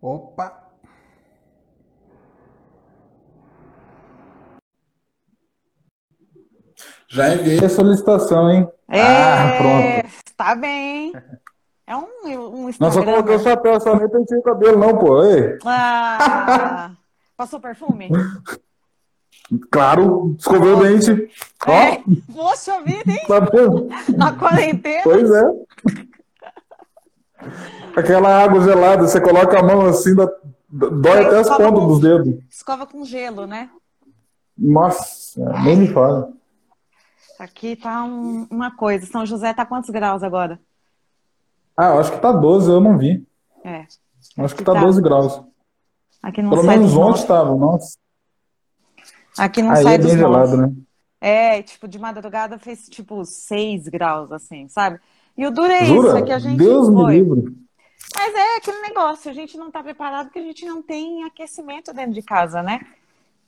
[0.00, 0.46] Opa!
[7.08, 8.68] Já enviei a solicitação, hein?
[8.88, 10.14] É, Ah, pronto.
[10.36, 11.12] Tá bem.
[11.86, 13.04] É um, um Não, só Instagram.
[13.12, 15.24] coloquei o chapéu, só nem pentei o cabelo, não, pô.
[15.24, 16.90] Ei, Ah,
[17.36, 18.10] passou perfume?
[19.70, 21.30] claro, escovei o dente.
[21.66, 22.02] Ó, É.
[22.34, 23.24] Poxa vida, hein?
[23.26, 23.40] tá?
[24.16, 25.02] Na quarentena.
[25.02, 25.42] Pois é.
[27.96, 30.30] Aquela água gelada, você coloca a mão assim, dá-
[30.68, 32.44] dói até as pontas com- dos dedos.
[32.50, 33.70] Escova com gelo, né?
[34.56, 36.32] Nossa, nem me fala.
[37.38, 39.06] Aqui tá um- uma coisa.
[39.06, 40.60] São José tá quantos graus agora?
[41.76, 43.24] Ah, eu acho que tá 12, eu não vi.
[43.64, 43.86] É.
[44.36, 44.80] Eu Acho que tá Tá.
[44.80, 45.40] 12 graus.
[46.20, 47.96] Aqui não Pelo sai menos ontem estava, nossa.
[49.38, 50.72] Aqui não Aí sai é bem gelado, né?
[51.20, 54.98] É, tipo, de madrugada fez tipo 6 graus, assim, sabe?
[55.38, 56.08] E o duro é Jura?
[56.08, 57.14] isso, é que a gente Deus me foi.
[57.14, 57.56] livre.
[58.14, 61.94] Mas é aquele negócio, a gente não tá preparado porque a gente não tem aquecimento
[61.94, 62.80] dentro de casa, né?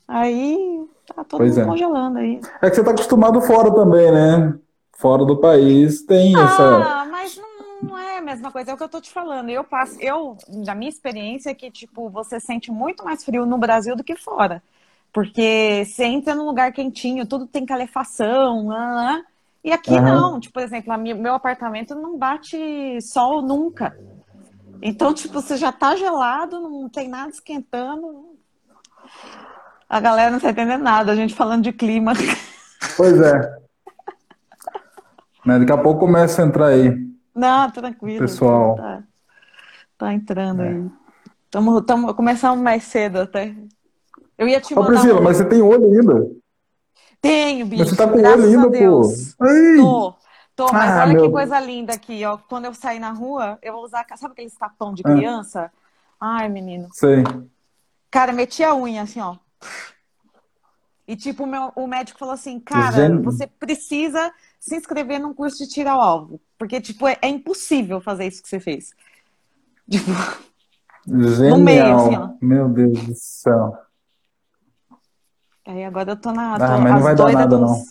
[0.07, 1.67] Aí tá todo Pois mundo é.
[1.67, 2.41] congelando aí.
[2.63, 4.55] É que você tá acostumado fora também, né?
[4.93, 7.03] Fora do país tem essa.
[7.03, 9.49] Ah, mas não, não é a mesma coisa, é o que eu tô te falando.
[9.51, 13.59] Eu passo, eu, da minha experiência, é que, tipo, você sente muito mais frio no
[13.59, 14.63] Brasil do que fora.
[15.13, 19.25] Porque você entra num lugar quentinho, tudo tem calefação, ah, ah,
[19.63, 20.03] e aqui Aham.
[20.03, 20.41] não.
[20.41, 23.97] Tipo, por exemplo, a mi- meu apartamento não bate sol nunca.
[24.83, 28.37] Então, tipo, você já tá gelado, não tem nada esquentando.
[29.89, 32.13] A galera não tá entendendo nada, a gente falando de clima.
[32.97, 33.61] Pois é.
[35.45, 37.11] Né, Daqui a pouco começa a entrar aí.
[37.35, 38.19] Não, tranquilo.
[38.19, 38.77] Pessoal.
[38.77, 39.03] Tá,
[39.99, 40.91] tá entrando aí.
[41.51, 43.55] Tamo, tamo, começamos mais cedo até.
[44.39, 45.23] Eu ia te Ô, mandar Priscila, um...
[45.25, 46.31] mas você tem olho ainda?
[47.21, 47.81] Tenho, bicho.
[47.83, 48.71] Mas você tá com graças olho a ainda, pô.
[48.71, 49.37] Deus.
[49.41, 49.77] Ai!
[49.77, 50.15] Tô,
[50.57, 52.39] tô, mas Ah, olha meu que coisa linda aqui, ó.
[52.39, 55.13] Quando eu sair na rua, eu vou usar, sabe aquele tapão de Ah.
[55.13, 55.73] criança?
[56.19, 56.89] Ai, menino.
[56.93, 57.23] Sei.
[58.11, 59.37] Cara, meti a unha assim, ó.
[61.07, 63.23] E tipo, o, meu, o médico falou assim, cara, Gênio.
[63.23, 66.41] você precisa se inscrever num curso de tiro ao alvo.
[66.57, 68.93] Porque, tipo, é, é impossível fazer isso que você fez.
[69.91, 70.11] Tipo,
[71.35, 71.59] Genial.
[71.59, 72.29] meio, assim, ó.
[72.41, 73.77] Meu Deus do céu.
[75.67, 76.55] Aí agora eu tô na.
[76.55, 77.83] Ah, tô mas não vai dar nada, dos- não.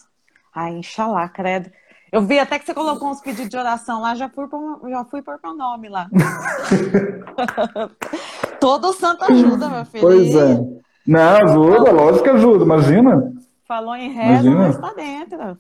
[0.56, 1.70] Ai, inxalá, credo.
[2.12, 5.06] Eu vi até que você colocou uns pedidos de oração lá, já fui por, já
[5.06, 6.10] fui por meu nome lá.
[8.60, 10.08] Todo santo ajuda, meu filho.
[10.08, 10.58] Pois é.
[11.06, 13.32] Não, ajuda, lógico que ajuda, imagina.
[13.68, 14.58] Falou em reza, Imagina.
[14.58, 15.58] mas tá dentro.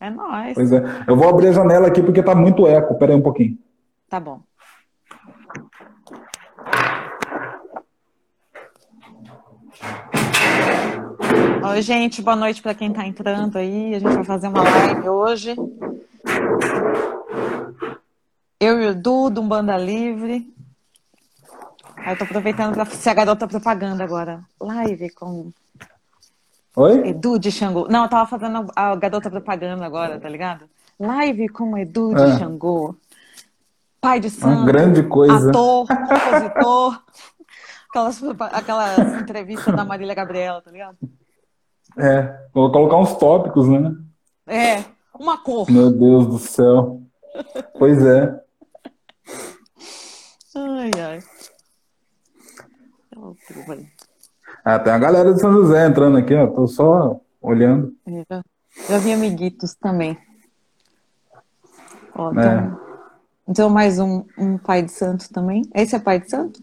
[0.00, 0.54] É nóis.
[0.54, 0.82] Pois é.
[1.06, 2.94] Eu vou abrir a janela aqui porque tá muito eco.
[2.96, 3.56] Pera aí um pouquinho.
[4.08, 4.40] Tá bom.
[11.62, 13.94] Oi, gente, boa noite para quem tá entrando aí.
[13.94, 15.54] A gente vai fazer uma live hoje.
[18.58, 20.52] Eu e o Du, do Banda Livre.
[21.96, 24.40] Aí eu tô aproveitando para ser a garota propaganda agora.
[24.60, 25.50] Live com
[26.76, 27.08] Oi?
[27.08, 27.86] Edu de Xangô.
[27.88, 30.64] Não, eu tava fazendo a garota propaganda agora, tá ligado?
[30.98, 32.38] Live com Edu de Ah.
[32.38, 32.94] Xangô.
[34.00, 35.50] Pai de Uma santo, grande coisa.
[35.50, 37.02] ator, compositor.
[37.90, 38.22] Aquelas,
[38.54, 40.96] aquelas entrevistas da Marília Gabriela, tá ligado?
[41.98, 42.40] É.
[42.52, 43.94] Vou colocar uns tópicos, né?
[44.46, 44.84] É,
[45.18, 45.70] uma cor.
[45.70, 47.00] Meu Deus do céu.
[47.78, 48.40] Pois é.
[50.56, 51.20] Ai, ai.
[53.68, 53.86] Aí.
[54.64, 56.46] Ah, tem a galera de São José entrando aqui, ó.
[56.48, 57.94] Tô só olhando.
[58.06, 58.42] É, Já,
[58.88, 60.18] já vi amiguitos também.
[62.14, 62.32] Ó, É.
[62.32, 62.80] então,
[63.48, 65.62] então mais um, um pai de santo também.
[65.74, 66.60] Esse é pai de santo?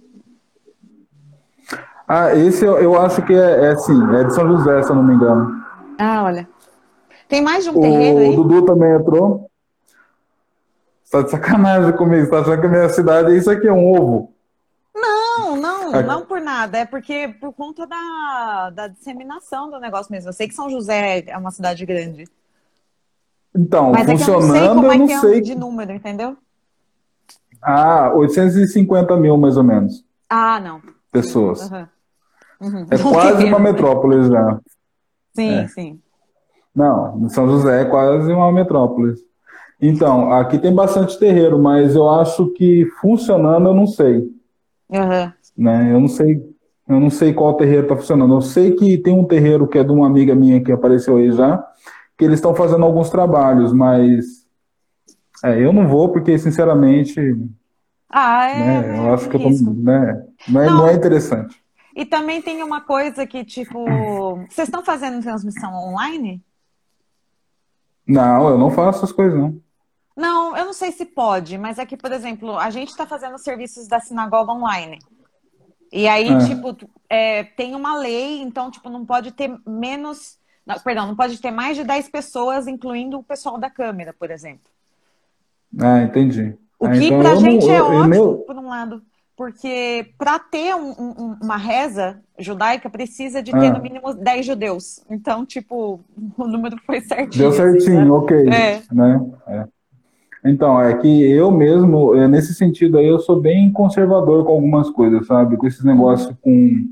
[2.07, 4.95] Ah, esse eu, eu acho que é, é sim, é de São José, se eu
[4.95, 5.61] não me engano.
[5.99, 6.47] Ah, olha.
[7.27, 8.35] Tem mais de um terreiro O aí?
[8.35, 9.49] Dudu também entrou.
[11.11, 12.25] Tá de sacanagem comigo.
[12.25, 14.33] Você tá achando que a minha cidade é isso aqui, é um ovo.
[14.95, 16.07] Não, não, Aqui.
[16.07, 16.77] não por nada.
[16.79, 20.29] É porque por conta da, da disseminação do negócio mesmo.
[20.29, 22.25] Eu sei que São José é uma cidade grande.
[23.55, 25.41] Então, Mas é que eu não sei funcionando, como eu é não que é sei.
[25.41, 26.37] de número, entendeu?
[27.61, 30.81] Ah, 850 mil, mais ou menos, Ah, não.
[31.11, 31.61] pessoas.
[31.71, 31.89] Aham.
[32.61, 32.85] Uhum.
[32.89, 34.59] É quase uma metrópole já.
[35.33, 35.67] Sim, É.
[35.67, 35.99] sim.
[36.75, 39.15] Não, São José é quase uma metrópole.
[39.81, 44.27] Então, aqui tem bastante terreiro, mas eu acho que funcionando eu não sei,
[44.91, 45.33] Aham.
[45.57, 45.93] né?
[45.93, 46.41] Eu não sei,
[46.87, 48.33] eu não sei qual terreiro está funcionando.
[48.33, 51.31] Eu sei que tem um terreiro que é de uma amiga minha que apareceu aí
[51.31, 51.63] já,
[52.17, 54.47] que eles estão fazendo alguns trabalhos, mas
[55.43, 57.19] é, eu não vou porque, sinceramente,
[58.09, 58.59] Ah, é.
[58.59, 61.55] né, eu acho que eu tô, né, não, é, não é interessante.
[61.97, 63.83] E também tem uma coisa que, tipo,
[64.47, 66.39] vocês estão fazendo transmissão online?
[68.07, 69.59] Não, eu não faço essas coisas, não.
[70.15, 73.39] Não, eu não sei se pode, mas é que, por exemplo, a gente está fazendo
[73.39, 74.99] serviços da sinagoga online.
[75.91, 76.45] E aí, é.
[76.45, 76.77] tipo,
[77.09, 80.37] é, tem uma lei, então, tipo, não pode ter menos.
[80.63, 84.29] Não, perdão, não pode ter mais de 10 pessoas, incluindo o pessoal da câmera, por
[84.29, 84.69] exemplo.
[85.79, 86.55] Ah, entendi.
[86.79, 88.37] O ah, que então pra gente não, é ótimo, meu...
[88.45, 89.01] por um lado.
[89.37, 93.73] Porque para ter um, um, uma reza judaica, precisa de ter ah.
[93.73, 95.05] no mínimo 10 judeus.
[95.07, 95.99] Então, tipo,
[96.35, 97.43] o número foi certinho.
[97.43, 98.11] Deu certinho, assim, né?
[98.11, 98.49] ok.
[98.49, 98.81] É.
[98.91, 99.31] Né?
[99.47, 99.65] É.
[100.43, 104.89] Então, é que eu mesmo, é, nesse sentido aí, eu sou bem conservador com algumas
[104.89, 105.55] coisas, sabe?
[105.55, 106.87] Com esses negócios com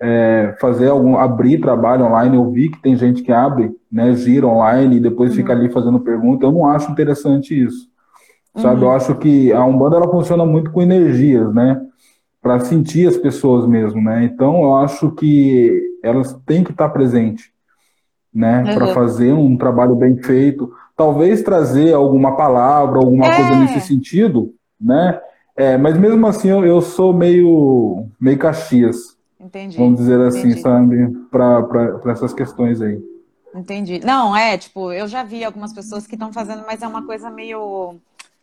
[0.00, 4.46] é, fazer algum, abrir trabalho online, eu vi que tem gente que abre, né, gira
[4.46, 5.36] online e depois uhum.
[5.36, 7.88] fica ali fazendo pergunta, eu não acho interessante isso.
[8.56, 8.88] Sabe, uhum.
[8.88, 11.80] eu acho que a Umbanda ela funciona muito com energias, né?
[12.40, 14.24] Para sentir as pessoas mesmo, né?
[14.24, 17.50] Então eu acho que elas têm que estar presentes,
[18.32, 18.64] né?
[18.64, 18.74] Uhum.
[18.74, 20.72] Para fazer um trabalho bem feito.
[20.96, 23.36] Talvez trazer alguma palavra, alguma é.
[23.36, 25.20] coisa nesse sentido, né?
[25.56, 29.16] É, mas mesmo assim eu, eu sou meio, meio caxias.
[29.40, 29.76] Entendi.
[29.78, 30.60] Vamos dizer assim, Entendi.
[30.60, 31.08] sabe?
[31.30, 33.00] Para essas questões aí.
[33.54, 34.00] Entendi.
[34.04, 37.30] Não, é, tipo, eu já vi algumas pessoas que estão fazendo, mas é uma coisa
[37.30, 37.96] meio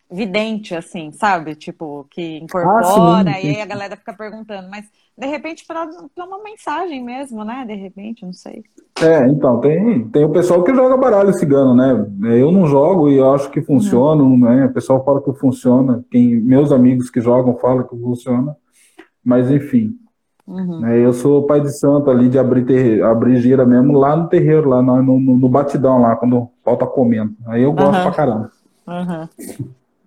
[0.09, 1.55] vidente, assim, sabe?
[1.55, 4.85] Tipo, que incorpora, ah, sim, e aí a galera fica perguntando, mas
[5.17, 5.87] de repente para
[6.17, 7.65] uma mensagem mesmo, né?
[7.65, 8.63] De repente, não sei.
[9.01, 12.05] É, então, tem, tem o pessoal que joga baralho cigano, né?
[12.37, 14.37] Eu não jogo e eu acho que funciona, uhum.
[14.37, 14.65] né?
[14.65, 18.55] O pessoal fala que funciona, quem, meus amigos que jogam falam que funciona,
[19.23, 19.97] mas enfim.
[20.47, 20.85] Uhum.
[20.85, 24.29] É, eu sou pai de santo ali de abrir, ter, abrir gira mesmo lá no
[24.29, 27.33] terreiro, lá no, no, no batidão, lá, quando o pau tá comendo.
[27.47, 28.03] Aí eu gosto uhum.
[28.03, 28.51] pra caramba.
[28.87, 29.27] Uhum.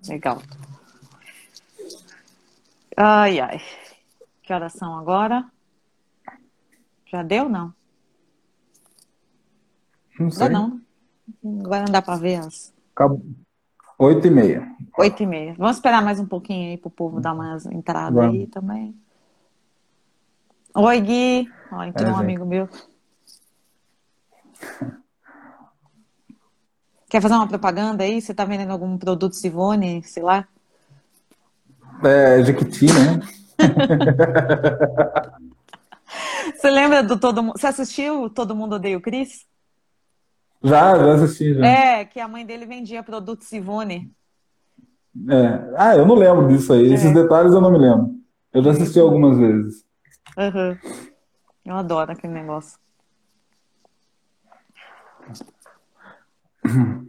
[0.06, 0.42] Legal.
[2.96, 3.60] Ai, ai.
[4.42, 5.50] Que horas são agora?
[7.06, 7.72] Já deu, não?
[10.18, 10.46] Não sei.
[10.46, 10.80] Agora não.
[11.64, 12.72] Agora não dá para ver as.
[13.98, 14.76] Oito e meia.
[14.98, 15.54] Oito e meia.
[15.54, 18.34] Vamos esperar mais um pouquinho aí para o povo dar uma entrada Vamos.
[18.34, 18.94] aí também.
[20.74, 21.52] Oi, Gui.
[21.72, 22.24] Ó, entrou é, um gente.
[22.24, 22.68] amigo meu.
[27.08, 28.20] Quer fazer uma propaganda aí?
[28.20, 30.46] Você está vendendo algum produto Sivone, sei lá?
[32.05, 33.20] É, Jequiti, né?
[36.55, 37.58] Você lembra do Todo Mundo?
[37.58, 39.46] Você assistiu Todo Mundo Odeia o Cris?
[40.62, 41.55] Já, já assisti.
[41.55, 41.66] Já.
[41.66, 44.12] É, que a mãe dele vendia produto Sivone.
[45.28, 45.75] É.
[45.76, 46.90] Ah, eu não lembro disso aí.
[46.90, 46.94] É.
[46.94, 48.14] Esses detalhes eu não me lembro.
[48.52, 49.84] Eu já assisti algumas vezes.
[50.37, 50.76] Uhum.
[51.64, 52.78] Eu adoro aquele negócio.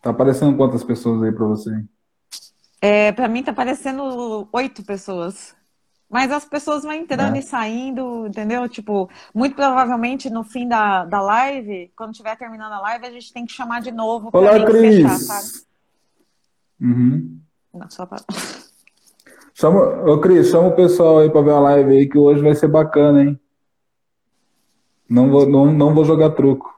[0.00, 1.84] Tá aparecendo quantas pessoas aí para você?
[2.80, 5.56] É, para mim tá aparecendo oito pessoas.
[6.08, 7.40] Mas as pessoas vão entrando é.
[7.40, 8.66] e saindo, entendeu?
[8.68, 13.32] Tipo, muito provavelmente no fim da, da live, quando estiver terminando a live, a gente
[13.32, 14.96] tem que chamar de novo para Cris.
[14.96, 15.48] fechar, sabe?
[16.80, 17.38] Uhum.
[17.74, 18.18] Não, só pra...
[19.52, 22.54] Chama, ô Cris, chama o pessoal aí para ver a live aí, que hoje vai
[22.54, 23.40] ser bacana, hein?
[25.08, 26.72] Não vou, não, não vou jogar truco.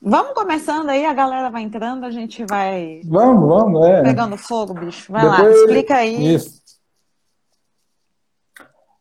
[0.00, 3.00] Vamos começando aí, a galera vai entrando, a gente vai.
[3.04, 4.02] Vamos, vamos, é.
[4.04, 5.10] Pegando fogo, bicho.
[5.10, 5.40] Vai Depois...
[5.40, 6.34] lá, explica aí.
[6.34, 6.62] Isso.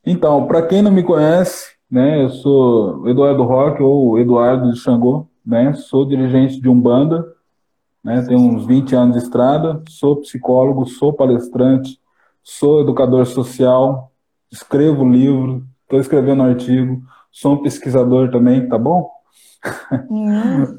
[0.04, 5.28] Então, para quem não me conhece, né, eu sou Eduardo Roque ou Eduardo de Xangô,
[5.46, 5.74] né?
[5.74, 7.35] Sou dirigente de Umbanda,
[8.06, 8.22] né?
[8.22, 12.00] Tenho uns 20 anos de estrada, sou psicólogo, sou palestrante,
[12.44, 14.12] sou educador social,
[14.52, 19.10] escrevo livro, estou escrevendo artigo, sou um pesquisador também, tá bom?
[20.12, 20.78] Hum.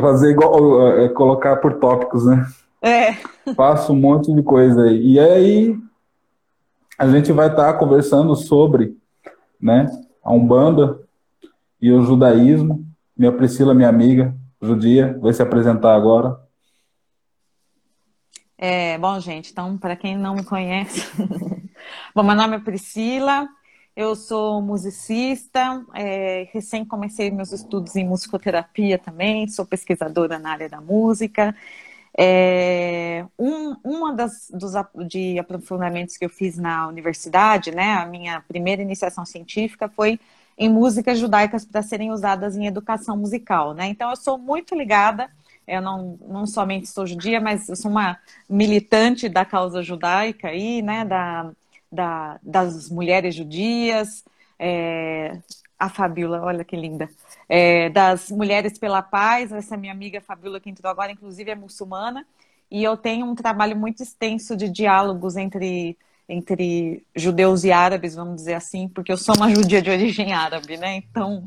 [0.00, 2.46] Fazer igual, é, colocar por tópicos, né?
[2.80, 3.14] É.
[3.56, 5.14] Faço um monte de coisa aí.
[5.14, 5.76] E aí
[6.96, 8.96] a gente vai estar tá conversando sobre,
[9.60, 9.90] né,
[10.22, 11.00] a Umbanda
[11.80, 12.86] e o judaísmo.
[13.16, 16.38] Minha Priscila, minha amiga judia, vai se apresentar agora.
[18.64, 21.00] É, bom, gente, então, para quem não me conhece,
[22.14, 23.48] bom, meu nome é Priscila,
[23.96, 30.68] eu sou musicista, é, recém comecei meus estudos em musicoterapia também, sou pesquisadora na área
[30.68, 31.52] da música.
[32.16, 34.74] É, um uma das dos
[35.08, 40.20] de aprofundamentos que eu fiz na universidade, né, a minha primeira iniciação científica foi
[40.56, 43.86] em músicas judaicas para serem usadas em educação musical, né?
[43.88, 45.28] Então eu sou muito ligada
[45.66, 50.82] eu não, não somente sou judia, mas eu sou uma militante da causa judaica aí,
[50.82, 51.50] né, da,
[51.90, 54.24] da, das mulheres judias,
[54.58, 55.38] é,
[55.78, 57.08] a Fabiola, olha que linda,
[57.48, 62.24] é, das Mulheres pela Paz, essa minha amiga Fabiola que entrou agora, inclusive é muçulmana,
[62.70, 68.36] e eu tenho um trabalho muito extenso de diálogos entre, entre judeus e árabes, vamos
[68.36, 71.44] dizer assim, porque eu sou uma judia de origem árabe, né, então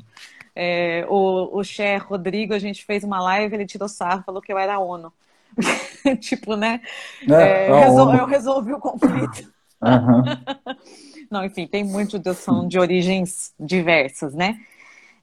[0.55, 4.53] É, o, o Cher Rodrigo, a gente fez uma live, ele tirou sarro, falou que
[4.53, 5.11] eu era a ONU.
[6.21, 6.81] tipo, né?
[7.29, 9.53] É, é, resol, eu resolvi o conflito.
[9.81, 10.23] Uhum.
[11.29, 14.59] Não, enfim, tem muitos de, são de origens diversas, né?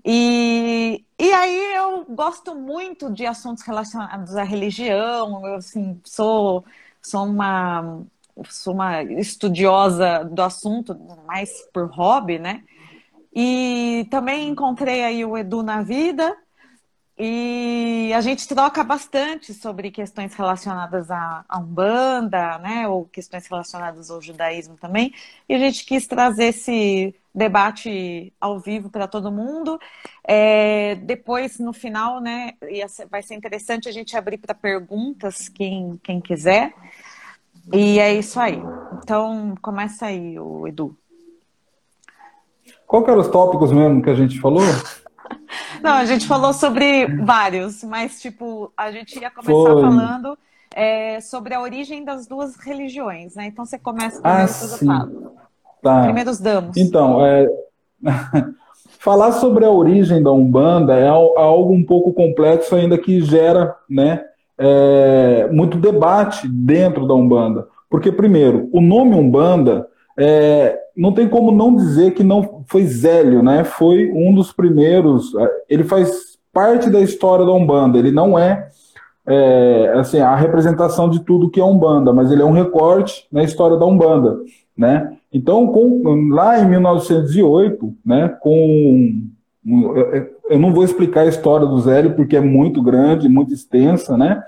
[0.04, 6.64] E, e aí eu gosto muito de assuntos relacionados à religião, eu assim, sou,
[7.00, 8.02] sou uma
[8.48, 12.64] sou uma estudiosa do assunto, mais por hobby, né?
[13.34, 16.36] E também encontrei aí o Edu na vida,
[17.18, 24.10] e a gente troca bastante sobre questões relacionadas à, à Umbanda, né, ou questões relacionadas
[24.10, 25.14] ao judaísmo também.
[25.48, 29.78] E a gente quis trazer esse debate ao vivo para todo mundo.
[30.24, 32.54] É, depois, no final, né,
[33.10, 36.74] vai ser interessante a gente abrir para perguntas, quem, quem quiser.
[37.72, 38.60] E é isso aí.
[39.02, 40.96] Então, começa aí, o Edu.
[42.92, 44.60] Qual que eram os tópicos mesmo que a gente falou?
[45.82, 49.80] Não, a gente falou sobre vários, mas tipo, a gente ia começar Foi.
[49.80, 50.36] falando
[50.76, 53.46] é, sobre a origem das duas religiões, né?
[53.46, 54.86] Então você começa primeiro, ah, sim.
[55.82, 56.02] Tá.
[56.02, 56.76] Primeiros damos.
[56.76, 57.48] Então, é...
[59.00, 64.22] falar sobre a origem da Umbanda é algo um pouco complexo ainda que gera, né,
[64.58, 65.48] é...
[65.50, 67.66] muito debate dentro da Umbanda.
[67.88, 73.42] Porque, primeiro, o nome Umbanda é, não tem como não dizer que não foi Zélio,
[73.42, 73.64] né?
[73.64, 75.34] Foi um dos primeiros.
[75.34, 77.98] É, ele faz parte da história da Umbanda.
[77.98, 78.68] Ele não é,
[79.26, 83.42] é assim a representação de tudo que é Umbanda, mas ele é um recorte na
[83.42, 84.38] história da Umbanda,
[84.76, 85.16] né?
[85.32, 89.22] Então, com, lá em 1908, né, com
[90.50, 94.42] eu não vou explicar a história do Zélio porque é muito grande, muito extensa, né?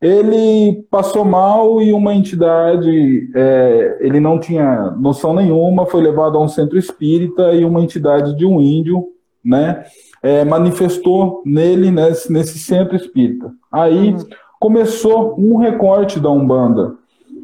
[0.00, 6.42] Ele passou mal e uma entidade, é, ele não tinha noção nenhuma, foi levado a
[6.42, 9.08] um centro espírita e uma entidade de um índio,
[9.44, 9.84] né,
[10.22, 13.52] é, manifestou nele nesse, nesse, centro espírita.
[13.70, 14.18] Aí uhum.
[14.58, 16.94] começou um recorte da Umbanda,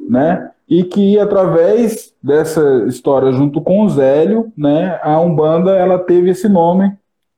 [0.09, 6.31] né, e que através dessa história junto com o Zélio, né, a Umbanda ela teve
[6.31, 6.97] esse nome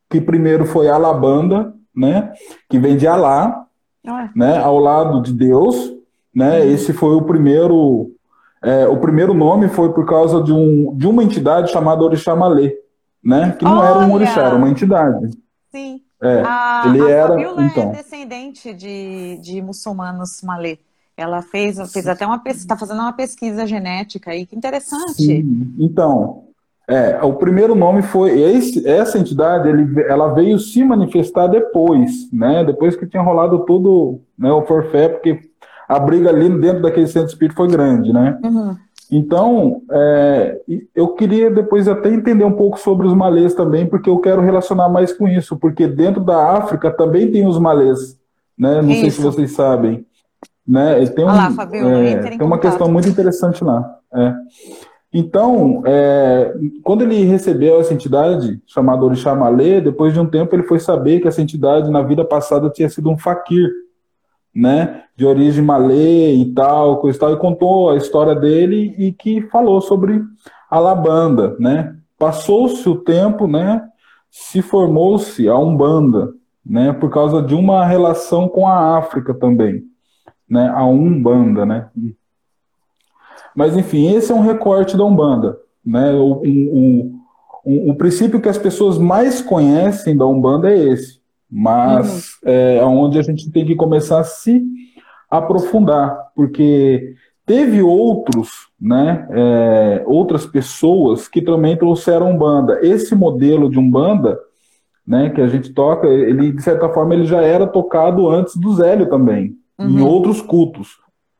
[0.08, 2.32] que primeiro foi Alabanda, né,
[2.70, 3.67] que vem de Alá,
[4.34, 5.94] né, ao lado de Deus,
[6.34, 6.60] né?
[6.60, 6.70] Uhum.
[6.70, 8.10] Esse foi o primeiro,
[8.62, 12.76] é, o primeiro nome foi por causa de, um, de uma entidade chamada Orixamalê,
[13.22, 13.52] né?
[13.58, 13.88] Que não Olha.
[13.88, 15.30] era um orixá, era uma entidade.
[15.70, 16.00] Sim.
[16.20, 17.90] É, a, ele a era, é então.
[17.90, 20.78] é descendente de, de muçulmanos malê.
[21.16, 25.14] Ela fez, fez até uma pesquisa, está fazendo uma pesquisa genética aí, que interessante.
[25.14, 25.74] Sim.
[25.78, 26.44] Então,
[26.88, 32.64] é, o primeiro nome foi esse, essa entidade, ele, ela veio se manifestar depois, né?
[32.64, 35.38] Depois que tinha rolado tudo, né, o forfé, porque
[35.86, 38.38] a briga ali dentro daquele centro espírita foi grande, né?
[38.42, 38.74] Uhum.
[39.10, 40.60] Então, é,
[40.94, 44.88] eu queria depois até entender um pouco sobre os malês também, porque eu quero relacionar
[44.88, 48.18] mais com isso, porque dentro da África também tem os malês,
[48.58, 48.80] né?
[48.80, 49.00] Não isso.
[49.00, 50.06] sei se vocês sabem,
[50.66, 51.04] né?
[51.06, 53.98] Tem, um, Olá, Fabio, é, tem uma questão muito interessante lá.
[54.14, 54.34] É.
[55.12, 60.64] Então, é, quando ele recebeu essa entidade chamada Orixá Malê, depois de um tempo ele
[60.64, 63.70] foi saber que essa entidade na vida passada tinha sido um faquir,
[64.54, 69.42] né, de origem malê e tal, e tal, e contou a história dele e que
[69.42, 70.22] falou sobre
[70.70, 71.94] a Labanda, né.
[72.18, 73.86] Passou-se o tempo, né,
[74.30, 76.32] se formou-se a Umbanda,
[76.64, 79.84] né, por causa de uma relação com a África também,
[80.48, 81.88] né, a Umbanda, né.
[83.58, 85.58] Mas, enfim, esse é um recorte da Umbanda.
[85.84, 86.12] Né?
[86.12, 87.20] O, um,
[87.66, 91.18] um, o princípio que as pessoas mais conhecem da Umbanda é esse.
[91.50, 92.52] Mas uhum.
[92.52, 94.62] é onde a gente tem que começar a se
[95.28, 102.78] aprofundar, porque teve outros, né, é, outras pessoas que também trouxeram Umbanda.
[102.80, 104.38] Esse modelo de Umbanda,
[105.04, 108.72] né, que a gente toca, ele de certa forma ele já era tocado antes do
[108.74, 109.88] Zélio também, uhum.
[109.88, 110.90] em outros cultos.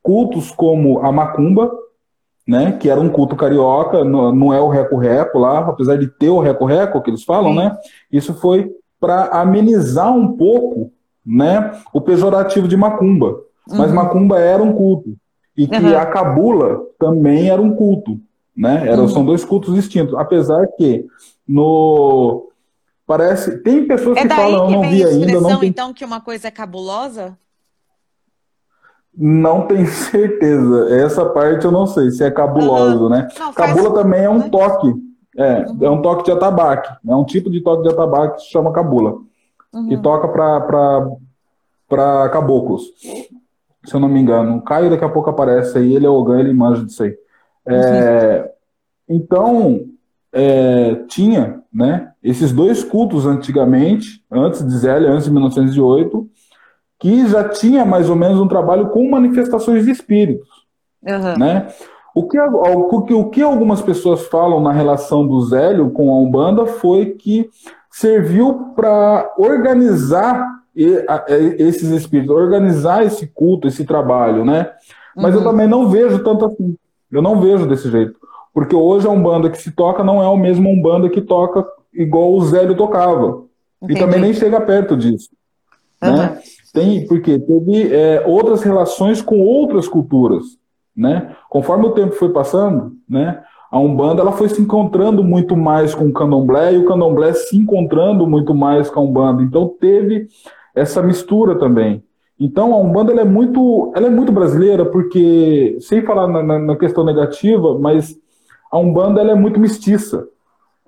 [0.03, 1.71] Cultos como a Macumba,
[2.49, 2.73] né?
[2.73, 7.02] Que era um culto carioca, não, é o reco-reco lá, apesar de ter o reco-reco
[7.02, 7.59] que eles falam, Sim.
[7.59, 7.76] né?
[8.11, 10.90] Isso foi para amenizar um pouco,
[11.25, 11.78] né?
[11.93, 13.38] O pejorativo de macumba.
[13.69, 13.97] Mas uhum.
[13.97, 15.14] macumba era um culto
[15.55, 15.99] e que uhum.
[15.99, 18.19] a cabula também era um culto,
[18.57, 18.88] né?
[18.88, 19.09] Era, uhum.
[19.09, 21.05] São dois cultos distintos, apesar que
[21.47, 22.49] no
[23.07, 25.69] parece tem pessoas é que falam, eu não vi ainda, não tem...
[25.69, 27.37] então que uma coisa é cabulosa.
[29.19, 30.95] Não tenho certeza.
[30.95, 33.09] Essa parte eu não sei se é cabuloso, uhum.
[33.09, 33.27] né?
[33.37, 34.49] Não, Cabula também é um né?
[34.49, 34.95] toque.
[35.37, 35.79] É, uhum.
[35.83, 36.89] é um toque de atabaque.
[37.07, 39.19] É um tipo de toque de atabaque que se chama cabula.
[39.73, 39.89] Uhum.
[39.89, 42.85] Que toca para caboclos.
[43.85, 44.59] Se eu não me engano.
[44.59, 47.17] O Caio daqui a pouco aparece aí, ele é Ogan, ele manja disso aí.
[47.67, 48.51] É,
[49.09, 49.17] uhum.
[49.17, 49.81] então,
[50.33, 56.29] é, tinha né, esses dois cultos antigamente, antes de Zélia, antes de 1908,
[56.99, 60.49] que já tinha mais ou menos um trabalho com manifestações de espíritos.
[61.02, 61.38] Uhum.
[61.38, 61.69] Né?
[62.14, 67.12] O, que, o, que, algumas pessoas falam na relação do Zélio com a Umbanda foi
[67.12, 67.49] que
[67.90, 74.71] serviu para organizar esses espíritos, organizar esse culto, esse trabalho, né?
[75.17, 75.40] Mas uhum.
[75.40, 76.76] eu também não vejo tanto assim.
[77.11, 78.19] Eu não vejo desse jeito.
[78.52, 82.33] Porque hoje a Umbanda que se toca não é o mesmo Umbanda que toca igual
[82.33, 83.45] o Zélio tocava.
[83.83, 83.99] Entendi.
[83.99, 85.31] E também nem chega perto disso.
[86.02, 86.17] Uhum.
[86.17, 86.38] Né?
[86.79, 90.45] Tem, porque teve é, outras relações com outras culturas.
[90.97, 91.35] Né?
[91.49, 96.07] Conforme o tempo foi passando, né, a Umbanda ela foi se encontrando muito mais com
[96.07, 99.43] o Candomblé e o Candomblé se encontrando muito mais com a Umbanda.
[99.43, 100.27] Então teve
[100.75, 102.03] essa mistura também.
[102.41, 106.77] Então a Umbanda ela é muito, ela é muito brasileira porque, sem falar na, na
[106.77, 108.17] questão negativa, mas
[108.71, 110.27] a Umbanda ela é muito mestiça.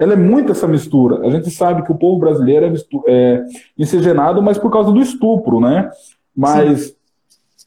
[0.01, 1.27] Ela é muito essa mistura.
[1.27, 2.73] A gente sabe que o povo brasileiro é,
[3.07, 3.45] é
[3.79, 5.91] miscigenado, mas por causa do estupro, né?
[6.35, 6.97] Mas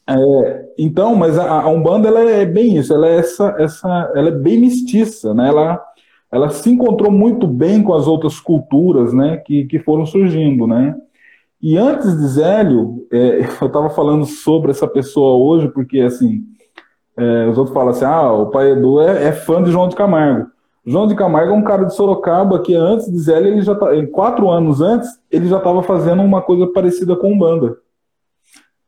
[0.06, 2.92] é, então, mas a, a, Umbanda ela é bem isso.
[2.92, 5.48] Ela é essa, essa, ela é bem mestiça, né?
[5.48, 5.82] Ela,
[6.30, 9.38] ela se encontrou muito bem com as outras culturas, né?
[9.38, 10.94] Que, que foram surgindo, né?
[11.62, 16.44] E antes de Zélio, é, eu estava falando sobre essa pessoa hoje, porque assim,
[17.16, 19.96] é, os outros falam assim: ah, o pai Edu é, é, fã de João de
[19.96, 20.48] Camargo.
[20.86, 23.88] João de Camargo é um cara de Sorocaba que antes de Zélio, ele já tá,
[24.12, 27.78] quatro anos antes, ele já estava fazendo uma coisa parecida com Umbanda.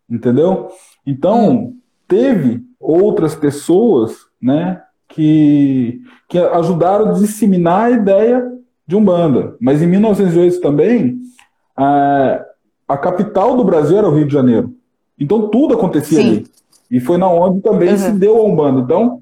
[0.08, 0.68] Entendeu?
[1.06, 1.72] Então,
[2.06, 8.52] teve outras pessoas né, que, que ajudaram a disseminar a ideia
[8.86, 9.56] de Umbanda.
[9.58, 11.18] Mas em 1908 também,
[11.76, 12.44] a,
[12.86, 14.74] a capital do Brasil era o Rio de Janeiro.
[15.18, 16.28] Então tudo acontecia Sim.
[16.28, 16.46] ali.
[16.90, 17.96] E foi na onde também uhum.
[17.96, 18.80] se deu a Umbanda.
[18.80, 19.20] Então,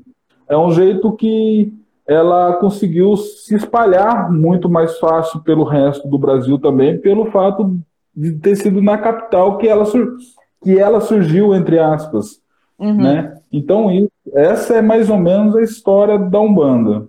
[0.49, 1.73] é um jeito que
[2.07, 7.79] ela conseguiu se espalhar muito mais fácil pelo resto do Brasil também, pelo fato
[8.15, 9.85] de ter sido na capital que ela,
[10.63, 12.41] que ela surgiu, entre aspas.
[12.79, 12.97] Uhum.
[12.97, 13.41] Né?
[13.51, 17.09] Então, isso, essa é mais ou menos a história da Umbanda.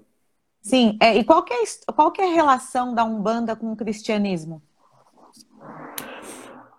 [0.61, 1.57] Sim, é, e qual, que é,
[1.95, 4.61] qual é a relação da Umbanda com o cristianismo?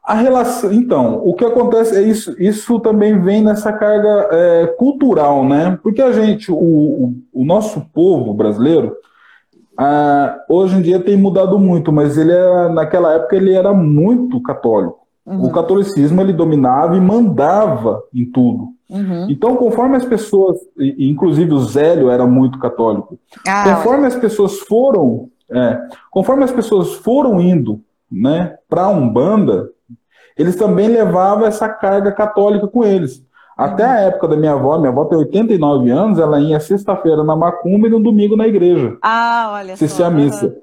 [0.06, 5.44] A relação, então, o que acontece é isso, isso também vem nessa carga é, cultural,
[5.44, 5.76] né?
[5.82, 8.94] Porque a gente, o, o, o nosso povo brasileiro,
[9.76, 14.40] ah, hoje em dia tem mudado muito, mas ele era, naquela época ele era muito
[14.40, 15.00] católico.
[15.26, 15.46] Uhum.
[15.46, 18.68] O catolicismo ele dominava e mandava em tudo.
[18.88, 19.26] Uhum.
[19.28, 24.08] Então, conforme as pessoas, inclusive o Zélio era muito católico, ah, conforme olha.
[24.08, 25.80] as pessoas foram, é,
[26.12, 29.68] conforme as pessoas foram indo, né, para a umbanda,
[30.36, 33.24] eles também levavam essa carga católica com eles.
[33.56, 37.34] Até a época da minha avó, minha avó tem 89 anos, ela ia sexta-feira na
[37.34, 38.98] macumba e no domingo na igreja.
[39.00, 40.06] Ah, olha assistir só.
[40.06, 40.54] a missa.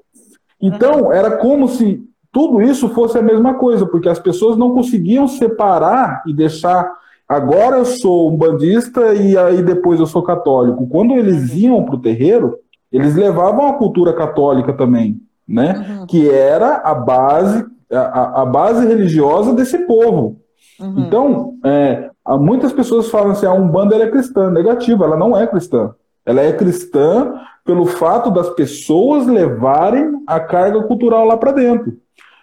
[0.60, 5.26] Então, era como se tudo isso fosse a mesma coisa, porque as pessoas não conseguiam
[5.26, 6.88] separar e deixar
[7.28, 10.86] agora eu sou um bandista e aí depois eu sou católico.
[10.86, 11.58] Quando eles uhum.
[11.58, 12.58] iam para o terreiro,
[12.92, 15.98] eles levavam a cultura católica também, né?
[15.98, 16.06] Uhum.
[16.06, 20.40] Que era a base a, a base religiosa desse povo.
[20.80, 20.94] Uhum.
[20.98, 24.50] Então, é, muitas pessoas falam assim: a Umbanda é cristã.
[24.50, 25.94] Negativa, ela não é cristã.
[26.26, 31.96] Ela é cristã pelo fato das pessoas levarem a carga cultural lá para dentro.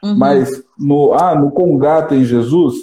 [0.03, 0.15] Uhum.
[0.17, 2.75] Mas no, ah, no Congá tem Jesus?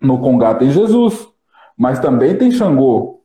[0.00, 1.28] No Congá tem Jesus.
[1.76, 3.20] Mas também tem Xangô,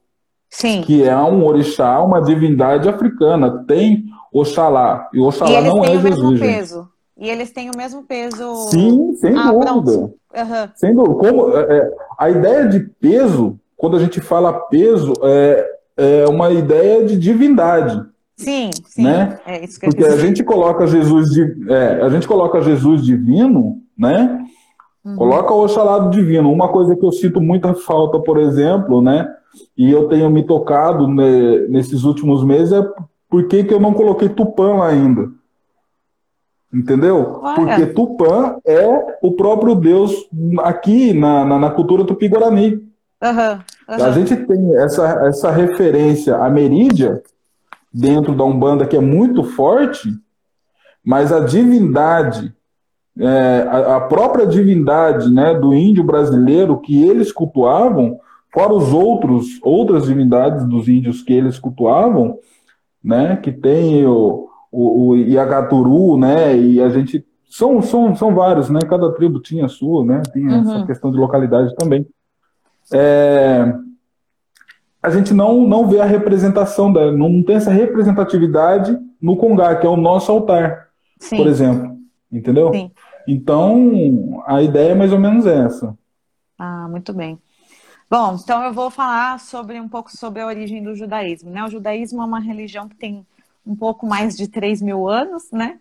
[0.50, 0.82] Sim.
[0.82, 3.64] que é um orixá, uma divindade africana.
[3.66, 5.10] Tem Oxalá.
[5.14, 6.40] E Oxalá e não é Jesus.
[6.40, 6.91] Peso.
[7.22, 8.70] E eles têm o mesmo peso.
[8.72, 9.92] Sim, sem ah, dúvida.
[9.92, 10.70] Uhum.
[10.74, 11.16] Sem dúvida.
[11.20, 16.50] Como, é, é, a ideia de peso, quando a gente fala peso, é, é uma
[16.50, 18.04] ideia de divindade.
[18.36, 19.04] Sim, sim.
[19.04, 19.40] Né?
[19.46, 23.78] É isso que Porque a gente coloca Jesus de, é, a gente coloca Jesus divino,
[23.96, 24.44] né?
[25.06, 25.16] Uhum.
[25.16, 26.52] Coloca o Oxalá divino.
[26.52, 29.32] Uma coisa que eu sinto muita falta, por exemplo, né?
[29.78, 32.84] E eu tenho me tocado né, nesses últimos meses é
[33.30, 35.30] por que, que eu não coloquei Tupã lá ainda.
[36.74, 37.40] Entendeu?
[37.42, 37.56] Olha.
[37.56, 40.14] Porque Tupã é o próprio Deus
[40.60, 42.76] aqui na, na, na cultura tupi-guarani.
[43.22, 43.54] Uhum,
[43.90, 44.04] uhum.
[44.06, 47.22] A gente tem essa, essa referência à Merídia
[47.94, 50.10] dentro da Umbanda que é muito forte,
[51.04, 52.54] mas a divindade,
[53.20, 58.18] é, a, a, própria divindade né, do índio brasileiro que eles cultuavam,
[58.54, 62.40] fora os outros, outras divindades dos índios que eles cultuavam,
[63.04, 66.58] né, que tem o, o, o Iagaturu, né?
[66.58, 67.26] E a gente.
[67.50, 68.80] São, são, são vários, né?
[68.88, 70.22] Cada tribo tinha a sua, né?
[70.32, 70.62] Tinha uhum.
[70.62, 72.08] essa questão de localidade também.
[72.94, 73.74] É,
[75.04, 79.86] a gente não, não vê a representação, da, não tem essa representatividade no Congá, que
[79.86, 80.88] é o nosso altar,
[81.20, 81.38] Sim.
[81.38, 81.98] por exemplo.
[82.32, 82.72] Entendeu?
[82.72, 82.92] Sim.
[83.28, 85.98] Então, a ideia é mais ou menos essa.
[86.58, 87.40] Ah, muito bem.
[88.10, 91.50] Bom, então eu vou falar sobre um pouco sobre a origem do judaísmo.
[91.50, 91.64] Né?
[91.64, 93.26] O judaísmo é uma religião que tem
[93.66, 95.80] um pouco mais de 3 mil anos, né?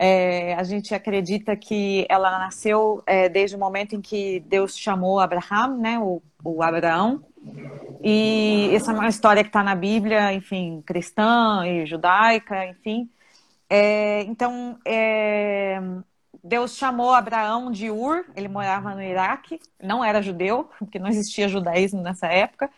[0.00, 5.18] É, a gente acredita que ela nasceu é, desde o momento em que Deus chamou
[5.18, 7.24] Abraham, né, o, o Abraão.
[8.02, 13.10] E essa é uma história que está na Bíblia, enfim, cristã e judaica, enfim.
[13.68, 15.80] É, então, é,
[16.44, 21.48] Deus chamou Abraão de Ur, ele morava no Iraque, não era judeu, porque não existia
[21.48, 22.70] judaísmo nessa época,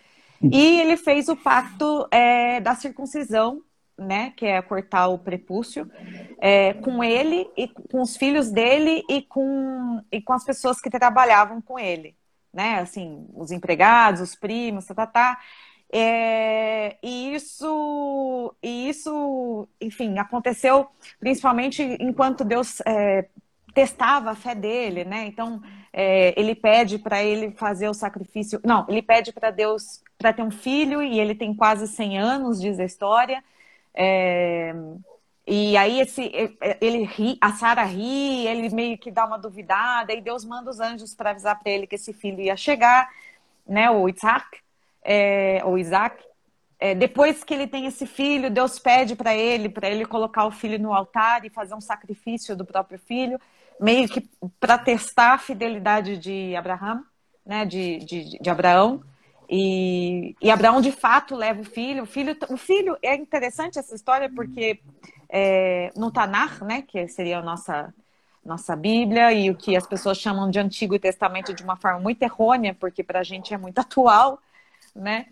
[0.42, 3.62] e ele fez o pacto é, da circuncisão
[4.00, 5.90] né, que é cortar o prepúcio,
[6.38, 10.90] é, com ele e com os filhos dele e com, e com as pessoas que
[10.90, 12.16] trabalhavam com ele,
[12.52, 15.38] né, assim, os empregados, os primos, tá, tá, tá.
[15.92, 23.28] É, e isso, e isso, enfim, aconteceu principalmente enquanto Deus é,
[23.74, 25.26] testava a fé dele, né?
[25.26, 25.60] Então
[25.92, 28.60] é, ele pede para ele fazer o sacrifício.
[28.64, 32.60] Não, ele pede para Deus para ter um filho e ele tem quase 100 anos,
[32.60, 33.42] diz a história.
[33.94, 34.74] É,
[35.46, 36.31] e aí esse,
[36.81, 40.79] ele ri, a Sara ri, ele meio que dá uma duvidada, e Deus manda os
[40.79, 43.09] anjos para avisar para ele que esse filho ia chegar,
[43.66, 44.59] né, o Isaac,
[45.03, 46.22] é, ou Isaac.
[46.79, 50.50] É, depois que ele tem esse filho, Deus pede para ele, para ele colocar o
[50.50, 53.38] filho no altar e fazer um sacrifício do próprio filho,
[53.81, 57.05] meio que para testar a fidelidade de Abraão,
[57.44, 59.03] né, de, de, de Abraão.
[59.52, 62.04] E, e Abraão de fato leva o filho.
[62.04, 64.80] O filho, o filho é interessante essa história porque
[65.28, 67.92] é, no Tanar, né, que seria a nossa
[68.42, 72.22] nossa Bíblia e o que as pessoas chamam de Antigo Testamento de uma forma muito
[72.22, 74.40] errônea, porque para a gente é muito atual,
[74.94, 75.26] né?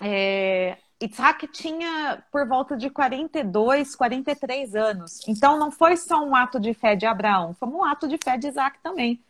[0.00, 5.20] É, Isaac tinha por volta de 42, 43 anos.
[5.26, 8.36] Então não foi só um ato de fé de Abraão, foi um ato de fé
[8.36, 9.20] de Isaac também.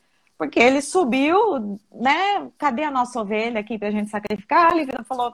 [0.43, 2.51] Porque ele subiu, né?
[2.59, 4.77] Cadê a nossa ovelha aqui para a gente sacrificar?
[4.77, 5.33] Ele falou: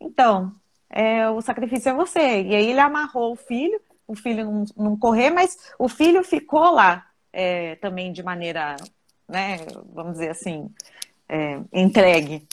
[0.00, 0.52] então,
[0.90, 2.42] é, o sacrifício é você.
[2.42, 6.72] E aí ele amarrou o filho, o filho não, não correr, mas o filho ficou
[6.72, 8.74] lá é, também de maneira,
[9.28, 9.58] né?
[9.94, 10.68] Vamos dizer assim,
[11.28, 12.44] é, entregue.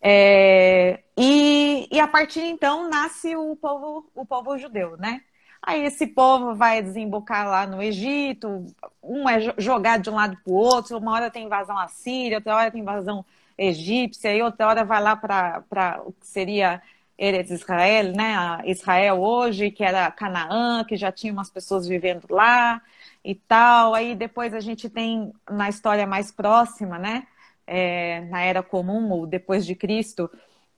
[0.00, 5.22] É, e, e a partir então nasce o povo, o povo judeu, né?
[5.68, 8.64] Aí esse povo vai desembocar lá no Egito,
[9.02, 12.56] um é jogado de um lado para o outro, uma hora tem invasão assíria, outra
[12.56, 13.22] hora tem invasão
[13.58, 16.80] egípcia, e outra hora vai lá para o que seria
[17.18, 18.62] Eretz Israel, né?
[18.64, 22.80] Israel hoje, que era Canaã, que já tinha umas pessoas vivendo lá
[23.22, 23.92] e tal.
[23.94, 27.26] Aí depois a gente tem na história mais próxima, né?
[27.66, 30.30] É, na Era Comum, ou depois de Cristo,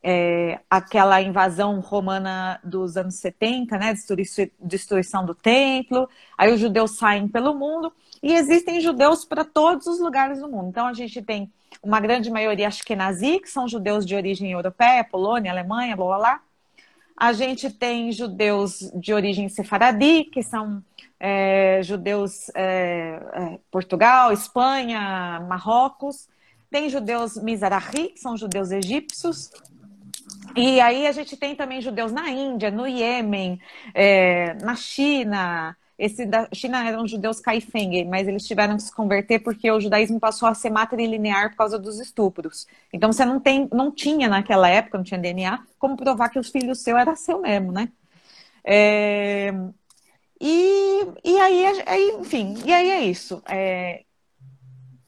[0.02, 3.94] é, aquela invasão romana dos anos 70, né,
[4.60, 6.08] destruição do templo,
[6.38, 10.68] aí os judeus saem pelo mundo, e existem judeus para todos os lugares do mundo.
[10.68, 11.50] Então a gente tem
[11.82, 16.40] uma grande maioria ashkenazi, que são judeus de origem europeia, Polônia, Alemanha, blá blá blá.
[17.16, 20.82] A gente tem judeus de origem sefaradi, que são
[21.18, 26.28] é, judeus é, é, Portugal, Espanha, Marrocos.
[26.70, 29.50] Tem judeus Mizrahi, que são judeus egípcios,
[30.56, 33.60] e aí a gente tem também judeus na Índia, no Iêmen,
[33.94, 35.76] é, na China.
[35.98, 40.18] Esse da China eram judeus Kaifeng, mas eles tiveram que se converter porque o judaísmo
[40.18, 42.66] passou a ser matrilinear por causa dos estupros.
[42.92, 46.48] Então você não tem, não tinha naquela época, não tinha DNA, como provar que os
[46.48, 47.90] filhos seu era seu mesmo, né?
[48.64, 49.52] É,
[50.40, 53.42] e, e aí, aí, enfim, e aí é isso.
[53.46, 54.04] É,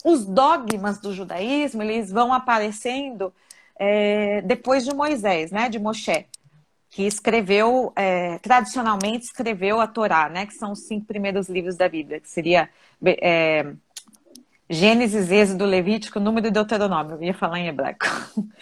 [0.04, 3.32] os dogmas do judaísmo, eles vão aparecendo
[3.84, 6.24] é, depois de Moisés, né, de Moshe,
[6.88, 11.88] que escreveu, é, tradicionalmente escreveu a Torá, né, que são os cinco primeiros livros da
[11.88, 12.68] Bíblia, que seria
[13.04, 13.72] é,
[14.70, 18.06] Gênesis, Êxodo, Levítico, Número e Deuteronômio, eu ia falar em hebraico.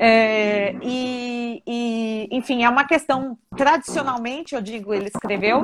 [0.00, 5.62] É, e, e, enfim, é uma questão, tradicionalmente, eu digo, ele escreveu,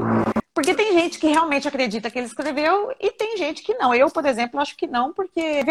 [0.53, 3.95] porque tem gente que realmente acredita que ele escreveu e tem gente que não.
[3.95, 5.63] Eu, por exemplo, acho que não, porque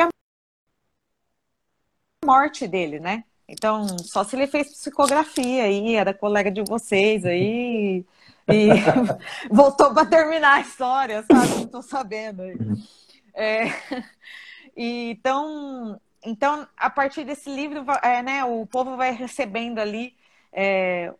[2.23, 3.23] morte dele, né?
[3.47, 8.05] Então, só se ele fez psicografia aí, era colega de vocês aí,
[8.47, 8.67] e
[9.51, 11.49] voltou para terminar a história, sabe?
[11.49, 12.43] Não estou sabendo.
[13.33, 13.65] É,
[14.75, 20.15] e, então, então, a partir desse livro, é, né, o povo vai recebendo ali
[20.51, 21.13] é,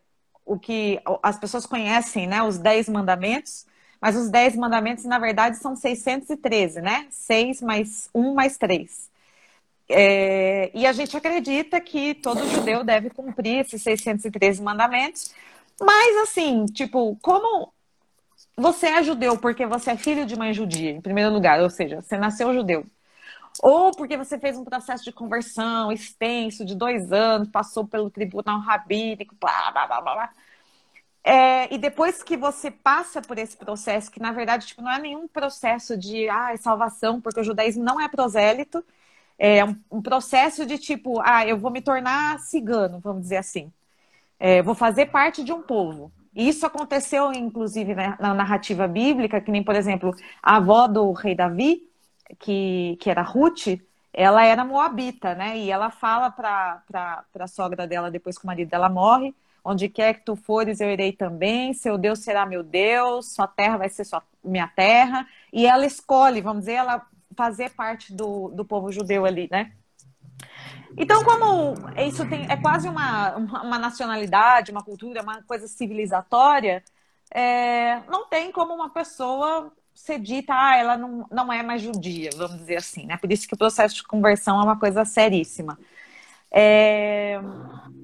[0.46, 3.66] o que as pessoas conhecem, né, os Dez Mandamentos,
[4.00, 7.08] mas os Dez Mandamentos, na verdade, são 613, né?
[7.10, 9.10] Seis mais um mais três.
[9.90, 15.34] É, e a gente acredita que todo judeu deve cumprir esses 613 mandamentos.
[15.80, 17.74] Mas assim, tipo, como
[18.58, 22.02] você é judeu porque você é filho de mãe judia, em primeiro lugar, ou seja,
[22.02, 22.86] você nasceu judeu.
[23.62, 28.60] Ou porque você fez um processo de conversão extenso de dois anos, passou pelo tribunal
[28.60, 30.34] rabínico, blá, blá, blá, blá.
[31.24, 35.00] É, e depois que você passa por esse processo, que na verdade tipo, não é
[35.00, 38.84] nenhum processo de ah, salvação, porque o judaísmo não é prosélito,
[39.46, 43.70] é um, um, processo de tipo, ah, eu vou me tornar cigano, vamos dizer assim.
[44.40, 46.14] É, vou fazer parte de um povo.
[46.34, 51.36] Isso aconteceu, inclusive, né, na narrativa bíblica, que nem, por exemplo, a avó do rei
[51.36, 51.84] Davi,
[52.40, 53.80] que, que era Ruth,
[54.14, 55.58] ela era moabita, né?
[55.58, 56.82] E ela fala para
[57.38, 60.90] a sogra dela, depois que o marido dela morre, onde quer que tu fores, eu
[60.90, 65.28] irei também, seu Deus será meu Deus, sua terra vai ser sua, minha terra.
[65.52, 69.72] E ela escolhe, vamos dizer, ela fazer parte do, do povo judeu ali, né?
[70.98, 76.84] Então, como isso tem, é quase uma, uma nacionalidade, uma cultura, uma coisa civilizatória,
[77.34, 82.30] é, não tem como uma pessoa ser dita, ah, ela não, não é mais judia,
[82.36, 83.18] vamos dizer assim, né?
[83.18, 85.78] Por isso que o processo de conversão é uma coisa seríssima.
[86.52, 87.40] É...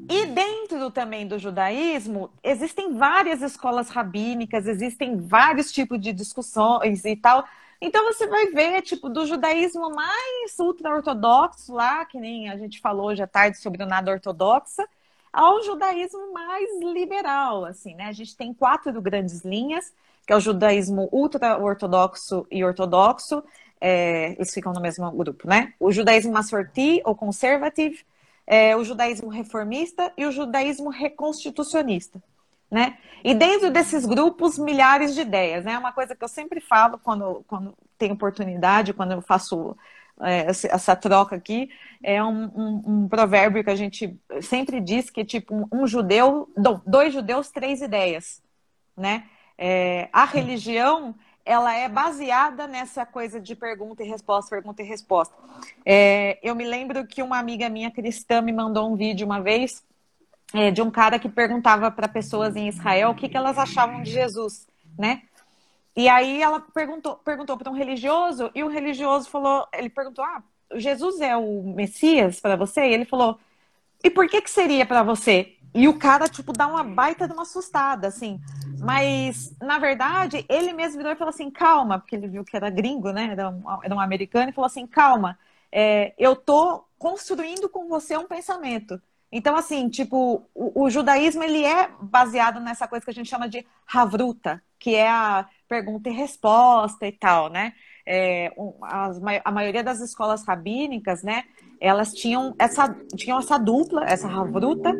[0.09, 7.15] E dentro também do judaísmo, existem várias escolas rabínicas, existem vários tipos de discussões e
[7.15, 7.45] tal.
[7.81, 13.07] Então você vai ver, tipo, do judaísmo mais ultra-ortodoxo lá, que nem a gente falou
[13.07, 14.85] hoje à tarde sobre o nada ortodoxa,
[15.31, 18.05] ao judaísmo mais liberal, assim, né?
[18.07, 19.93] A gente tem quatro grandes linhas,
[20.27, 23.43] que é o judaísmo ultra-ortodoxo e ortodoxo,
[23.79, 25.73] é, eles ficam no mesmo grupo, né?
[25.79, 28.05] O judaísmo massorti ou conservative,
[28.45, 32.21] é, o judaísmo reformista e o judaísmo reconstitucionista
[32.69, 32.97] né?
[33.23, 35.73] E dentro desses grupos, milhares de ideias, né?
[35.73, 39.75] É uma coisa que eu sempre falo quando, quando tenho oportunidade, quando eu faço
[40.21, 41.69] é, essa troca aqui,
[42.03, 46.49] é um, um, um, provérbio que a gente sempre diz que, tipo, um, um judeu,
[46.85, 48.41] dois judeus, três ideias,
[48.95, 49.25] né?
[49.57, 51.13] É, a religião,
[51.45, 55.35] ela é baseada nessa coisa de pergunta e resposta, pergunta e resposta.
[55.85, 59.83] É, eu me lembro que uma amiga minha cristã me mandou um vídeo uma vez
[60.53, 64.01] é, de um cara que perguntava para pessoas em Israel o que, que elas achavam
[64.01, 65.23] de Jesus, né?
[65.95, 70.41] E aí ela perguntou perguntou para um religioso e o religioso falou, ele perguntou, ah,
[70.75, 72.81] Jesus é o Messias para você?
[72.81, 73.39] E ele falou,
[74.03, 75.55] e por que que seria para você?
[75.73, 78.39] E o cara, tipo, dá uma baita de uma assustada, assim.
[78.79, 82.69] Mas, na verdade, ele mesmo virou e falou assim, calma, porque ele viu que era
[82.69, 83.29] gringo, né?
[83.31, 85.37] Era um, era um americano, e falou assim, calma,
[85.71, 88.99] é, eu tô construindo com você um pensamento.
[89.31, 93.47] Então, assim, tipo, o, o, judaísmo ele é baseado nessa coisa que a gente chama
[93.47, 97.73] de havruta, que é a pergunta e resposta e tal, né?
[98.05, 101.43] É, as, a maioria das escolas rabínicas, né?
[101.79, 104.91] Elas tinham essa, tinham essa dupla, essa havruta,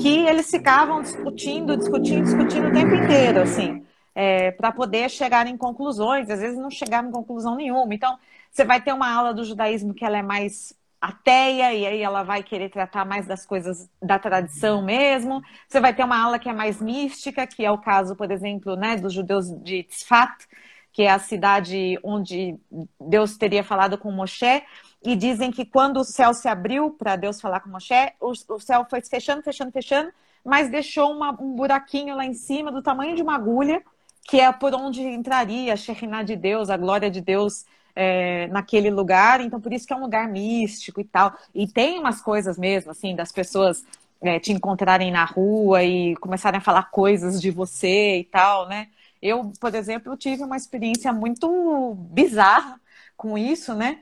[0.00, 5.58] que eles ficavam discutindo, discutindo, discutindo o tempo inteiro, assim, é, para poder chegar em
[5.58, 6.30] conclusões.
[6.30, 7.94] Às vezes não chegavam em conclusão nenhuma.
[7.94, 8.18] Então,
[8.50, 10.72] você vai ter uma aula do judaísmo que ela é mais
[11.04, 15.42] ateia, e aí ela vai querer tratar mais das coisas da tradição mesmo.
[15.68, 18.74] Você vai ter uma aula que é mais mística, que é o caso, por exemplo,
[18.74, 20.48] né, dos judeus de Tzfat,
[20.92, 22.56] que é a cidade onde
[22.98, 24.62] Deus teria falado com Moshe,
[25.04, 28.60] e dizem que quando o céu se abriu para Deus falar com Moshe, o, o,
[28.60, 30.10] céu foi fechando, fechando, fechando,
[30.42, 33.82] mas deixou uma, um buraquinho lá em cima do tamanho de uma agulha,
[34.22, 38.90] que é por onde entraria a Shekhinah de Deus, a glória de Deus é, naquele
[38.90, 41.36] lugar, então por isso que é um lugar místico e tal.
[41.54, 43.84] E tem umas coisas mesmo, assim, das pessoas
[44.20, 48.88] é, te encontrarem na rua e começarem a falar coisas de você e tal, né?
[49.22, 52.80] Eu, por exemplo, tive uma experiência muito bizarra
[53.16, 54.00] com isso, né?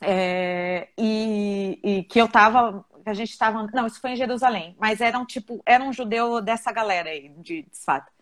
[0.00, 5.00] É, e, e, que eu tava, a gente tava, não, isso foi em Jerusalém, mas
[5.00, 8.13] era um tipo, era um judeu dessa galera aí, de, de fato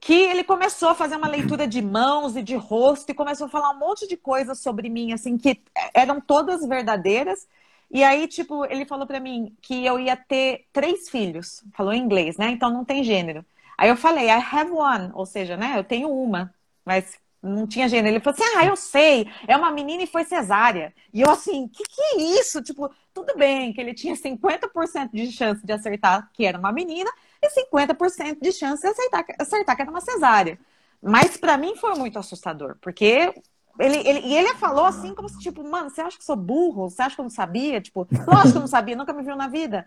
[0.00, 3.50] que ele começou a fazer uma leitura de mãos e de rosto e começou a
[3.50, 5.60] falar um monte de coisas sobre mim, assim, que
[5.94, 7.46] eram todas verdadeiras.
[7.90, 11.64] E aí, tipo, ele falou para mim que eu ia ter três filhos.
[11.74, 12.50] Falou em inglês, né?
[12.50, 13.44] Então não tem gênero.
[13.78, 15.74] Aí eu falei, I have one, ou seja, né?
[15.76, 16.54] Eu tenho uma,
[16.84, 18.14] mas não tinha gênero.
[18.14, 20.94] Ele falou assim: ah, eu sei, é uma menina e foi cesárea.
[21.12, 22.62] E eu assim, que que é isso?
[22.62, 27.10] Tipo, tudo bem que ele tinha 50% de chance de acertar que era uma menina,
[27.46, 30.58] e 50% de chance de acertar, acertar que era uma cesárea.
[31.02, 33.32] Mas para mim foi muito assustador, porque
[33.78, 36.88] ele, ele, e ele falou assim, como se, tipo, mano, você acha que sou burro?
[36.88, 37.80] Você acha que eu não sabia?
[37.80, 39.86] Tipo, lógico que eu não sabia, nunca me viu na vida.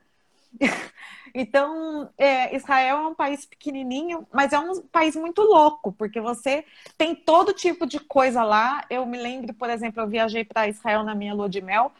[1.34, 6.63] então, é, Israel é um país pequenininho, mas é um país muito louco, porque você
[6.98, 8.84] tem todo tipo de coisa lá.
[8.89, 11.91] Eu me lembro, por exemplo, eu viajei para Israel na minha lua de mel,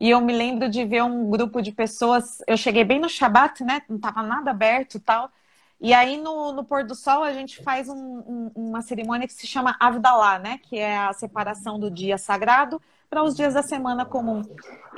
[0.00, 2.42] e eu me lembro de ver um grupo de pessoas.
[2.46, 3.82] Eu cheguei bem no Shabat, né?
[3.88, 5.30] Não estava nada aberto tal.
[5.80, 9.34] E aí, no, no pôr do sol, a gente faz um, um, uma cerimônia que
[9.34, 10.58] se chama Avdalá, né?
[10.62, 12.80] Que é a separação do dia sagrado
[13.10, 14.42] para os dias da semana comum.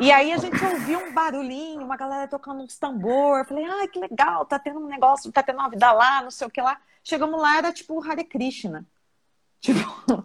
[0.01, 3.45] E aí a gente ouviu um barulhinho, uma galera tocando uns tambor.
[3.47, 6.61] Falei, ai, que legal, tá tendo um negócio, tá tendo uma não sei o que
[6.61, 6.79] lá.
[7.03, 8.87] Chegamos lá, era tipo Hare Krishna.
[9.59, 10.25] Tipo,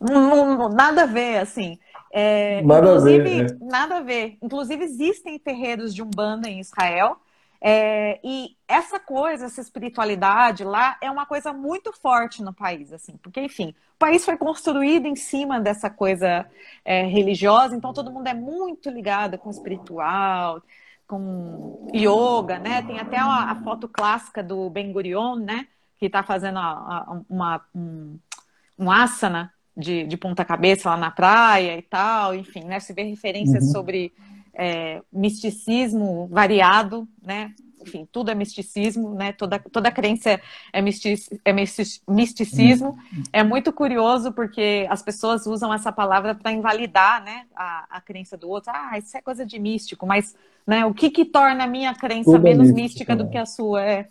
[0.00, 1.78] não, não, nada a ver, assim.
[2.10, 3.24] É, nada a ver.
[3.24, 3.58] Né?
[3.60, 4.38] Nada a ver.
[4.42, 7.20] Inclusive, existem terreiros de Umbanda em Israel
[7.60, 13.16] é, e essa coisa, essa espiritualidade lá é uma coisa muito forte no país, assim,
[13.16, 16.46] porque, enfim, o país foi construído em cima dessa coisa
[16.84, 20.62] é, religiosa, então todo mundo é muito ligado com o espiritual,
[21.06, 22.82] com yoga, né?
[22.82, 25.66] Tem até a, a foto clássica do Ben Gurion, né?
[25.98, 28.18] Que está fazendo a, a, uma, um,
[28.78, 32.80] um asana de, de ponta cabeça lá na praia e tal, enfim, né?
[32.80, 33.72] Se vê referências uhum.
[33.72, 34.12] sobre
[34.52, 37.54] é, misticismo variado, né?
[37.80, 39.30] Enfim, tudo é misticismo, né?
[39.30, 40.40] Toda, toda crença
[40.72, 42.88] é, mistic, é misticismo.
[42.88, 43.22] Uhum.
[43.32, 47.46] É muito curioso porque as pessoas usam essa palavra para invalidar, né?
[47.54, 48.72] A, a crença do outro.
[48.74, 50.34] Ah, isso é coisa de místico, mas
[50.66, 53.82] né, o que que torna a minha crença tudo menos mística do que a sua?
[53.82, 54.08] É,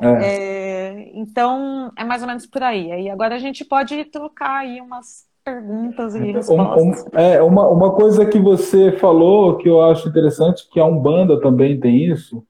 [0.00, 0.08] é.
[0.24, 2.92] É, então, é mais ou menos por aí.
[2.92, 6.82] Aí agora a gente pode trocar aí umas perguntas e respostas.
[6.82, 10.84] Um, um, é, uma, uma coisa que você falou que eu acho interessante, que a
[10.84, 12.44] Umbanda também tem isso,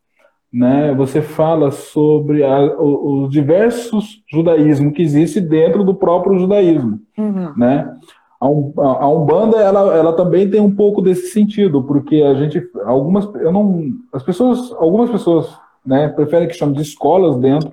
[0.53, 0.95] né?
[0.95, 7.55] Você fala sobre a, os diversos judaísmos que existem dentro do próprio judaísmo, uhum.
[7.57, 7.95] né?
[8.41, 13.25] A, a Umbanda, ela, ela também tem um pouco desse sentido, porque a gente, algumas,
[13.35, 15.53] eu não, as pessoas, algumas pessoas,
[15.89, 17.73] né, preferem que chame de escolas dentro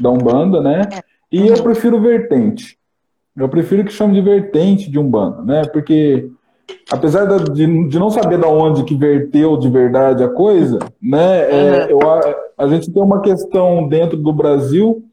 [0.00, 0.88] da Umbanda, né?
[0.90, 1.02] É.
[1.30, 2.78] E eu prefiro vertente.
[3.36, 5.62] Eu prefiro que chame de vertente de Umbanda, né?
[5.66, 6.30] Porque
[6.90, 11.40] apesar de, de não saber da onde que verteu de verdade a coisa, né?
[11.42, 12.20] É, eu, a,
[12.56, 15.04] a, gente tem uma questão dentro do Brasil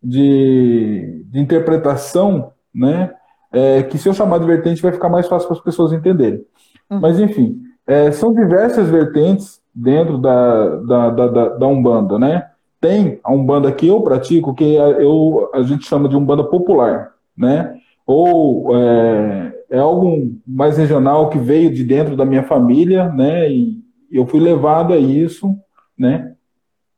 [0.00, 3.12] de, de interpretação, né?
[3.52, 6.44] É, que se eu chamar de vertente vai ficar mais fácil para as pessoas entenderem.
[6.88, 7.00] Uhum.
[7.00, 7.60] Mas enfim,
[7.92, 12.48] é, são diversas vertentes dentro da, da, da, da, da Umbanda, né?
[12.80, 17.74] Tem a Umbanda que eu pratico, que eu, a gente chama de Umbanda popular, né?
[18.06, 23.50] Ou é, é algo mais regional que veio de dentro da minha família, né?
[23.52, 25.54] E eu fui levado a isso,
[25.96, 26.32] né?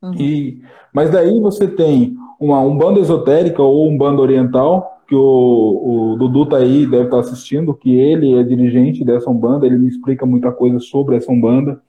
[0.00, 0.14] Uhum.
[0.14, 6.46] E, mas daí você tem uma umbanda esotérica ou umbanda oriental, que o, o Dudu
[6.46, 10.24] tá aí, deve estar tá assistindo, que ele é dirigente dessa umbanda, ele me explica
[10.24, 11.80] muita coisa sobre essa umbanda.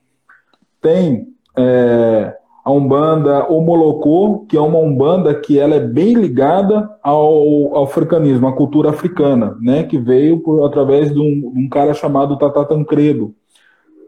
[0.80, 7.76] Tem é, a Umbanda Omolocô, que é uma Umbanda que ela é bem ligada ao,
[7.76, 12.36] ao africanismo, à cultura africana, né, que veio por, através de um, um cara chamado
[12.36, 13.32] Tata Tancredo.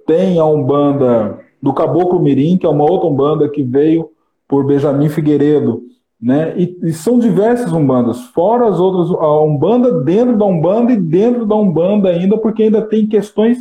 [0.05, 4.11] Tem a Umbanda do Caboclo Mirim, que é uma outra Umbanda que veio
[4.49, 5.83] por Benjamin Figueiredo,
[6.21, 10.97] né, e, e são diversas Umbandas, fora as outras, a Umbanda dentro da Umbanda e
[10.97, 13.59] dentro da Umbanda ainda, porque ainda tem questões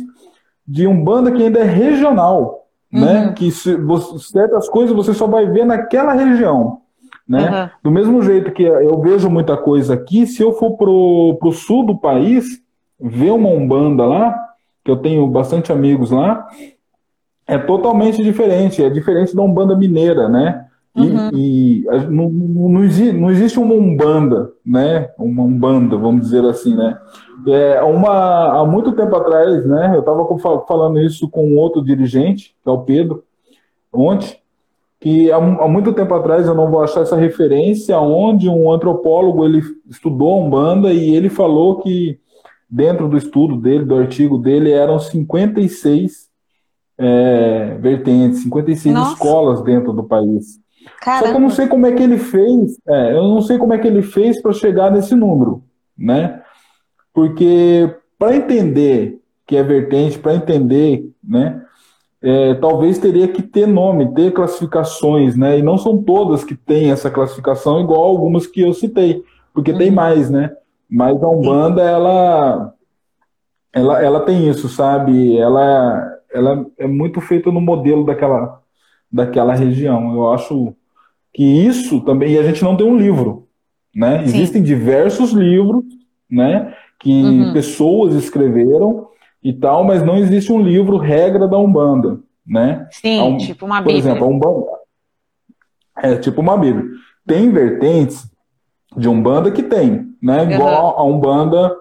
[0.66, 3.26] de Umbanda que ainda é regional, né?
[3.26, 3.34] Uhum.
[3.34, 6.80] Que se, você, certas coisas você só vai ver naquela região.
[7.28, 7.48] Né?
[7.48, 7.70] Uhum.
[7.84, 11.86] Do mesmo jeito que eu vejo muita coisa aqui, se eu for pro, pro sul
[11.86, 12.62] do país,
[12.98, 14.34] ver uma Umbanda lá,
[14.84, 16.48] que eu tenho bastante amigos lá,
[17.46, 20.66] é totalmente diferente, é diferente da Umbanda mineira, né?
[20.98, 21.30] E, uhum.
[21.32, 25.10] e não, não, existe, não existe uma Umbanda, né?
[25.16, 26.98] Uma Umbanda, vamos dizer assim, né?
[27.46, 29.92] É, uma, há muito tempo atrás, né?
[29.94, 30.26] Eu estava
[30.66, 33.22] falando isso com outro dirigente, que é o Pedro,
[33.92, 34.36] ontem,
[35.00, 39.44] que há, há, muito tempo atrás, eu não vou achar essa referência, onde um antropólogo
[39.44, 42.18] ele estudou Umbanda e ele falou que
[42.68, 46.28] dentro do estudo dele, do artigo dele, eram 56
[46.98, 49.12] é, vertentes, 56 Nossa.
[49.12, 50.58] escolas dentro do país.
[51.00, 51.26] Caramba.
[51.26, 53.72] Só que eu não sei como é que ele fez, é, eu não sei como
[53.72, 55.62] é que ele fez para chegar nesse número,
[55.96, 56.42] né?
[57.12, 61.62] Porque para entender que é vertente, para entender, né?
[62.20, 65.58] É, talvez teria que ter nome, ter classificações, né?
[65.58, 69.22] E não são todas que têm essa classificação, igual algumas que eu citei,
[69.54, 69.78] porque uhum.
[69.78, 70.52] tem mais, né?
[70.90, 72.74] Mas a Umbanda, ela,
[73.72, 75.36] ela, ela tem isso, sabe?
[75.36, 78.62] Ela, ela é muito feita no modelo daquela,
[79.12, 80.14] daquela região.
[80.14, 80.74] Eu acho
[81.32, 83.48] que isso também, e a gente não tem um livro,
[83.94, 84.26] né?
[84.26, 84.36] Sim.
[84.36, 85.84] Existem diversos livros,
[86.30, 86.74] né?
[86.98, 87.52] Que uhum.
[87.52, 89.08] pessoas escreveram
[89.42, 92.86] e tal, mas não existe um livro regra da Umbanda, né?
[92.90, 93.94] Sim, um, tipo uma Bíblia.
[93.94, 94.66] Por exemplo, a Umbanda
[95.98, 96.84] é tipo uma Bíblia.
[97.26, 98.28] Tem vertentes
[98.96, 100.52] de Umbanda que tem, né?
[100.52, 101.00] Igual uhum.
[101.00, 101.76] a Umbanda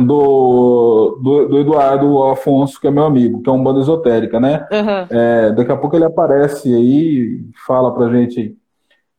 [0.00, 4.66] do, do, do, Eduardo Afonso, que é meu amigo, que é um banda esotérica, né?
[4.70, 5.06] Uhum.
[5.10, 8.56] É, daqui a pouco ele aparece aí e fala pra gente.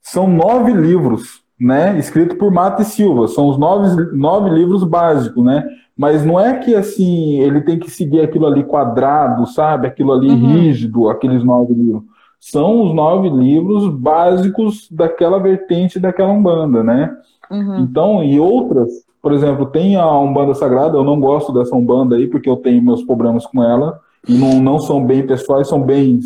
[0.01, 1.97] são nove livros, né?
[1.97, 3.27] Escrito por Mata e Silva.
[3.27, 5.63] São os nove, nove livros básicos, né?
[5.97, 9.87] Mas não é que assim ele tem que seguir aquilo ali quadrado, sabe?
[9.87, 10.53] Aquilo ali uhum.
[10.53, 12.03] rígido, aqueles nove livros.
[12.39, 17.13] São os nove livros básicos daquela vertente daquela Umbanda, né?
[17.51, 17.79] Uhum.
[17.79, 18.89] Então, e outras,
[19.21, 22.81] por exemplo, tem a Umbanda Sagrada, eu não gosto dessa Umbanda aí, porque eu tenho
[22.81, 26.19] meus problemas com ela, e não, não são bem pessoais, são bem.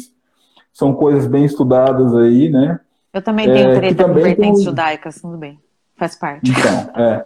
[0.72, 2.80] São coisas bem estudadas aí, né?
[3.14, 4.66] Eu também tenho é, treta com vertentes tem...
[4.66, 5.60] judaicas, tudo bem.
[5.96, 6.52] Faz parte.
[6.52, 7.26] Então, é.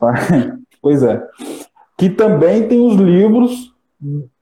[0.82, 1.26] pois é.
[1.96, 3.72] Que também tem os livros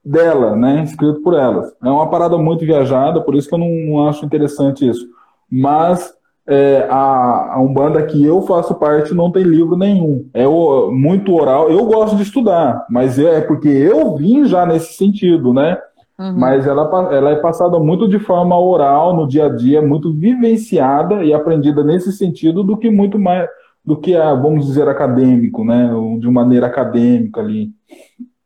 [0.03, 0.83] dela, né?
[0.83, 1.73] Escrito por elas.
[1.81, 5.07] É uma parada muito viajada, por isso que eu não, não acho interessante isso.
[5.49, 6.13] Mas
[6.47, 10.27] é, a, a Umbanda que eu faço parte não tem livro nenhum.
[10.33, 11.69] É o, muito oral.
[11.69, 15.77] Eu gosto de estudar, mas é, porque eu vim já nesse sentido, né?
[16.19, 16.37] Uhum.
[16.37, 16.83] Mas ela,
[17.13, 21.83] ela é passada muito de forma oral, no dia a dia, muito vivenciada e aprendida
[21.83, 23.49] nesse sentido do que muito mais
[23.83, 25.89] do que a, vamos dizer, acadêmico, né?
[26.19, 27.71] De maneira acadêmica ali.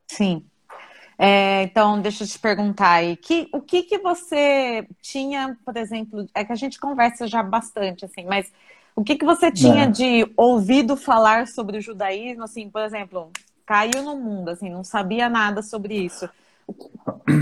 [0.08, 0.44] Sim.
[1.18, 6.26] É, então, deixa eu te perguntar aí, que, o que, que você tinha, por exemplo,
[6.36, 8.52] é que a gente conversa já bastante, assim, mas
[8.96, 9.90] o que, que você tinha é.
[9.90, 13.30] de ouvido falar sobre o judaísmo, assim, por exemplo,
[13.66, 16.30] caiu no mundo, assim, não sabia nada sobre isso.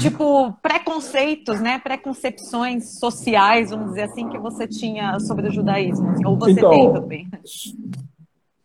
[0.01, 1.79] Tipo, preconceitos, né?
[1.79, 6.69] Preconcepções sociais, vamos dizer assim, que você tinha sobre o judaísmo, assim, ou você então,
[6.69, 7.27] tem também.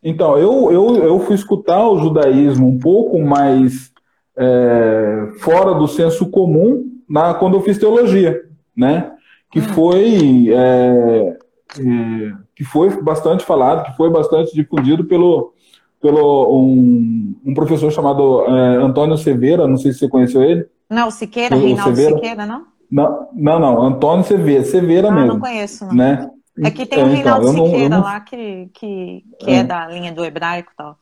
[0.02, 3.92] Então, eu, eu, eu fui escutar o judaísmo um pouco mais
[4.38, 8.40] é, fora do senso comum na, quando eu fiz teologia,
[8.76, 9.12] né?
[9.50, 9.68] Que hum.
[9.74, 11.36] foi, é,
[11.78, 15.52] é, que foi bastante falado, que foi bastante difundido pelo,
[16.00, 20.66] pelo um, um professor chamado é, Antônio Severa, não sei se você conheceu ele.
[20.88, 22.14] Não, Siqueira, o, Reinaldo Severa.
[22.14, 22.66] Siqueira, não?
[22.90, 25.32] Não, não, não, Antônio Severa, Severa ah, mesmo.
[25.34, 25.94] não conheço, não.
[25.94, 26.30] Né?
[26.62, 28.04] É que tem o é, então, Reinaldo então, Siqueira não, não...
[28.04, 29.56] lá que, que, que é.
[29.56, 30.96] é da linha do hebraico e tal.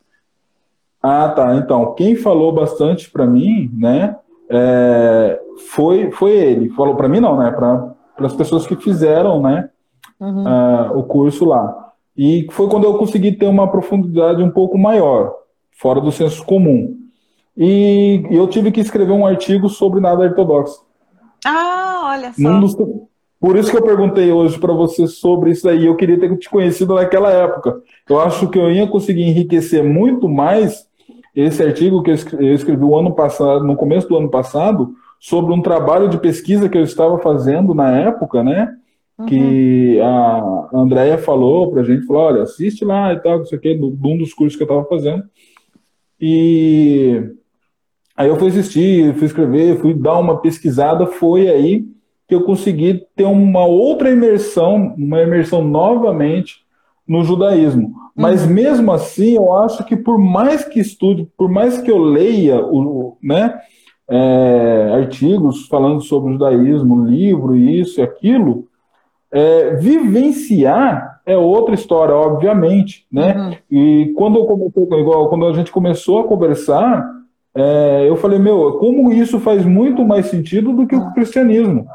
[1.09, 1.55] Ah, tá.
[1.55, 4.17] Então, quem falou bastante para mim, né,
[4.51, 6.69] é, foi, foi ele.
[6.71, 9.71] Falou para mim não, né, para as pessoas que fizeram, né,
[10.19, 10.43] uhum.
[10.43, 11.93] uh, o curso lá.
[12.17, 15.33] E foi quando eu consegui ter uma profundidade um pouco maior,
[15.71, 16.97] fora do senso comum.
[17.57, 20.85] E eu tive que escrever um artigo sobre nada ortodoxo.
[21.47, 22.61] Ah, olha só.
[22.61, 22.75] Dos...
[23.39, 25.87] Por isso que eu perguntei hoje para você sobre isso aí.
[25.87, 27.81] Eu queria ter te conhecido naquela época.
[28.09, 30.86] Eu acho que eu ia conseguir enriquecer muito mais
[31.37, 35.61] esse artigo que eu escrevi o ano passado, no começo do ano passado, sobre um
[35.61, 38.75] trabalho de pesquisa que eu estava fazendo na época, né?
[39.19, 39.27] Uhum.
[39.27, 43.85] Que a Andrea falou pra gente, falou, olha, assiste lá e tal, isso aqui, de
[43.85, 45.25] um dos cursos que eu estava fazendo.
[46.19, 47.23] E
[48.17, 51.85] aí eu fui assistir, fui escrever, fui dar uma pesquisada, foi aí
[52.27, 56.66] que eu consegui ter uma outra imersão, uma imersão novamente
[57.07, 57.95] no judaísmo.
[58.15, 58.53] Mas uhum.
[58.53, 63.17] mesmo assim, eu acho que por mais que estude, por mais que eu leia o,
[63.23, 63.61] né,
[64.09, 68.69] é, artigos falando sobre o judaísmo, livro, isso e aquilo,
[69.31, 73.37] é, vivenciar é outra história, obviamente, né?
[73.37, 73.57] Uhum.
[73.69, 77.05] E quando eu comecei, igual quando a gente começou a conversar,
[77.53, 81.87] é, eu falei, meu, como isso faz muito mais sentido do que o cristianismo.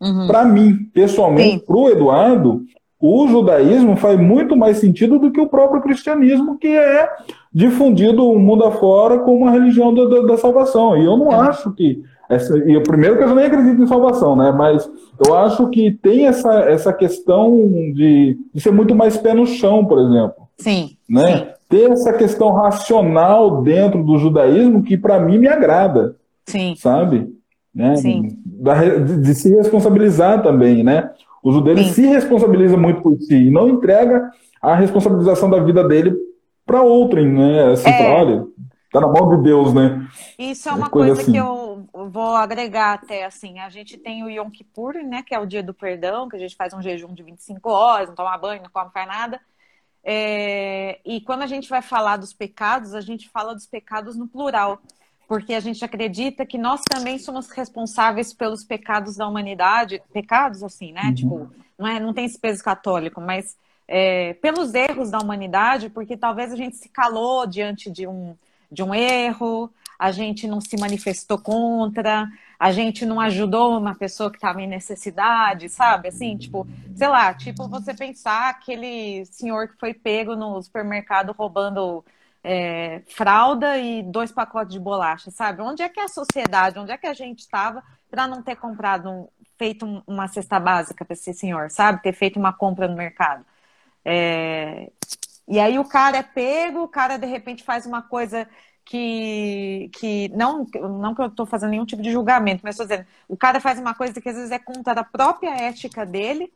[0.00, 0.26] Uhum.
[0.26, 2.62] Para mim, pessoalmente, para o Eduardo,
[3.00, 7.08] o judaísmo faz muito mais sentido do que o próprio cristianismo, que é
[7.52, 10.96] difundido o mundo afora como uma religião da, da, da salvação.
[10.98, 11.48] E eu não é.
[11.48, 12.02] acho que.
[12.28, 14.52] Essa, e o primeiro que eu nem acredito em salvação, né?
[14.52, 14.88] Mas
[15.26, 17.50] eu acho que tem essa, essa questão
[17.92, 20.48] de, de ser muito mais pé no chão, por exemplo.
[20.56, 20.90] Sim.
[21.08, 21.38] Né?
[21.38, 21.46] Sim.
[21.68, 26.14] Ter essa questão racional dentro do judaísmo que para mim me agrada.
[26.46, 26.74] Sim.
[26.76, 27.34] Sabe?
[27.74, 27.96] Né?
[27.96, 28.28] Sim.
[28.44, 31.10] De, de se responsabilizar também, né?
[31.42, 34.30] O judeu ele se responsabiliza muito por si e não entrega
[34.60, 36.14] a responsabilização da vida dele
[36.66, 37.72] para outrem, né?
[37.72, 38.10] Assim, é.
[38.10, 38.46] olha,
[38.92, 40.06] tá na mão de Deus, né?
[40.38, 41.32] Isso é uma é coisa, coisa assim.
[41.32, 45.38] que eu vou agregar até, assim, a gente tem o Yom Kippur, né, que é
[45.38, 48.36] o dia do perdão, que a gente faz um jejum de 25 horas, não toma
[48.36, 49.40] banho, não come, faz nada.
[50.02, 50.98] É...
[51.04, 54.80] e quando a gente vai falar dos pecados, a gente fala dos pecados no plural
[55.30, 60.90] porque a gente acredita que nós também somos responsáveis pelos pecados da humanidade, pecados assim,
[60.90, 61.02] né?
[61.04, 61.14] Uhum.
[61.14, 63.56] Tipo, não, é, não tem esse peso católico, mas
[63.86, 68.34] é, pelos erros da humanidade, porque talvez a gente se calou diante de um,
[68.72, 72.26] de um erro, a gente não se manifestou contra,
[72.58, 76.08] a gente não ajudou uma pessoa que estava em necessidade, sabe?
[76.08, 76.66] Assim, tipo,
[76.96, 82.04] sei lá, tipo você pensar aquele senhor que foi pego no supermercado roubando
[82.42, 85.62] é, fralda e dois pacotes de bolacha, sabe?
[85.62, 88.56] Onde é que é a sociedade, onde é que a gente estava para não ter
[88.56, 89.28] comprado, um,
[89.58, 92.02] feito uma cesta básica para esse senhor, sabe?
[92.02, 93.44] Ter feito uma compra no mercado.
[94.04, 94.90] É...
[95.48, 98.48] E aí o cara é pego, o cara de repente faz uma coisa
[98.84, 100.66] que, que não,
[101.00, 103.78] não que eu estou fazendo nenhum tipo de julgamento, mas estou dizendo, o cara faz
[103.78, 106.52] uma coisa que às vezes é contra a própria ética dele,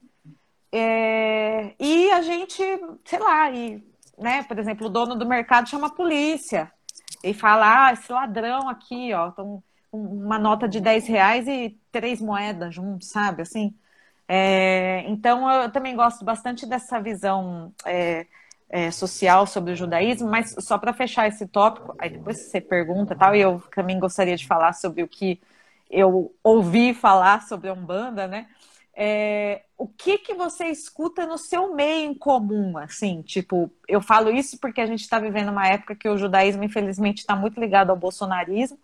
[0.73, 1.75] é...
[1.79, 2.63] e a gente,
[3.05, 3.83] sei lá, e,
[4.19, 6.71] né, por exemplo, o dono do mercado chama a polícia
[7.23, 9.63] e fala, ah, esse ladrão aqui, ó, então,
[9.93, 13.43] uma nota de 10 reais e três moedas juntos, sabe?
[13.43, 13.75] Assim.
[14.29, 18.27] É, então, eu também gosto bastante dessa visão é,
[18.69, 23.15] é, social sobre o judaísmo, mas só para fechar esse tópico, aí depois você pergunta
[23.15, 25.41] tal, e eu também gostaria de falar sobre o que
[25.91, 28.49] eu ouvi falar sobre a Umbanda, né?
[28.97, 34.31] É, o que que você escuta no seu meio em comum, assim, tipo, eu falo
[34.31, 37.91] isso porque a gente está vivendo uma época que o judaísmo, infelizmente, está muito ligado
[37.91, 38.79] ao bolsonarismo,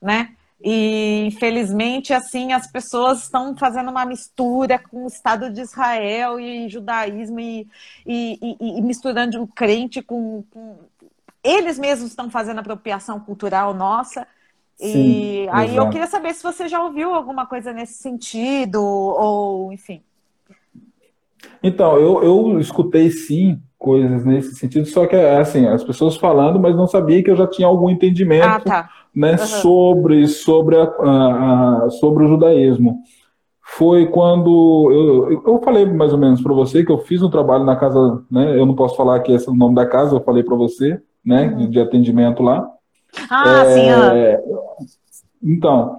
[0.00, 0.36] né?
[0.60, 6.68] E infelizmente, assim, as pessoas estão fazendo uma mistura com o Estado de Israel e
[6.68, 7.68] judaísmo e,
[8.06, 10.78] e, e, e misturando o crente com, com,
[11.44, 14.26] Eles mesmos estão fazendo apropriação cultural nossa.
[14.78, 15.86] Sim, e aí exato.
[15.86, 20.00] eu queria saber se você já ouviu alguma coisa nesse sentido, ou enfim.
[21.62, 26.76] Então, eu, eu escutei sim coisas nesse sentido, só que assim, as pessoas falando, mas
[26.76, 28.90] não sabia que eu já tinha algum entendimento ah, tá.
[29.14, 29.38] né, uhum.
[29.38, 33.00] sobre, sobre, a, a, a, sobre o judaísmo.
[33.62, 37.64] Foi quando eu, eu falei mais ou menos para você que eu fiz um trabalho
[37.64, 38.58] na casa, né?
[38.58, 41.00] Eu não posso falar que esse é o nome da casa, eu falei para você,
[41.24, 41.48] né?
[41.48, 41.68] Uhum.
[41.68, 42.66] De atendimento lá.
[43.30, 43.88] Ah, é, sim.
[43.90, 44.40] Ah.
[45.42, 45.96] Então,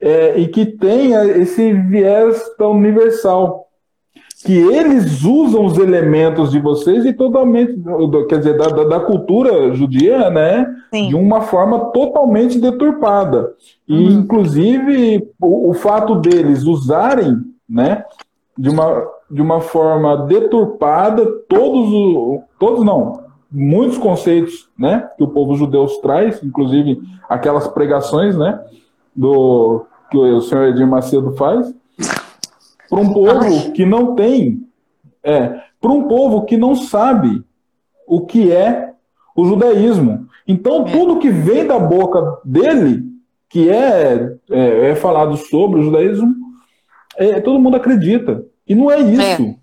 [0.00, 3.68] é, e que tem esse viés tão universal,
[4.44, 7.74] que eles usam os elementos de vocês e totalmente,
[8.28, 10.66] quer dizer, da, da cultura judia, né?
[10.94, 11.08] Sim.
[11.08, 13.52] De uma forma totalmente deturpada.
[13.86, 14.10] E, uhum.
[14.20, 17.36] inclusive, o, o, fato deles usarem,
[17.68, 18.04] né?
[18.56, 25.08] De uma, de uma forma deturpada todos, todos não, muitos conceitos, né?
[25.16, 28.62] Que o povo judeu traz, inclusive aquelas pregações, né?
[29.14, 31.74] Do que o senhor Edir Macedo faz,
[32.88, 34.66] para um povo que não tem,
[35.22, 37.42] é, para um povo que não sabe
[38.06, 38.94] o que é
[39.36, 40.26] o judaísmo.
[40.46, 40.92] Então, é.
[40.92, 43.04] tudo que vem da boca dele,
[43.48, 46.34] que é, é, é falado sobre o judaísmo,
[47.16, 48.44] é, todo mundo acredita.
[48.66, 49.42] E não é isso.
[49.42, 49.58] É.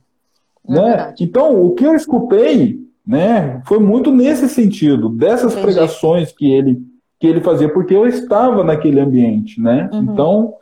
[0.68, 1.14] Né?
[1.20, 5.62] então, o que eu escutei né, foi muito nesse sentido, dessas Entendi.
[5.62, 6.82] pregações que ele,
[7.20, 9.62] que ele fazia, porque eu estava naquele ambiente.
[9.62, 9.90] Né?
[9.92, 10.02] Uhum.
[10.02, 10.54] Então,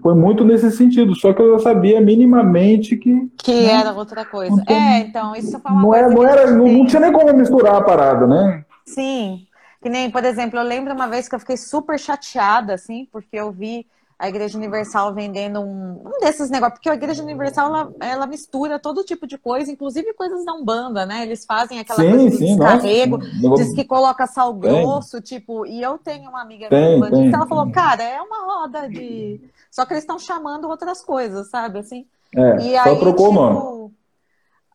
[0.00, 3.30] foi muito nesse sentido, só que eu sabia minimamente que.
[3.36, 4.62] Que né, era outra coisa.
[4.66, 6.04] É, então, isso foi uma não coisa.
[6.04, 8.64] Era, não, era, não, não tinha nem como misturar a parada, né?
[8.86, 9.46] Sim.
[9.82, 13.36] Que nem, por exemplo, eu lembro uma vez que eu fiquei super chateada, assim, porque
[13.36, 13.86] eu vi
[14.18, 18.78] a Igreja Universal vendendo um, um desses negócios, porque a Igreja Universal ela, ela, mistura
[18.78, 21.22] todo tipo de coisa, inclusive coisas da Umbanda, né?
[21.22, 23.62] Eles fazem aquela sim, coisa de sim, descarrego, nossa.
[23.62, 25.38] diz que coloca sal grosso, tem.
[25.38, 28.44] tipo, e eu tenho uma amiga tem, minha tem, que ela falou, cara, é uma
[28.44, 29.40] roda de
[29.74, 31.80] só que eles estão chamando outras coisas, sabe?
[31.80, 32.06] Assim.
[32.36, 33.94] É, e só aí, trocou tipo, o nome.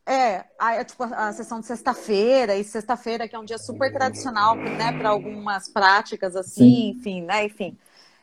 [0.05, 4.55] É, a, tipo, a sessão de sexta-feira, e sexta-feira, que é um dia super tradicional,
[4.55, 6.89] né, para algumas práticas, assim, Sim.
[6.89, 7.77] enfim, né, enfim.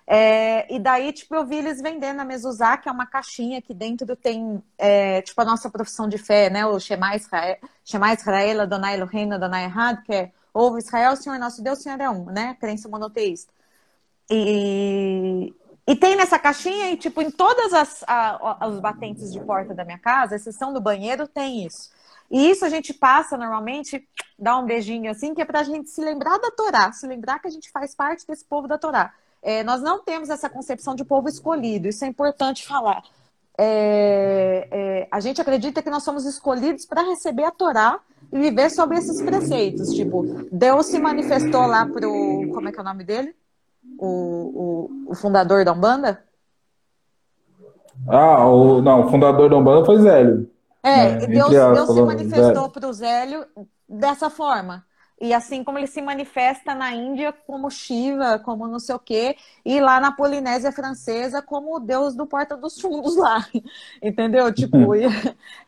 [0.09, 3.75] É, e daí, tipo, eu vi eles vendendo a Mezuzá, que é uma caixinha que
[3.75, 8.61] dentro tem, é, tipo, a nossa profissão de fé, né, o Shema Israel, Shema Israel,
[8.61, 12.01] Adonai Elohim, Adonai Errad, que é ouve Israel, o Senhor é nosso Deus, o Senhor
[12.01, 13.53] é um, né, crença monoteísta.
[14.31, 15.53] E,
[15.87, 19.85] e tem nessa caixinha, e tipo, em todas as a, os batentes de porta da
[19.85, 21.91] minha casa, exceção do banheiro, tem isso.
[22.31, 24.07] E isso a gente passa normalmente,
[24.39, 27.47] dá um beijinho assim, que é pra gente se lembrar da Torá, se lembrar que
[27.47, 29.13] a gente faz parte desse povo da Torá.
[29.47, 33.03] É, nós não temos essa concepção de povo escolhido, isso é importante falar.
[33.59, 38.01] É, é, a gente acredita que nós somos escolhidos para receber a Torá
[38.33, 39.95] e viver sobre esses preceitos.
[39.95, 42.11] Tipo, Deus se manifestou lá pro.
[42.53, 43.35] Como é que é o nome dele?
[43.99, 46.23] o, o, o fundador da Umbanda?
[48.09, 50.51] Ah, o, não, o fundador da Umbanda foi Zélio.
[50.83, 51.27] É, né?
[51.27, 53.47] Deus, Deus se manifestou para o Zélio
[53.89, 54.85] dessa forma.
[55.19, 59.37] E assim como ele se manifesta na Índia como Shiva, como não sei o quê,
[59.65, 63.47] e lá na Polinésia Francesa como o deus do Porta dos Fundos lá,
[64.03, 64.53] entendeu?
[64.53, 64.95] Tipo,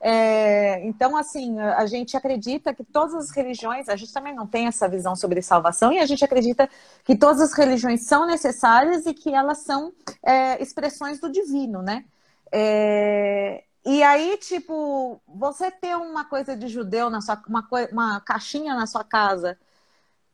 [0.01, 4.66] é, então assim, a gente acredita que todas as religiões, a gente também não tem
[4.66, 6.68] essa visão sobre salvação, e a gente acredita
[7.03, 9.92] que todas as religiões são necessárias e que elas são
[10.22, 12.05] é, expressões do divino, né?
[12.53, 18.74] É, e aí, tipo, você ter uma coisa de judeu na sua uma, uma caixinha
[18.74, 19.58] na sua casa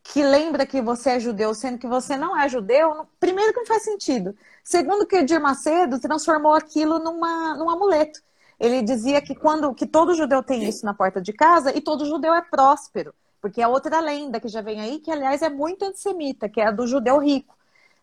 [0.05, 3.67] que lembra que você é judeu, sendo que você não é judeu, primeiro que não
[3.67, 4.37] faz sentido.
[4.63, 8.21] Segundo que Edir Macedo transformou aquilo numa, num amuleto.
[8.61, 12.07] ele dizia que quando que todo judeu tem isso na porta de casa e todo
[12.07, 15.85] judeu é próspero, porque é outra lenda que já vem aí, que aliás é muito
[15.85, 17.57] antissemita, que é a do judeu rico,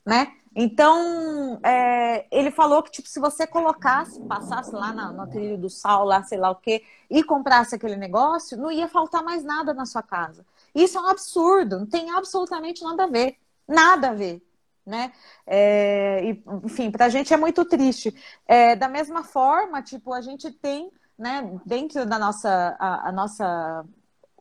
[0.05, 0.33] né?
[0.53, 5.69] Então, é, ele falou que, tipo, se você colocasse, passasse lá na, no trilho do
[5.69, 9.73] sal, lá, sei lá o quê, e comprasse aquele negócio, não ia faltar mais nada
[9.73, 10.45] na sua casa.
[10.75, 13.37] Isso é um absurdo, não tem absolutamente nada a ver.
[13.67, 14.41] Nada a ver.
[14.85, 15.13] Né?
[15.47, 18.13] É, e, enfim, para a gente é muito triste.
[18.45, 23.85] É, da mesma forma, tipo, a gente tem, né, dentro da nossa, a, a nossa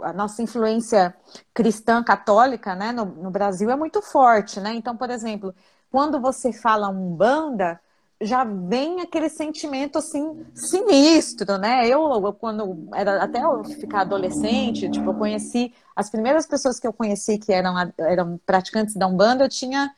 [0.03, 1.15] a nossa influência
[1.55, 4.75] cristã católica né, no, no, Brasil é muito forte, né?
[4.75, 5.55] Então, por exemplo,
[5.91, 7.81] quando você fala umbanda,
[8.21, 11.87] já vem aquele sentimento assim sinistro, né?
[11.89, 16.93] Eu quando era até eu ficar adolescente, tipo, eu conheci as primeiras pessoas que eu
[16.93, 19.91] conheci que eram eram praticantes da umbanda, eu tinha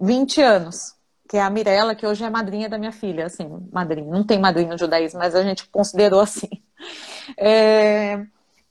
[0.00, 0.94] 20 anos,
[1.28, 4.10] que é a Mirella, que hoje é madrinha da minha filha, assim, madrinha.
[4.10, 6.48] Não tem madrinha no judaísmo, mas a gente considerou assim.
[7.36, 8.24] É...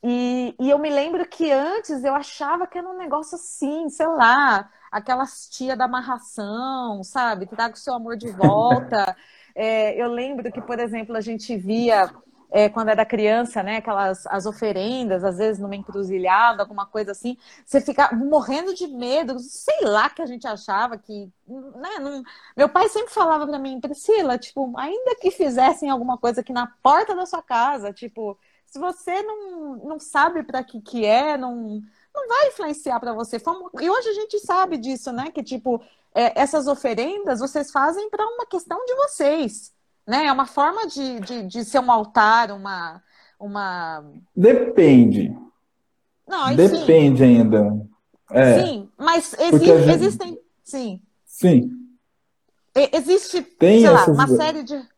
[0.10, 4.08] E, e eu me lembro que antes eu achava que era um negócio assim, sei
[4.08, 7.46] lá, aquelas tia da amarração, sabe?
[7.46, 9.16] Traga o seu amor de volta.
[9.60, 12.08] É, eu lembro que, por exemplo, a gente via
[12.52, 13.78] é, quando era criança, né?
[13.78, 17.36] Aquelas as oferendas, às vezes numa encruzilhada, alguma coisa assim,
[17.66, 21.32] você fica morrendo de medo, sei lá que a gente achava que.
[21.48, 22.22] Né, não...
[22.56, 26.68] Meu pai sempre falava para mim, Priscila, tipo, ainda que fizessem alguma coisa aqui na
[26.84, 28.38] porta da sua casa, tipo,
[28.68, 31.82] se você não, não sabe para que, que é, não
[32.14, 33.38] não vai influenciar para você.
[33.80, 35.30] E hoje a gente sabe disso, né?
[35.32, 35.82] Que tipo,
[36.16, 39.72] é, essas oferendas vocês fazem para uma questão de vocês,
[40.06, 40.26] né?
[40.26, 43.02] É uma forma de, de, de ser um altar, uma,
[43.40, 44.04] uma.
[44.36, 45.36] Depende.
[46.28, 47.24] Não, Depende sim.
[47.24, 47.88] ainda.
[48.32, 48.64] É.
[48.64, 49.90] Sim, mas exi gente...
[49.90, 50.40] existem.
[50.64, 51.02] Sim.
[51.26, 51.72] Sim.
[52.92, 54.08] Existe, tem sei essas...
[54.08, 54.97] lá, uma série de.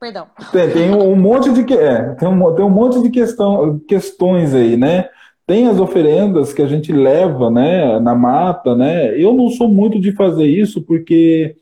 [0.00, 0.28] Perdão.
[0.50, 4.74] Tem, tem um monte de é, tem um, tem um monte de questão, questões aí,
[4.74, 5.10] né?
[5.46, 9.14] Tem as oferendas que a gente leva, né, na mata, né?
[9.20, 11.54] Eu não sou muito de fazer isso porque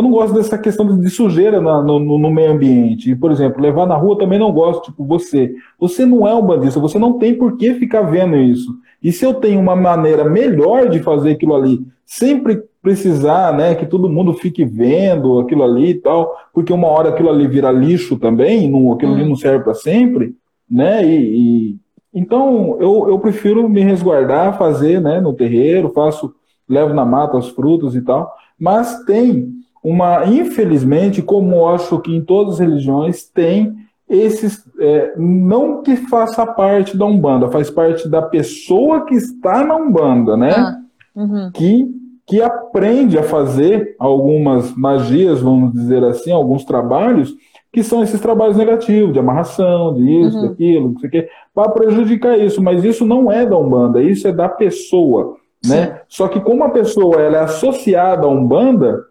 [0.00, 3.10] eu não gosto dessa questão de sujeira na, no, no, meio ambiente.
[3.10, 5.54] E, por exemplo, levar na rua também não gosto, tipo, você.
[5.78, 8.74] Você não é um bandista, você não tem por que ficar vendo isso.
[9.02, 13.84] E se eu tenho uma maneira melhor de fazer aquilo ali, sempre precisar, né, que
[13.84, 18.18] todo mundo fique vendo aquilo ali e tal, porque uma hora aquilo ali vira lixo
[18.18, 19.16] também, não, aquilo hum.
[19.16, 20.34] ali não serve para sempre,
[20.68, 21.76] né, e, e
[22.12, 26.34] então, eu, eu prefiro me resguardar, fazer né, no terreiro, faço,
[26.68, 32.14] levo na mata os frutos e tal, mas tem uma, infelizmente, como eu acho que
[32.14, 33.74] em todas as religiões, tem
[34.08, 39.76] esses, é, não que faça parte da Umbanda, faz parte da pessoa que está na
[39.76, 40.50] Umbanda, né?
[40.50, 40.76] Ah,
[41.14, 41.50] uhum.
[41.54, 41.88] Que,
[42.26, 47.34] que aprende a fazer algumas magias, vamos dizer assim, alguns trabalhos,
[47.72, 50.48] que são esses trabalhos negativos, de amarração, de isso, uhum.
[50.48, 52.60] daquilo, não sei o quê, para prejudicar isso.
[52.60, 55.36] Mas isso não é da Umbanda, isso é da pessoa.
[55.64, 56.00] Né?
[56.08, 59.04] Só que como a pessoa ela é associada à Umbanda,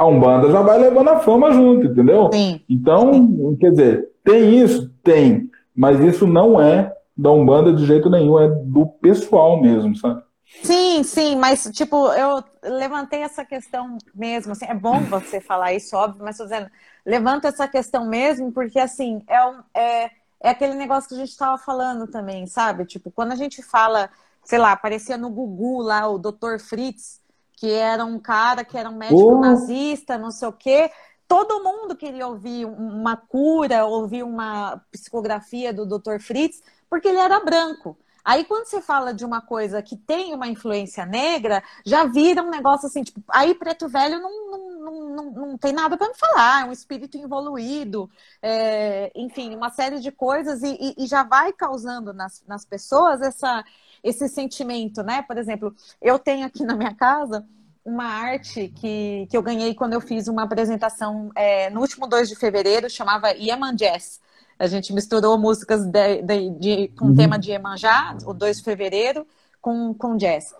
[0.00, 2.30] a Umbanda já vai levando a fama junto, entendeu?
[2.32, 2.58] Sim.
[2.66, 3.56] Então, Sim.
[3.60, 4.88] quer dizer, tem isso?
[5.04, 5.50] Tem.
[5.76, 10.22] Mas isso não é da Umbanda de jeito nenhum, é do pessoal mesmo, sabe?
[10.62, 15.94] Sim, sim, mas tipo, eu levantei essa questão mesmo, assim, é bom você falar isso,
[15.94, 16.70] óbvio, mas tô dizendo,
[17.04, 20.04] levanta essa questão mesmo, porque assim, é, um, é,
[20.42, 22.86] é aquele negócio que a gente estava falando também, sabe?
[22.86, 24.08] Tipo, quando a gente fala,
[24.42, 26.58] sei lá, aparecia no Gugu lá o Dr.
[26.58, 27.19] Fritz,
[27.60, 29.38] que era um cara que era um médico oh.
[29.38, 30.90] nazista, não sei o quê.
[31.28, 36.20] Todo mundo queria ouvir uma cura, ouvir uma psicografia do Dr.
[36.20, 37.98] Fritz, porque ele era branco.
[38.24, 42.48] Aí, quando você fala de uma coisa que tem uma influência negra, já vira um
[42.50, 46.14] negócio assim, tipo, aí preto velho não, não, não, não, não tem nada para me
[46.14, 48.10] falar, é um espírito evoluído,
[48.42, 53.64] é, enfim, uma série de coisas, e, e, já vai causando nas, nas pessoas essa,
[54.02, 55.22] esse sentimento, né?
[55.22, 57.44] Por exemplo, eu tenho aqui na minha casa
[57.84, 62.28] uma arte que, que eu ganhei quando eu fiz uma apresentação é, no último 2
[62.28, 64.20] de fevereiro, chamava Yemen Jazz.
[64.60, 67.16] A gente misturou músicas de, de, de com uhum.
[67.16, 69.26] tema de Iemanjá, o 2 de fevereiro,
[69.58, 70.54] com, com jazz.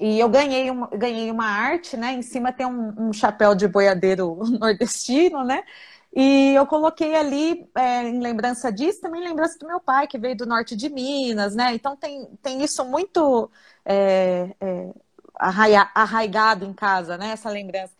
[0.00, 2.14] E eu ganhei uma, ganhei uma arte, né?
[2.14, 5.62] Em cima tem um, um chapéu de boiadeiro nordestino, né?
[6.14, 10.36] E eu coloquei ali, é, em lembrança disso, também lembrança do meu pai, que veio
[10.36, 11.74] do norte de Minas, né?
[11.74, 13.50] Então tem, tem isso muito
[13.84, 14.90] é, é,
[15.34, 17.30] arraigado em casa, né?
[17.30, 17.94] Essa lembrança.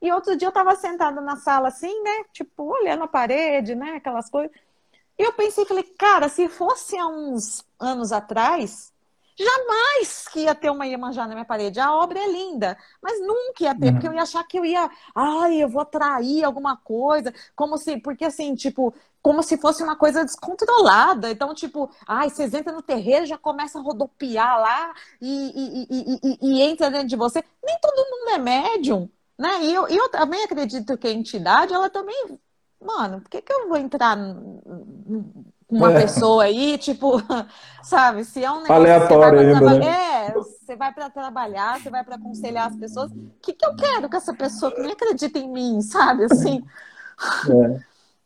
[0.00, 2.24] E outro dia eu estava sentada na sala assim, né?
[2.32, 3.96] Tipo, olhando a parede, né?
[3.96, 4.50] Aquelas coisas.
[5.18, 8.92] E eu pensei, falei, cara, se fosse há uns anos atrás,
[9.38, 11.80] jamais que ia ter uma Iemanjá na minha parede.
[11.80, 13.92] A obra é linda, mas nunca ia ter, uhum.
[13.94, 17.98] porque eu ia achar que eu ia, ai, eu vou atrair alguma coisa, como se,
[17.98, 21.30] porque assim, tipo, como se fosse uma coisa descontrolada.
[21.30, 26.38] Então, tipo, ai, vocês entram no terreiro, já começa a rodopiar lá e, e, e,
[26.42, 27.44] e, entra dentro de você.
[27.64, 29.08] Nem todo mundo é médium,
[29.38, 29.64] né?
[29.64, 32.38] E eu, eu também acredito que a entidade, ela também
[32.80, 34.16] mano, por que, que eu vou entrar
[35.70, 36.00] uma é.
[36.02, 37.22] pessoa aí, tipo,
[37.82, 40.26] sabe, se é um negócio aleatório ainda, né?
[40.26, 43.76] É, você vai para trabalhar, você vai para aconselhar as pessoas, o que, que eu
[43.76, 46.64] quero com essa pessoa que nem acredita em mim, sabe, assim.
[47.50, 47.80] É.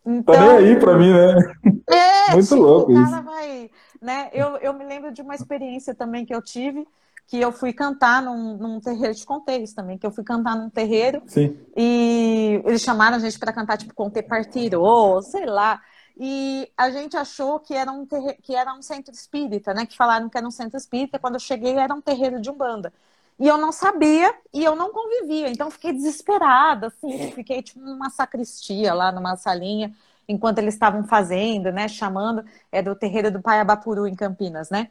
[0.04, 1.54] Então, tá nem aí para mim, né?
[1.88, 3.22] É, Muito tipo, louco o cara isso.
[3.22, 3.70] vai,
[4.00, 4.28] né?
[4.32, 6.86] Eu, eu me lembro de uma experiência também que eu tive,
[7.26, 10.56] que eu fui cantar num, num terreiro, te contei isso também, que eu fui cantar
[10.56, 11.56] num terreiro Sim.
[11.76, 15.80] e eles chamaram a gente para cantar, tipo, Conte Partirô, sei lá.
[16.16, 18.06] E a gente achou que era, um
[18.42, 19.86] que era um centro espírita, né?
[19.86, 21.18] Que falaram que era um centro espírita.
[21.18, 22.92] Quando eu cheguei, era um terreiro de Umbanda.
[23.38, 25.48] E eu não sabia e eu não convivia.
[25.50, 27.32] Então fiquei desesperada, assim.
[27.32, 29.94] Fiquei tipo numa sacristia lá, numa salinha,
[30.28, 31.88] enquanto eles estavam fazendo, né?
[31.88, 32.44] Chamando.
[32.70, 34.90] É do terreiro do Pai Abapuru, em Campinas, né?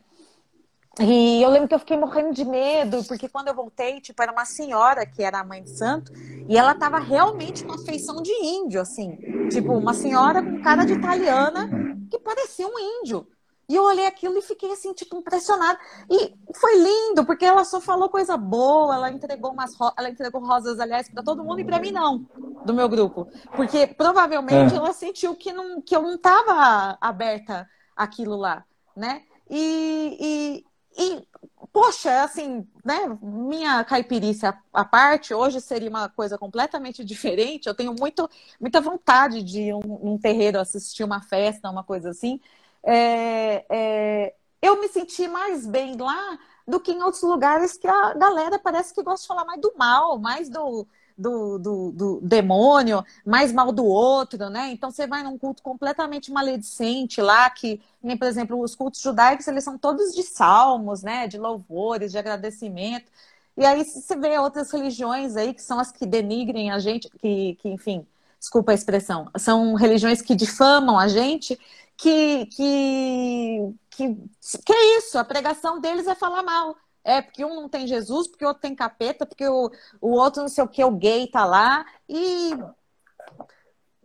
[1.00, 4.32] E eu lembro que eu fiquei morrendo de medo, porque quando eu voltei, tipo, era
[4.32, 6.12] uma senhora que era a mãe de santo,
[6.50, 9.18] e ela tava realmente com a feição de índio, assim.
[9.50, 11.70] Tipo, uma senhora com cara de italiana
[12.10, 13.26] que parecia um índio.
[13.70, 15.80] E eu olhei aquilo e fiquei assim, tipo, impressionada.
[16.10, 19.94] E foi lindo, porque ela só falou coisa boa, ela entregou umas ro...
[19.98, 22.28] ela entregou rosas, aliás, para todo mundo e para mim não,
[22.66, 23.30] do meu grupo.
[23.56, 24.78] Porque provavelmente é.
[24.78, 27.66] ela sentiu que, não, que eu não tava aberta
[27.96, 29.22] aquilo lá, né?
[29.50, 30.66] E,
[30.98, 31.28] e,
[31.72, 33.18] poxa, assim, né?
[33.22, 37.68] Minha caipirícia à parte, hoje seria uma coisa completamente diferente.
[37.68, 38.30] Eu tenho muito,
[38.60, 42.40] muita vontade de ir um, um terreiro assistir uma festa, uma coisa assim.
[42.84, 46.38] É, é, eu me senti mais bem lá
[46.68, 49.74] do que em outros lugares que a galera parece que gosta de falar mais do
[49.78, 50.88] mal, mais do,
[51.22, 54.72] do, do, do, demônio, mais mal do outro, né?
[54.72, 59.48] Então você vai num culto completamente maledicente lá, que, nem, por exemplo, os cultos judaicos,
[59.48, 61.28] eles são todos de salmos, né?
[61.28, 63.12] De louvores, de agradecimento.
[63.58, 67.56] E aí você vê outras religiões aí que são as que denigrem a gente, que,
[67.56, 68.06] que enfim,
[68.40, 71.60] desculpa a expressão, são religiões que difamam a gente,
[71.98, 74.16] que, que, que,
[74.66, 76.76] que é isso, a pregação deles é falar mal.
[77.04, 80.42] É, porque um não tem Jesus, porque o outro tem capeta, porque o, o outro
[80.42, 81.84] não sei o que, o gay tá lá.
[82.08, 82.56] E.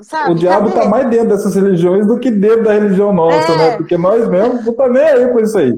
[0.01, 0.80] Sabe, o diabo cadê?
[0.80, 3.57] tá mais dentro dessas religiões do que dentro da religião nossa, é.
[3.57, 3.76] né?
[3.76, 5.72] Porque nós mesmos não tá nem aí com isso aí.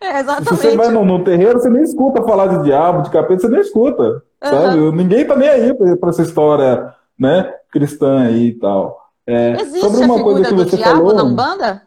[0.00, 0.48] É, exatamente.
[0.48, 3.48] Se você vai no, no, terreiro, você nem escuta falar de diabo, de capeta, você
[3.48, 4.02] nem escuta.
[4.02, 4.22] Uhum.
[4.42, 4.92] Sabe?
[4.92, 9.00] Ninguém tá nem aí pra, essa história né, cristã aí e tal.
[9.26, 11.14] É, Existe sobre uma coisa que você diabo falou.
[11.14, 11.82] Na Umbanda?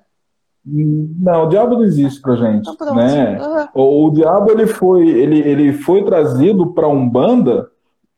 [0.70, 3.39] Não, o diabo não existe pra gente, então, né?
[3.39, 3.68] Uhum.
[3.74, 7.70] O, o, diabo ele foi, ele, ele foi trazido para umbanda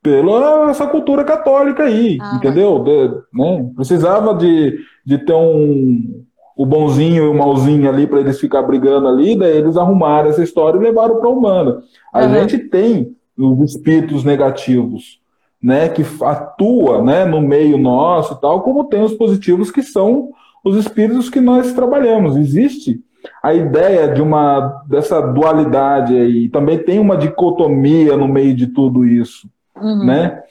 [0.01, 2.79] pela essa cultura católica aí, ah, entendeu?
[2.79, 3.69] De, né?
[3.75, 6.25] Precisava de, de ter um
[6.59, 10.43] o bonzinho e o malzinho ali para eles ficar brigando ali, daí eles arrumaram essa
[10.43, 11.81] história e levaram para umbanda.
[12.11, 12.33] A uhum.
[12.33, 15.21] gente tem os espíritos negativos,
[15.63, 20.31] né, que atua, né, no meio nosso e tal, como tem os positivos que são
[20.63, 22.35] os espíritos que nós trabalhamos.
[22.35, 23.01] Existe
[23.43, 29.05] a ideia de uma dessa dualidade aí, também tem uma dicotomia no meio de tudo
[29.05, 30.05] isso, uhum.
[30.05, 30.41] né?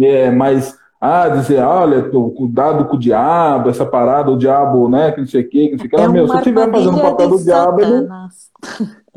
[0.00, 5.12] É, mas ah, dizer, olha, tô, cuidado com o diabo, essa parada, o diabo, né,
[5.12, 5.96] que não sei o que, que não sei o que.
[5.96, 8.08] É meu, se eu estiver fazendo o papel do diabo, ele...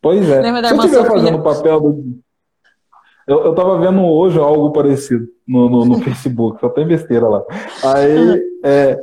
[0.00, 0.42] Pois é.
[0.42, 2.20] Se eu estiver fazendo o papel do.
[3.26, 7.42] Eu, eu tava vendo hoje algo parecido no, no, no Facebook, só tem besteira lá.
[7.84, 8.98] Aí, é,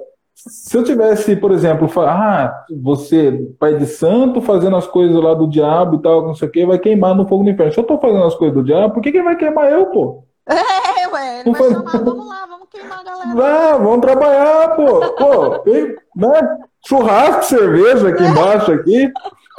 [0.48, 5.48] se eu tivesse, por exemplo, ah, você, pai de santo, fazendo as coisas lá do
[5.48, 7.74] diabo e tal, não sei o que, vai queimar no fogo do inferno.
[7.74, 10.24] Se eu tô fazendo as coisas do diabo, por que que vai queimar eu, pô?
[10.98, 13.34] É, ué, ele vai chamar, vamos lá, vamos queimar a galera.
[13.34, 15.00] Não, vamos trabalhar, pô.
[15.14, 16.58] Pô, tem, né?
[16.88, 19.12] Churrasco, cerveja aqui embaixo, aqui.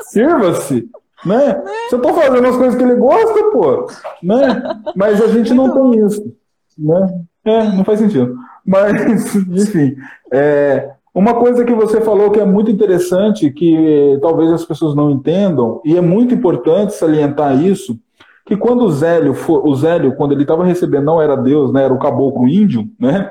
[0.02, 0.88] Sirva-se.
[1.24, 1.62] Né?
[1.88, 3.86] Se eu tô fazendo as coisas que ele gosta, pô.
[4.22, 4.62] Né?
[4.94, 6.22] Mas a gente não tem isso.
[6.78, 7.24] Né?
[7.44, 8.36] É, não faz sentido.
[8.66, 9.96] Mas, enfim,
[10.32, 15.10] é, uma coisa que você falou que é muito interessante, que talvez as pessoas não
[15.10, 17.98] entendam, e é muito importante salientar isso,
[18.44, 21.84] que quando o Zélio, for, o Zélio quando ele estava recebendo, não era Deus, né,
[21.84, 23.30] era o caboclo índio, né,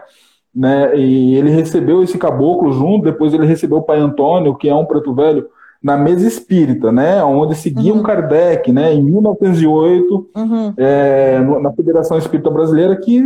[0.53, 4.73] né, e ele recebeu esse caboclo junto, depois ele recebeu o pai Antônio, que é
[4.73, 5.47] um preto velho,
[5.81, 7.99] na mesa espírita, né, onde seguia uhum.
[7.99, 10.73] um Kardec, né, em 1908, uhum.
[10.75, 13.23] é, na Federação Espírita Brasileira, que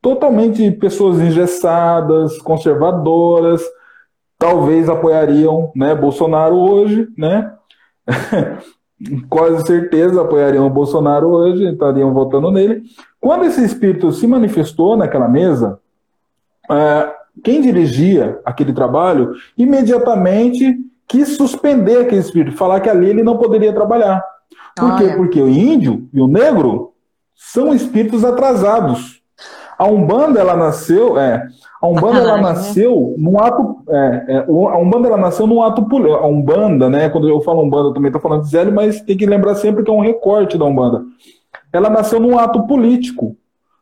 [0.00, 3.62] totalmente pessoas engessadas, conservadoras,
[4.38, 7.52] talvez apoiariam né, Bolsonaro hoje, né?
[9.28, 12.82] quase certeza apoiariam o Bolsonaro hoje, estariam votando nele.
[13.20, 15.78] Quando esse espírito se manifestou naquela mesa,
[16.70, 20.76] é, quem dirigia aquele trabalho imediatamente
[21.06, 24.22] quis suspender aquele espírito, falar que ali ele não poderia trabalhar.
[24.76, 25.08] Por quê?
[25.16, 26.92] Porque o índio e o negro
[27.34, 29.19] são espíritos atrasados.
[29.80, 31.48] A Umbanda, ela nasceu, é,
[31.80, 32.42] a Umbanda, ela né?
[32.42, 37.08] nasceu num ato, é, é, a Umbanda, ela nasceu num ato político, a Umbanda, né,
[37.08, 39.82] quando eu falo Umbanda, eu também estou falando de Zélio, mas tem que lembrar sempre
[39.82, 41.02] que é um recorte da Umbanda.
[41.72, 43.34] Ela nasceu num ato político,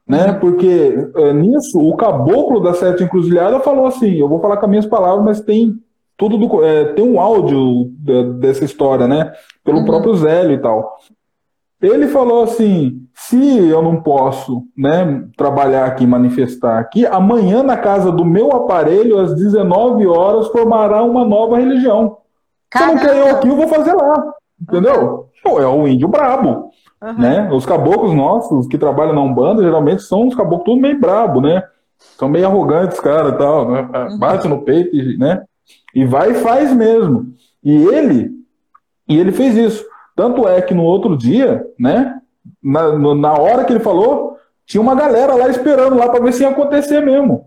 [0.07, 0.39] né, uhum.
[0.39, 4.71] porque é, nisso, o caboclo da Sete Encruzilhada falou assim, eu vou falar com as
[4.71, 5.75] minhas palavras, mas tem
[6.17, 7.91] tudo do, é, tem um áudio
[8.39, 9.33] dessa história, né?
[9.65, 9.85] Pelo uhum.
[9.85, 10.97] próprio Zélio e tal.
[11.81, 18.11] Ele falou assim: se eu não posso né, trabalhar aqui, manifestar aqui, amanhã na casa
[18.11, 22.19] do meu aparelho, às 19 horas, formará uma nova religião.
[22.71, 22.99] Caramba.
[22.99, 24.33] Se não quer eu aqui, eu vou fazer lá.
[24.61, 25.29] Entendeu?
[25.43, 26.71] Pô, é o índio brabo.
[27.03, 27.13] Uhum.
[27.13, 27.49] Né?
[27.53, 31.63] Os caboclos nossos que trabalham na Umbanda geralmente são os caboclos tudo meio brabo, né?
[32.19, 33.81] São meio arrogantes, cara, tal, né?
[33.83, 34.19] Uhum.
[34.19, 35.43] Bate no peito, né?
[35.95, 37.33] E vai e faz mesmo.
[37.63, 38.31] E ele,
[39.09, 39.85] e ele fez isso.
[40.19, 42.21] Tanto é que no outro dia, né,
[42.61, 46.43] na, na hora que ele falou, tinha uma galera lá esperando lá para ver se
[46.43, 47.47] ia acontecer mesmo.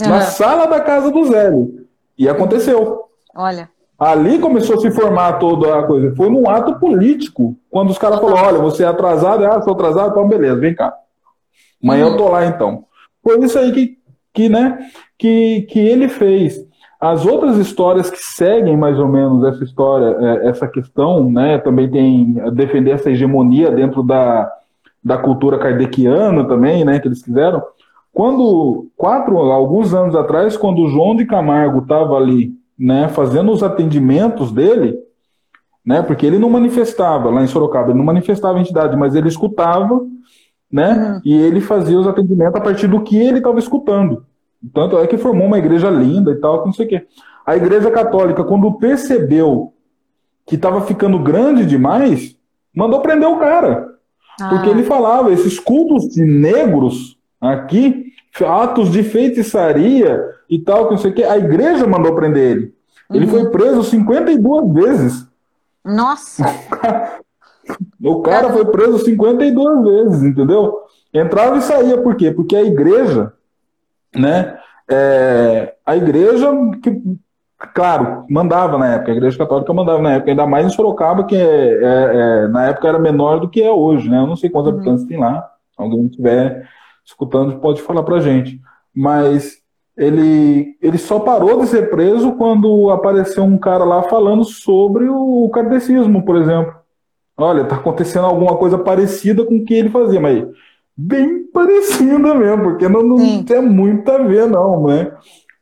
[0.00, 0.08] Uhum.
[0.08, 1.86] Na sala da casa do Zélio.
[2.16, 3.10] E aconteceu.
[3.36, 3.68] Olha.
[3.98, 6.16] Ali começou a se formar toda a coisa.
[6.16, 7.54] Foi num ato político.
[7.68, 10.94] Quando os caras falaram, olha, você é atrasado, ah, sou atrasado, então beleza, vem cá.
[11.84, 12.12] Amanhã uhum.
[12.12, 12.86] eu tô lá então.
[13.22, 13.98] Foi isso aí que,
[14.32, 14.78] que, né,
[15.18, 16.66] que, que ele fez.
[17.00, 21.88] As outras histórias que seguem mais ou menos essa história, é, essa questão, né, também
[21.88, 24.50] tem defender essa hegemonia dentro da,
[25.04, 27.62] da cultura kardeciana também, né, que eles quiseram.
[28.12, 33.62] Quando, quatro, alguns anos atrás, quando o João de Camargo estava ali, né, fazendo os
[33.62, 34.98] atendimentos dele,
[35.86, 39.28] né, porque ele não manifestava lá em Sorocaba, ele não manifestava a entidade, mas ele
[39.28, 40.00] escutava,
[40.70, 41.20] né, uhum.
[41.24, 44.24] e ele fazia os atendimentos a partir do que ele estava escutando.
[44.72, 47.06] Tanto é que formou uma igreja linda e tal, não sei o quê.
[47.46, 49.72] A igreja católica, quando percebeu
[50.46, 52.36] que estava ficando grande demais,
[52.74, 53.88] mandou prender o cara.
[54.40, 54.48] Ah.
[54.48, 58.06] Porque ele falava, esses cultos de negros aqui,
[58.46, 62.74] atos de feitiçaria e tal, que não sei o quê, a igreja mandou prender ele.
[63.12, 63.30] Ele uhum.
[63.30, 65.28] foi preso 52 vezes.
[65.84, 66.44] Nossa!
[68.02, 70.74] O cara foi preso 52 vezes, entendeu?
[71.12, 72.30] Entrava e saía, por quê?
[72.30, 73.32] Porque a igreja
[74.18, 74.58] né?
[74.90, 76.50] É, a igreja,
[76.82, 77.02] que,
[77.74, 81.36] claro, mandava na época, a igreja católica mandava na época, ainda mais em Sorocaba, que
[81.36, 84.18] é, é, é na época era menor do que é hoje, né?
[84.18, 84.78] Eu não sei quantos uhum.
[84.78, 85.48] habitantes tem lá.
[85.76, 86.66] Alguém estiver
[87.04, 88.60] escutando pode falar pra gente.
[88.94, 89.58] Mas
[89.96, 95.48] ele, ele só parou de ser preso quando apareceu um cara lá falando sobre o
[95.50, 96.74] kardecismo, por exemplo.
[97.36, 100.44] Olha, tá acontecendo alguma coisa parecida com o que ele fazia, mas
[100.98, 105.12] bem parecida mesmo, porque não, não tem muito a ver, não, né?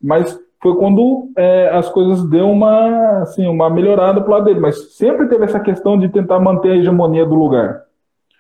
[0.03, 4.95] Mas foi quando é, as coisas deu uma, assim, uma melhorada pro lado dele, mas
[4.95, 7.83] sempre teve essa questão de tentar manter a hegemonia do lugar.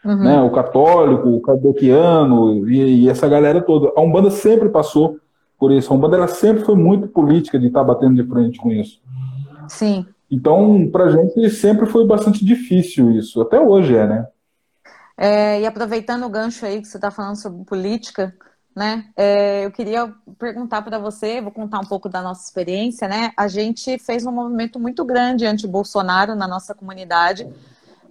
[0.02, 0.24] Uhum.
[0.24, 0.40] Né?
[0.40, 3.92] O católico, o kardeciano e, e, essa galera toda.
[3.94, 5.18] A Umbanda sempre passou
[5.58, 5.92] por isso.
[5.92, 9.00] A Umbanda ela sempre foi muito política de estar tá batendo de frente com isso.
[9.68, 10.06] Sim.
[10.30, 13.40] Então, pra gente sempre foi bastante difícil isso.
[13.40, 14.26] Até hoje é, né?
[15.16, 18.36] É, e aproveitando o gancho aí que você está falando sobre política,
[18.74, 19.10] né?
[19.16, 23.32] É, eu queria perguntar para você, vou contar um pouco da nossa experiência, né?
[23.34, 27.48] A gente fez um movimento muito grande anti-Bolsonaro na nossa comunidade,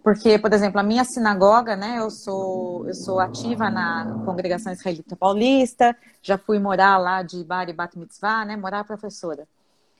[0.03, 1.99] porque, por exemplo, a minha sinagoga, né?
[1.99, 7.69] Eu sou, eu sou ativa na congregação israelita paulista, já fui morar lá de Bar
[7.69, 8.57] e Bat Mitzvah, né?
[8.57, 9.47] Morar professora.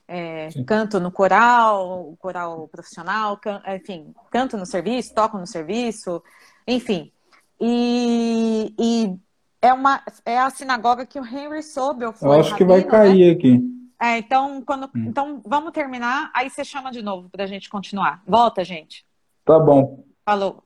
[0.08, 6.22] É, canto no coral, coral profissional, can, enfim, canto no serviço, toco no serviço,
[6.68, 7.12] enfim.
[7.60, 9.16] E, e
[9.62, 12.30] é, uma, é a sinagoga que o Henry Sobel foi.
[12.30, 13.32] Eu acho rabino, que vai cair né?
[13.32, 13.76] aqui.
[14.02, 15.06] É, então, quando, hum.
[15.08, 18.22] então vamos terminar, aí você chama de novo para a gente continuar.
[18.28, 19.06] Volta, gente.
[19.46, 20.04] Tá bom.
[20.26, 20.65] Falou.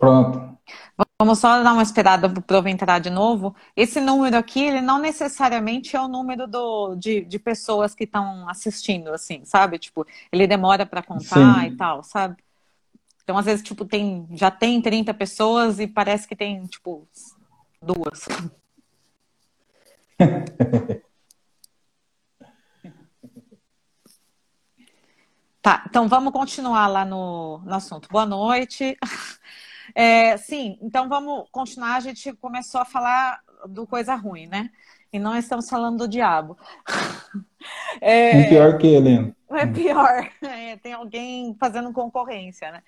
[0.00, 0.50] Pronto.
[1.20, 3.54] Vamos só dar uma esperada para o Provo entrar de novo.
[3.76, 8.48] Esse número aqui, ele não necessariamente é o número do, de, de pessoas que estão
[8.48, 9.78] assistindo, assim, sabe?
[9.78, 11.66] Tipo, ele demora para contar Sim.
[11.66, 12.42] e tal, sabe?
[13.22, 17.06] Então, às vezes, tipo, tem, já tem 30 pessoas e parece que tem, tipo,
[17.82, 18.26] duas.
[25.60, 28.08] tá, então vamos continuar lá no, no assunto.
[28.10, 28.96] Boa noite.
[29.94, 31.96] É, sim, então vamos continuar.
[31.96, 34.70] A gente começou a falar do coisa ruim, né?
[35.12, 36.56] E não estamos falando do diabo.
[38.00, 39.34] É, é pior que ele.
[39.50, 40.30] É pior.
[40.40, 42.82] É, tem alguém fazendo concorrência, né?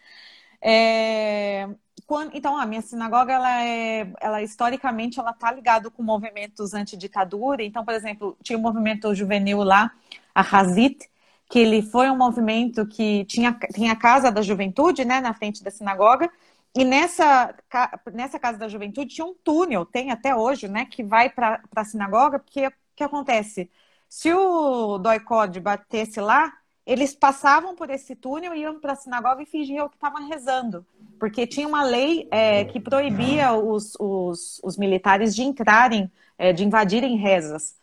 [0.62, 1.68] É,
[2.07, 7.62] quando, então, a minha sinagoga, ela é, ela historicamente, ela tá ligada com movimentos antiditadura.
[7.62, 9.90] Então, por exemplo, tinha um movimento juvenil lá,
[10.34, 11.09] a Hazit,
[11.50, 15.62] que ele foi um movimento que tinha, tinha a Casa da Juventude, né, na frente
[15.62, 16.30] da sinagoga,
[16.75, 17.55] e nessa,
[18.12, 21.85] nessa Casa da Juventude tinha um túnel, tem até hoje, né, que vai para a
[21.85, 23.70] sinagoga, porque o que acontece?
[24.09, 26.53] Se o Doicode batesse lá,
[26.87, 30.85] eles passavam por esse túnel, iam para a sinagoga e fingiam que estavam rezando,
[31.18, 36.64] porque tinha uma lei é, que proibia os, os, os, militares de entrarem, é, de
[36.64, 37.77] invadirem rezas.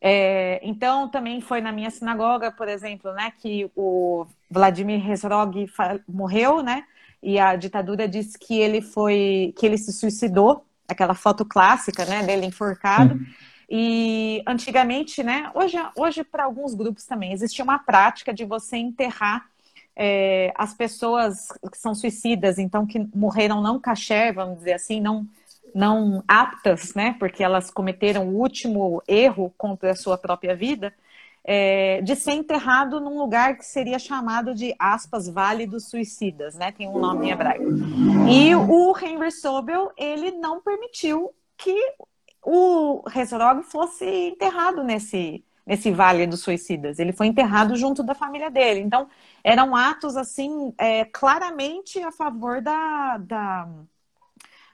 [0.00, 5.66] É, então, também foi na minha sinagoga, por exemplo, né, que o Vladimir Herzog
[6.06, 6.84] morreu, né,
[7.22, 12.22] e a ditadura disse que ele foi, que ele se suicidou, aquela foto clássica, né,
[12.22, 13.14] dele enforcado.
[13.14, 13.26] Uhum.
[13.70, 19.46] E antigamente, né, hoje, hoje para alguns grupos também existia uma prática de você enterrar
[19.94, 25.26] é, as pessoas que são suicidas, então que morreram não caché, vamos dizer assim, não
[25.74, 30.94] não aptas, né, porque elas cometeram o último erro contra a sua própria vida
[31.50, 36.72] é, de ser enterrado num lugar que seria chamado de, aspas, Vale dos Suicidas, né?
[36.72, 37.64] Tem um nome em hebraico.
[38.30, 41.74] E o Henry Sobel, ele não permitiu que
[42.44, 46.98] o Herzog fosse enterrado nesse, nesse Vale dos Suicidas.
[46.98, 48.80] Ele foi enterrado junto da família dele.
[48.80, 49.08] Então,
[49.42, 53.66] eram atos, assim, é, claramente a favor da, da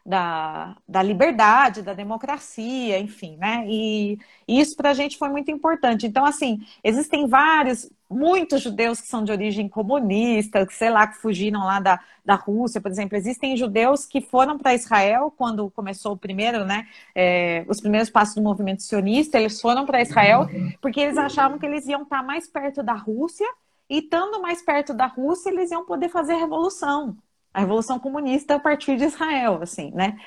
[0.05, 3.65] da, da liberdade, da democracia, enfim, né?
[3.67, 6.07] E, isso para a gente foi muito importante.
[6.07, 11.17] Então, assim, existem vários, muitos judeus que são de origem comunista, que sei lá, que
[11.17, 13.17] fugiram lá da, da Rússia, por exemplo.
[13.17, 16.87] Existem judeus que foram para Israel quando começou o primeiro, né?
[17.15, 20.47] É, os primeiros passos do movimento sionista, eles foram para Israel
[20.83, 23.47] porque eles achavam que eles iam estar mais perto da Rússia
[23.89, 27.17] e estando mais perto da Rússia, eles iam poder fazer revolução
[27.55, 30.19] a Revolução Comunista a partir de Israel, assim, né?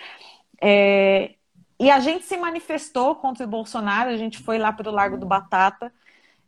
[0.61, 1.35] É,
[1.79, 5.17] e a gente se manifestou contra o Bolsonaro, a gente foi lá para o Largo
[5.17, 5.93] do Batata.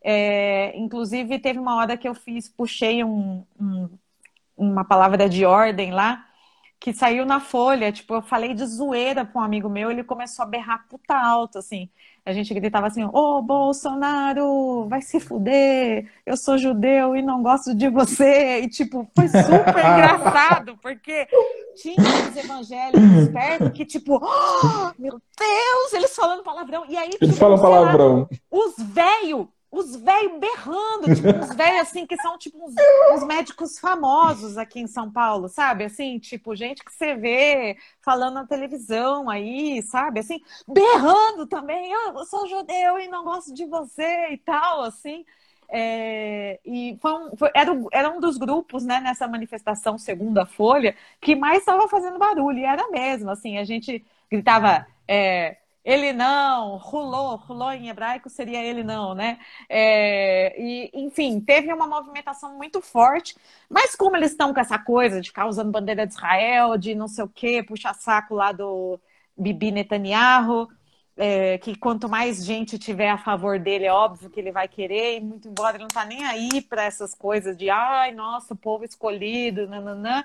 [0.01, 3.89] É, inclusive, teve uma hora que eu fiz, puxei um, um,
[4.57, 6.25] uma palavra de ordem lá,
[6.79, 7.91] que saiu na folha.
[7.91, 11.57] Tipo, eu falei de zoeira para um amigo meu, ele começou a berrar puta alto,
[11.57, 11.89] assim.
[12.25, 17.41] A gente gritava assim: Ô oh, Bolsonaro, vai se fuder, eu sou judeu e não
[17.41, 18.61] gosto de você.
[18.61, 19.43] E, tipo, foi super
[19.79, 21.27] engraçado, porque
[21.75, 26.85] tinha os evangélicos perto que, tipo, oh, meu Deus, eles falando palavrão.
[26.87, 28.19] E aí, eles tipo, falam palavrão.
[28.19, 32.73] Lá, os velhos os velhos berrando, tipo, uns velhos assim, que são tipo uns,
[33.13, 35.83] uns, médicos famosos aqui em São Paulo, sabe?
[35.85, 40.19] Assim, tipo, gente que você vê falando na televisão aí, sabe?
[40.19, 45.25] Assim, berrando também, eu sou judeu e não gosto de você e tal, assim.
[45.71, 50.95] É, e foi um, foi, era, era um dos grupos, né, nessa manifestação segunda Folha,
[51.21, 54.87] que mais estava fazendo barulho, e era mesmo, assim, a gente gritava.
[55.07, 55.57] É,
[55.89, 59.39] ele não, rulou, rulou em hebraico seria ele não, né?
[59.67, 63.35] É, e, enfim, teve uma movimentação muito forte,
[63.69, 67.07] mas como eles estão com essa coisa de ficar usando bandeira de Israel, de não
[67.07, 68.99] sei o quê, puxa saco lá do
[69.37, 70.67] Bibi Netanyahu,
[71.17, 75.17] é, que quanto mais gente tiver a favor dele, é óbvio que ele vai querer,
[75.17, 78.85] e muito embora ele não tá nem aí para essas coisas de ai, nossa, povo
[78.85, 80.23] escolhido, nananã.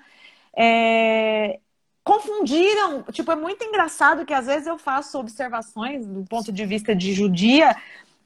[0.56, 1.60] É,
[2.04, 3.02] confundiram.
[3.04, 7.12] Tipo, é muito engraçado que às vezes eu faço observações do ponto de vista de
[7.14, 7.74] judia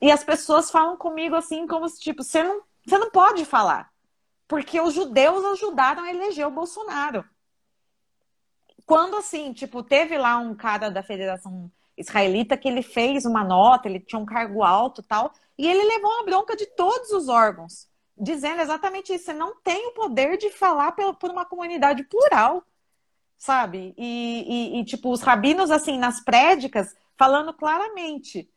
[0.00, 3.90] e as pessoas falam comigo assim, como se, tipo, você não, você não pode falar.
[4.48, 7.24] Porque os judeus ajudaram a eleger o Bolsonaro.
[8.84, 13.88] Quando, assim, tipo, teve lá um cara da Federação Israelita que ele fez uma nota,
[13.88, 17.86] ele tinha um cargo alto tal, e ele levou uma bronca de todos os órgãos,
[18.16, 19.26] dizendo exatamente isso.
[19.26, 22.64] Você não tem o poder de falar por uma comunidade plural
[23.38, 23.94] sabe?
[23.96, 28.50] E, e, e, tipo, os rabinos, assim, nas prédicas, falando claramente,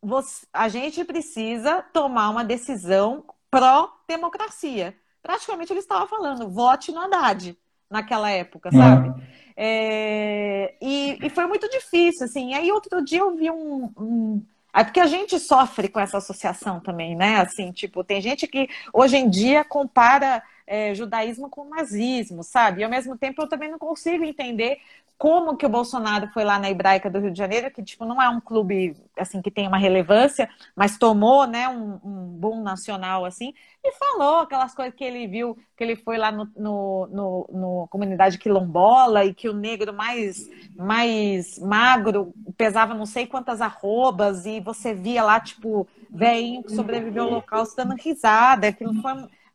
[0.00, 4.96] você, a gente precisa tomar uma decisão pró-democracia.
[5.22, 7.56] Praticamente ele estava falando, vote no Haddad.
[7.90, 9.08] naquela época, sabe?
[9.08, 9.22] Uhum.
[9.54, 12.50] É, e, e, foi muito difícil, assim.
[12.50, 16.18] E aí outro dia eu vi um, um é porque a gente sofre com essa
[16.18, 17.36] associação também, né?
[17.36, 22.80] Assim, tipo, tem gente que hoje em dia compara é, judaísmo com nazismo, sabe?
[22.80, 24.78] E ao mesmo tempo eu também não consigo entender
[25.22, 28.20] como que o Bolsonaro foi lá na Hebraica do Rio de Janeiro, que tipo não
[28.20, 33.24] é um clube assim que tem uma relevância, mas tomou, né, um, um boom nacional
[33.24, 33.54] assim,
[33.84, 37.88] e falou aquelas coisas que ele viu, que ele foi lá no, no, no, no
[37.88, 44.58] comunidade quilombola e que o negro mais mais magro pesava não sei quantas arrobas e
[44.58, 49.12] você via lá tipo velhinho que sobreviveu ao local dando risada, aquilo foi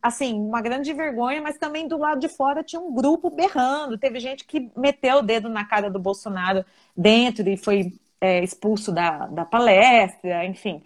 [0.07, 3.97] assim, uma grande vergonha, mas também do lado de fora tinha um grupo berrando.
[3.97, 8.91] Teve gente que meteu o dedo na cara do Bolsonaro dentro e foi é, expulso
[8.91, 10.83] da, da palestra, enfim.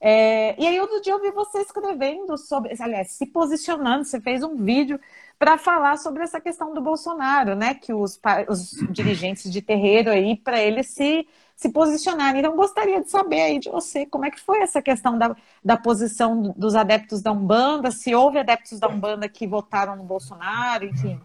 [0.00, 4.42] É, e aí, outro dia eu vi você escrevendo sobre, aliás, se posicionando, você fez
[4.42, 5.00] um vídeo
[5.38, 7.74] para falar sobre essa questão do Bolsonaro, né?
[7.74, 12.40] Que os, os dirigentes de terreiro aí, para eles se se posicionarem.
[12.40, 15.34] Então, gostaria de saber aí de você como é que foi essa questão da,
[15.64, 20.84] da posição dos adeptos da Umbanda, se houve adeptos da Umbanda que votaram no Bolsonaro,
[20.84, 21.20] enfim.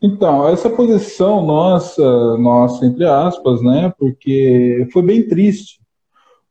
[0.00, 5.80] Então, essa posição nossa, nossa, entre aspas, né, porque foi bem triste.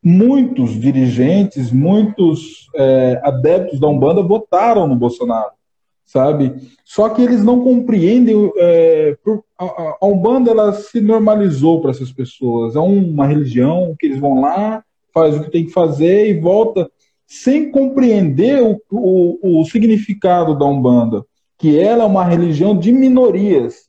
[0.04, 5.52] Muitos dirigentes, muitos é, adeptos da Umbanda votaram no Bolsonaro
[6.12, 6.54] sabe?
[6.84, 8.52] Só que eles não compreendem.
[8.58, 9.66] É, por, a,
[10.02, 12.76] a, Umbanda ela se normalizou para essas pessoas.
[12.76, 14.84] É uma religião que eles vão lá,
[15.14, 16.90] faz o que tem que fazer e volta
[17.26, 21.24] sem compreender o, o, o significado da Umbanda,
[21.58, 23.86] que ela é uma religião de minorias,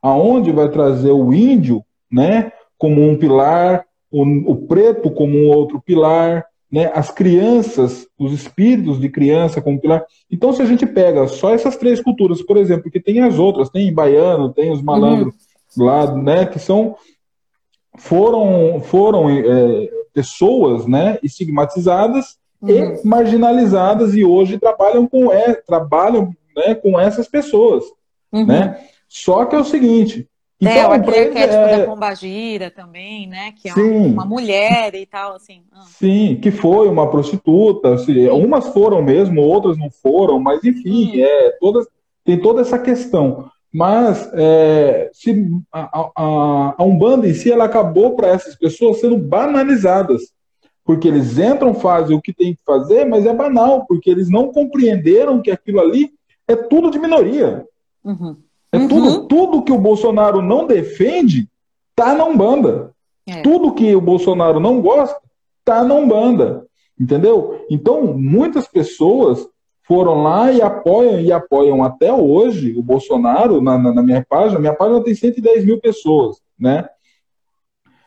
[0.00, 5.78] aonde vai trazer o índio, né, como um pilar, o, o preto como um outro
[5.82, 6.46] pilar,
[6.76, 10.04] né, as crianças, os espíritos de criança como pilar.
[10.30, 13.70] Então, se a gente pega só essas três culturas, por exemplo, porque tem as outras,
[13.70, 15.34] tem baiano, tem os malandros
[15.74, 15.86] uhum.
[15.86, 16.94] lá, né, que são
[17.96, 22.68] foram foram é, pessoas, né, estigmatizadas uhum.
[22.68, 27.84] e marginalizadas e hoje trabalham com é, trabalham, né, com essas pessoas,
[28.30, 28.44] uhum.
[28.44, 28.78] né?
[29.08, 30.28] Só que é o seguinte,
[30.60, 31.78] então, é, o arquétipo é...
[31.78, 33.52] da Pombagira também, né?
[33.52, 34.06] Que é Sim.
[34.06, 35.62] uma mulher e tal, assim.
[35.70, 35.82] Ah.
[35.86, 37.94] Sim, que foi uma prostituta.
[37.94, 41.22] Assim, umas foram mesmo, outras não foram, mas enfim, hum.
[41.22, 41.86] é, todas,
[42.24, 43.50] tem toda essa questão.
[43.72, 49.18] Mas é, se a, a, a Umbanda em si ela acabou para essas pessoas sendo
[49.18, 50.34] banalizadas.
[50.82, 54.52] Porque eles entram, fazem o que tem que fazer, mas é banal, porque eles não
[54.52, 56.10] compreenderam que aquilo ali
[56.46, 57.66] é tudo de minoria.
[58.04, 58.36] Uhum.
[58.76, 58.88] É uhum.
[58.88, 61.48] tudo, tudo que o Bolsonaro não defende
[61.94, 62.92] tá na Umbanda.
[63.26, 63.40] É.
[63.40, 65.16] Tudo que o Bolsonaro não gosta
[65.64, 66.66] tá na Umbanda.
[66.98, 67.64] Entendeu?
[67.70, 69.46] Então, muitas pessoas
[69.82, 74.60] foram lá e apoiam e apoiam até hoje o Bolsonaro na, na, na minha página.
[74.60, 76.88] Minha página tem 110 mil pessoas, né?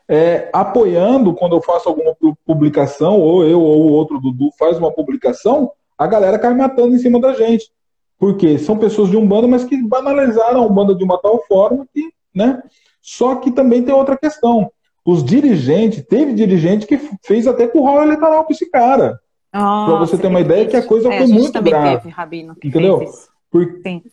[0.07, 2.15] É, apoiando quando eu faço alguma
[2.45, 6.99] publicação, ou eu ou o outro Dudu faz uma publicação, a galera cai matando em
[6.99, 7.71] cima da gente.
[8.19, 12.11] Porque são pessoas de Umbanda, mas que banalizaram a Umbanda de uma tal forma que,
[12.35, 12.61] né?
[13.01, 14.69] Só que também tem outra questão.
[15.05, 19.19] Os dirigentes, teve dirigente que fez até curral eleitoral para esse cara.
[19.51, 21.97] Oh, para você ter uma ideia que a coisa é, foi a muito grave.
[21.97, 23.03] Teve, Rabino, entendeu?
[23.49, 24.03] Porque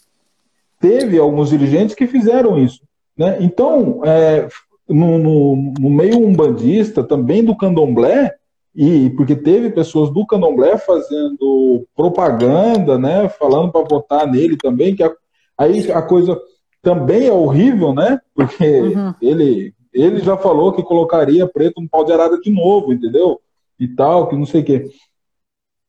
[0.80, 2.80] teve alguns dirigentes que fizeram isso.
[3.16, 3.38] Né?
[3.40, 4.48] Então, é,
[4.88, 8.34] no, no, no meio umbandista, também do candomblé,
[8.76, 15.02] e porque teve pessoas do Candomblé fazendo propaganda, né, falando para votar nele também, que
[15.02, 15.10] a,
[15.56, 16.38] aí a coisa
[16.82, 18.20] também é horrível, né?
[18.34, 19.14] Porque uhum.
[19.22, 23.40] ele ele já falou que colocaria preto no pau de arada de novo, entendeu?
[23.80, 24.90] E tal, que não sei o quê.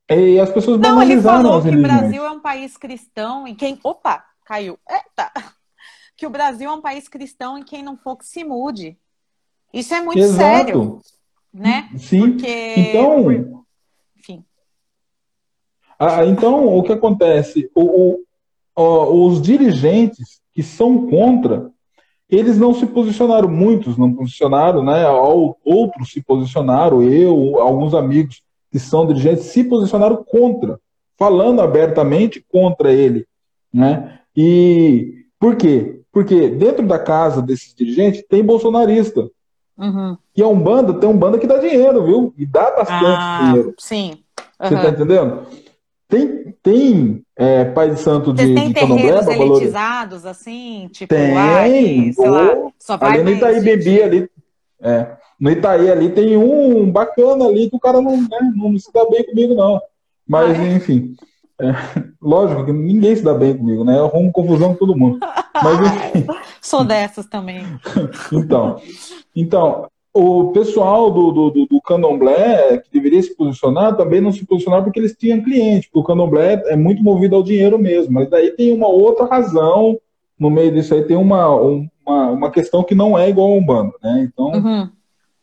[0.10, 3.78] E as pessoas Não, ele falou que o Brasil é um país cristão e quem.
[3.84, 4.80] Opa, caiu.
[4.90, 5.32] Eita!
[6.16, 8.98] Que o Brasil é um país cristão e quem não for que se mude.
[9.72, 10.40] Isso é muito Exato.
[10.40, 11.02] sério
[11.58, 11.90] né?
[11.98, 12.32] Sim.
[12.32, 12.74] Porque...
[12.78, 13.32] Então,
[14.18, 14.44] enfim.
[16.00, 17.70] Ah, então, o que acontece?
[17.74, 18.20] O,
[18.76, 21.72] o, os dirigentes que são contra,
[22.30, 25.08] eles não se posicionaram, muitos não posicionaram, né?
[25.10, 30.80] Outros se posicionaram, eu, alguns amigos que são dirigentes se posicionaram contra,
[31.18, 33.26] falando abertamente contra ele,
[33.74, 34.20] né?
[34.36, 36.02] E por quê?
[36.12, 39.30] Porque dentro da casa desses dirigentes tem bolsonarista.
[39.78, 40.18] Uhum.
[40.38, 42.34] E a Umbanda tem um banda que dá dinheiro, viu?
[42.38, 43.74] E dá bastante ah, dinheiro.
[43.80, 44.20] Sim.
[44.62, 44.70] Uhum.
[44.70, 45.48] Você tá entendendo?
[46.08, 50.90] Tem, tem é, Pai de Santo de, tem de terreiros elitizados, assim?
[50.94, 54.30] Tipo, tem, ai, sei lá, só vai ali no Itaí Bebi, ali,
[54.80, 58.94] é, no Itaí ali tem um bacana ali que o cara não, né, não se
[58.94, 59.82] dá bem comigo, não.
[60.26, 60.76] Mas, ah, é?
[60.76, 61.16] enfim,
[61.60, 61.74] é,
[62.22, 63.98] lógico que ninguém se dá bem comigo, né?
[63.98, 65.20] Eu arrumo confusão com todo mundo.
[65.62, 65.80] Mas,
[66.16, 66.28] enfim.
[66.62, 67.66] Sou dessas também.
[68.32, 68.80] então,
[69.36, 74.84] então, o pessoal do, do, do, candomblé, que deveria se posicionar, também não se posicionaram
[74.84, 78.14] porque eles tinham cliente, porque o candomblé é muito movido ao dinheiro mesmo.
[78.14, 80.00] Mas daí tem uma outra razão
[80.40, 83.94] no meio disso aí, tem uma, uma, uma questão que não é igual a Umbanda,
[84.04, 84.30] né?
[84.32, 84.90] Então, uhum.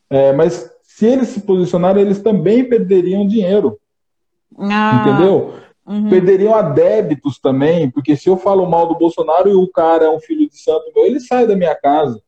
[0.08, 3.78] é, mas se eles se posicionarem, eles também perderiam dinheiro.
[4.58, 5.02] Ah.
[5.04, 5.54] Entendeu?
[5.86, 6.08] Uhum.
[6.08, 10.20] Perderiam adébitos também, porque se eu falo mal do Bolsonaro e o cara é um
[10.20, 12.22] filho de santo meu, ele sai da minha casa,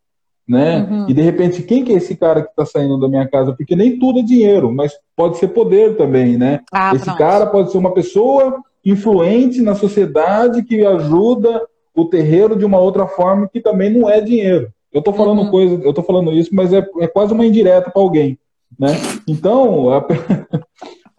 [0.49, 0.87] né?
[0.89, 1.07] Uhum.
[1.09, 3.53] E de repente, quem que é esse cara que está saindo da minha casa?
[3.53, 6.61] Porque nem tudo é dinheiro, mas pode ser poder também, né?
[6.73, 7.19] Ah, esse pronto.
[7.19, 11.63] cara pode ser uma pessoa influente na sociedade que ajuda
[11.95, 14.71] o terreiro de uma outra forma que também não é dinheiro.
[14.93, 15.51] Eu estou falando uhum.
[15.51, 18.39] coisa, eu tô falando isso, mas é, é quase uma indireta para alguém,
[18.79, 18.91] né?
[19.27, 20.07] Então, a,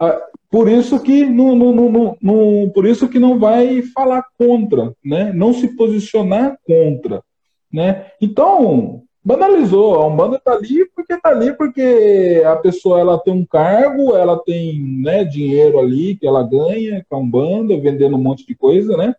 [0.00, 4.94] a, por isso que não, não, não, não, por isso que não vai falar contra,
[5.04, 5.32] né?
[5.34, 7.22] Não se posicionar contra,
[7.70, 8.06] né?
[8.20, 13.44] Então, banalizou, a Umbanda está ali porque está ali porque a pessoa ela tem um
[13.44, 18.46] cargo, ela tem, né, dinheiro ali que ela ganha com a Umbanda, vendendo um monte
[18.46, 19.14] de coisa, né?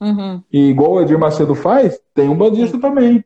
[0.00, 0.40] Uhum.
[0.50, 3.22] E igual o Edir Macedo faz, tem um bandista também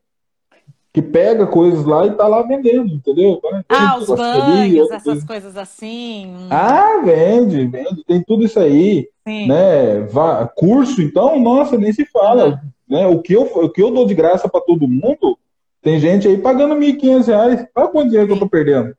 [0.92, 3.40] que pega coisas lá e tá lá vendendo, entendeu?
[3.68, 5.26] ah, os banhos, essas coisa.
[5.26, 6.34] coisas assim.
[6.50, 9.46] Ah, vende, vende, tem tudo isso aí, Sim.
[9.46, 10.04] né?
[10.56, 13.06] curso, então, nossa, nem se fala, né?
[13.06, 15.38] O que eu, o que eu dou de graça para todo mundo,
[15.84, 18.26] tem gente aí pagando 1.500 reais, olha quanto dinheiro Sim.
[18.26, 18.94] que eu tô perdendo.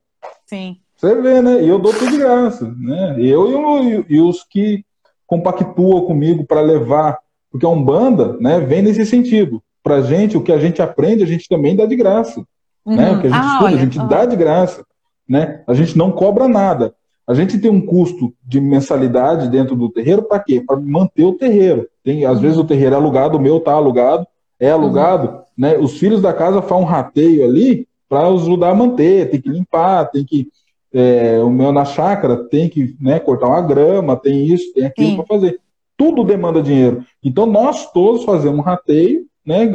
[0.45, 0.77] Sim.
[0.95, 1.63] Você vê, né?
[1.63, 3.15] E eu dou tudo de graça, né?
[3.17, 4.85] Eu e, e os que
[5.27, 7.17] compactuam comigo para levar,
[7.51, 11.23] porque a Umbanda, né, vem nesse sentido para a gente, o que a gente aprende,
[11.23, 12.43] a gente também dá de graça.
[12.85, 12.95] Uhum.
[12.95, 13.11] Né?
[13.11, 14.07] O que a gente ah, estuda, olha, a gente uhum.
[14.07, 14.85] dá de graça.
[15.27, 15.63] Né?
[15.67, 16.93] A gente não cobra nada.
[17.27, 20.63] A gente tem um custo de mensalidade dentro do terreiro para quê?
[20.65, 21.87] Para manter o terreiro.
[22.03, 22.41] Tem, às uhum.
[22.41, 24.27] vezes o terreiro é alugado, o meu está alugado,
[24.59, 25.41] é alugado, uhum.
[25.57, 25.77] Né?
[25.77, 30.05] Os filhos da casa fazem um rateio ali para ajudar a manter, tem que limpar,
[30.05, 30.49] tem que.
[30.93, 35.17] É, o meu na chácara tem que né, cortar uma grama, tem isso, tem aquilo
[35.17, 35.59] para fazer.
[35.97, 37.03] Tudo demanda dinheiro.
[37.23, 39.69] Então nós todos fazemos um rateio né?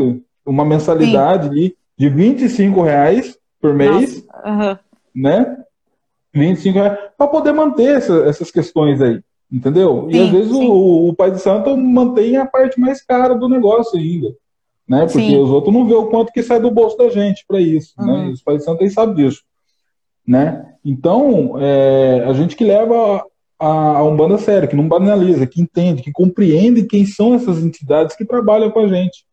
[0.44, 1.50] Uma mensalidade Sim.
[1.50, 4.76] ali de 25 reais por mês, uhum.
[5.14, 5.56] né?
[6.34, 9.20] 25 reais, para poder manter essa, essas questões aí,
[9.52, 10.08] entendeu?
[10.10, 13.48] Sim, e às vezes o, o, pai de santo mantém a parte mais cara do
[13.48, 14.34] negócio ainda,
[14.90, 15.02] né?
[15.02, 15.36] Porque sim.
[15.36, 18.12] os outros não vê o quanto que sai do bolso da gente para isso, né?
[18.12, 18.24] uhum.
[18.24, 18.30] né?
[18.32, 19.42] Os pais de santo aí sabem disso,
[20.26, 20.66] né?
[20.84, 23.24] Então, é, a gente que leva
[23.56, 28.16] a, a Umbanda sério, que não banaliza, que entende, que compreende quem são essas entidades
[28.16, 29.24] que trabalham com a gente.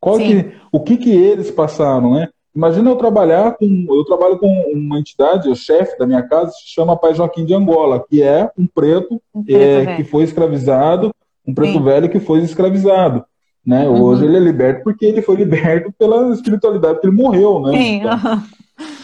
[0.00, 2.28] Qual que, o que, que eles passaram, né?
[2.56, 3.86] Imagina eu trabalhar com.
[3.90, 7.52] Eu trabalho com uma entidade, o chefe da minha casa se chama Pai Joaquim de
[7.52, 11.12] Angola, que é um preto, um preto é, que foi escravizado,
[11.46, 11.82] um preto Sim.
[11.82, 13.24] velho que foi escravizado.
[13.66, 13.88] Né?
[13.88, 14.02] Uhum.
[14.02, 17.72] Hoje ele é liberto porque ele foi liberto pela espiritualidade, porque ele morreu, né?
[17.72, 17.96] Sim.
[17.96, 18.42] Então,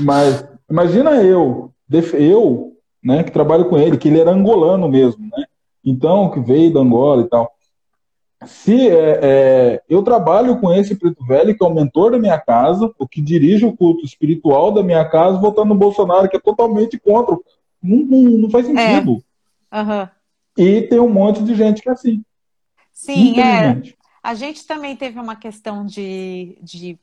[0.01, 1.73] mas imagina eu,
[2.15, 2.73] eu,
[3.03, 5.45] né, que trabalho com ele, que ele era angolano mesmo, né?
[5.85, 7.51] Então, que veio da Angola e tal
[8.47, 12.39] se é, é, eu trabalho com esse preto velho, que é o mentor da minha
[12.39, 16.41] casa, o que dirige o culto espiritual da minha casa, votando no Bolsonaro, que é
[16.41, 17.37] totalmente contra.
[17.82, 19.23] Não, não, não faz sentido.
[19.70, 19.81] É.
[19.81, 20.09] Uhum.
[20.57, 22.23] E tem um monte de gente que é assim.
[22.93, 23.82] Sim, é.
[24.22, 26.98] A gente também teve uma questão de, de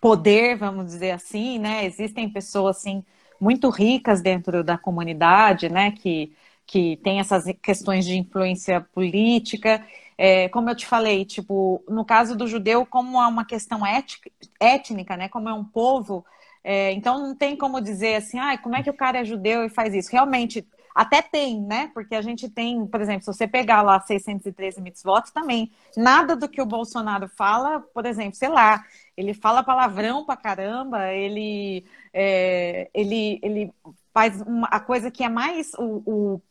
[0.00, 1.84] poder, vamos dizer assim, né?
[1.84, 3.04] Existem pessoas assim
[3.40, 5.92] muito ricas dentro da comunidade, né?
[5.92, 6.32] Que,
[6.66, 9.84] que tem essas questões de influência política
[10.22, 14.30] é, como eu te falei, tipo, no caso do judeu, como é uma questão ética,
[14.60, 15.30] étnica, né?
[15.30, 16.26] Como é um povo,
[16.62, 19.64] é, então não tem como dizer assim, ah, como é que o cara é judeu
[19.64, 20.10] e faz isso?
[20.12, 21.90] Realmente, até tem, né?
[21.94, 26.48] Porque a gente tem, por exemplo, se você pegar lá 613 mitzvot também, nada do
[26.48, 28.84] que o Bolsonaro fala, por exemplo, sei lá,
[29.16, 33.72] ele fala palavrão pra caramba, ele, é, ele, ele
[34.12, 36.42] faz uma, a coisa que é mais o, o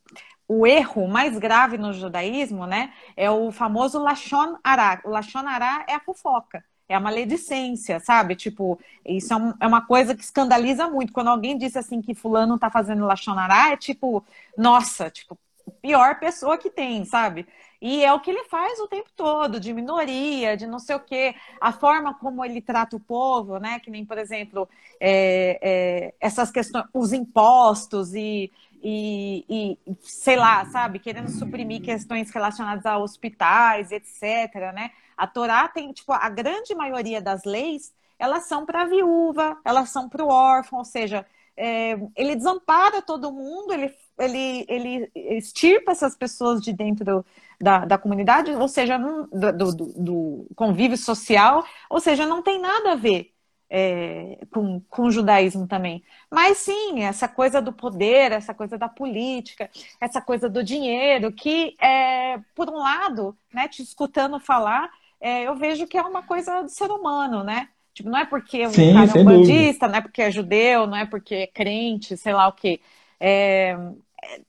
[0.49, 4.99] o erro mais grave no judaísmo, né, é o famoso Lashon Ará.
[5.05, 8.35] O Lashon Ará é a fofoca, é a maledicência, sabe?
[8.35, 11.13] Tipo, isso é, um, é, uma coisa que escandaliza muito.
[11.13, 14.25] Quando alguém diz assim que fulano tá fazendo Lashon Ará, é tipo,
[14.57, 15.37] nossa, tipo,
[15.81, 17.47] pior pessoa que tem, sabe?
[17.81, 20.99] E é o que ele faz o tempo todo, de minoria, de não sei o
[20.99, 21.35] quê.
[21.61, 23.79] A forma como ele trata o povo, né?
[23.79, 24.67] Que nem, por exemplo,
[24.99, 29.45] é, é, essas questões, os impostos e e,
[29.87, 34.91] e, sei lá, sabe, querendo suprimir questões relacionadas a hospitais, etc, né?
[35.17, 39.89] A Torá tem, tipo, a grande maioria das leis, elas são para a viúva, elas
[39.89, 41.25] são para o órfão, ou seja,
[41.57, 47.25] é, ele desampara todo mundo, ele ele, ele extirpa essas pessoas de dentro
[47.59, 52.59] da, da comunidade, ou seja, não, do, do, do, convívio social, ou seja, não tem
[52.59, 53.33] nada a ver
[53.69, 56.03] é, com, com o judaísmo também.
[56.31, 59.69] Mas sim, essa coisa do poder, essa coisa da política,
[59.99, 64.89] essa coisa do dinheiro, que, é, por um lado, né, te escutando falar,
[65.21, 67.69] é, eu vejo que é uma coisa do ser humano, né?
[67.93, 70.87] Tipo, não é porque o Sim, cara é um bandista, não é porque é judeu,
[70.87, 72.79] não é porque é crente, sei lá o quê.
[73.19, 73.75] É,
[74.23, 74.41] é,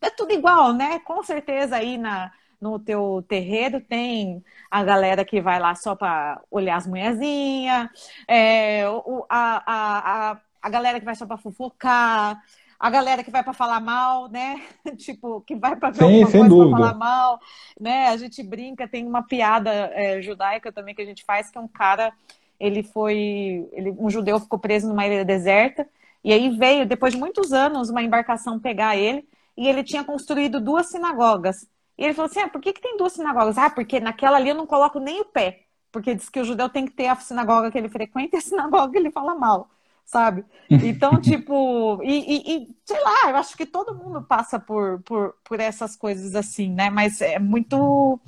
[0.00, 0.98] é tudo igual, né?
[1.00, 6.40] Com certeza aí na, no teu terreiro tem a galera que vai lá só para
[6.50, 7.88] olhar as mulherzinhas,
[8.26, 8.82] é,
[9.28, 12.42] a, a, a galera que vai só para fofocar,
[12.78, 14.62] a galera que vai para falar mal, né?
[14.96, 17.40] tipo, que vai para ver Sim, alguma coisa para falar mal,
[17.80, 18.08] né?
[18.08, 21.60] A gente brinca, tem uma piada é, judaica também que a gente faz, que é
[21.60, 22.12] um cara
[22.58, 23.68] ele foi.
[23.72, 25.88] Ele, um judeu ficou preso numa ilha deserta,
[26.24, 29.26] e aí veio, depois de muitos anos, uma embarcação pegar ele,
[29.56, 31.66] e ele tinha construído duas sinagogas.
[31.98, 33.58] E ele falou assim: ah, por que, que tem duas sinagogas?
[33.58, 35.66] Ah, porque naquela ali eu não coloco nem o pé.
[35.92, 38.42] Porque diz que o judeu tem que ter a sinagoga que ele frequenta e a
[38.42, 39.70] sinagoga que ele fala mal
[40.08, 40.42] sabe?
[40.70, 45.34] Então, tipo, e, e, e, sei lá, eu acho que todo mundo passa por, por,
[45.44, 46.88] por essas coisas assim, né?
[46.88, 48.18] Mas é muito,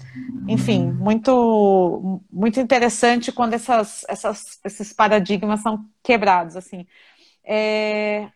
[0.46, 6.86] enfim, muito, muito interessante quando essas, essas, esses paradigmas são quebrados, assim.
[7.42, 8.30] É,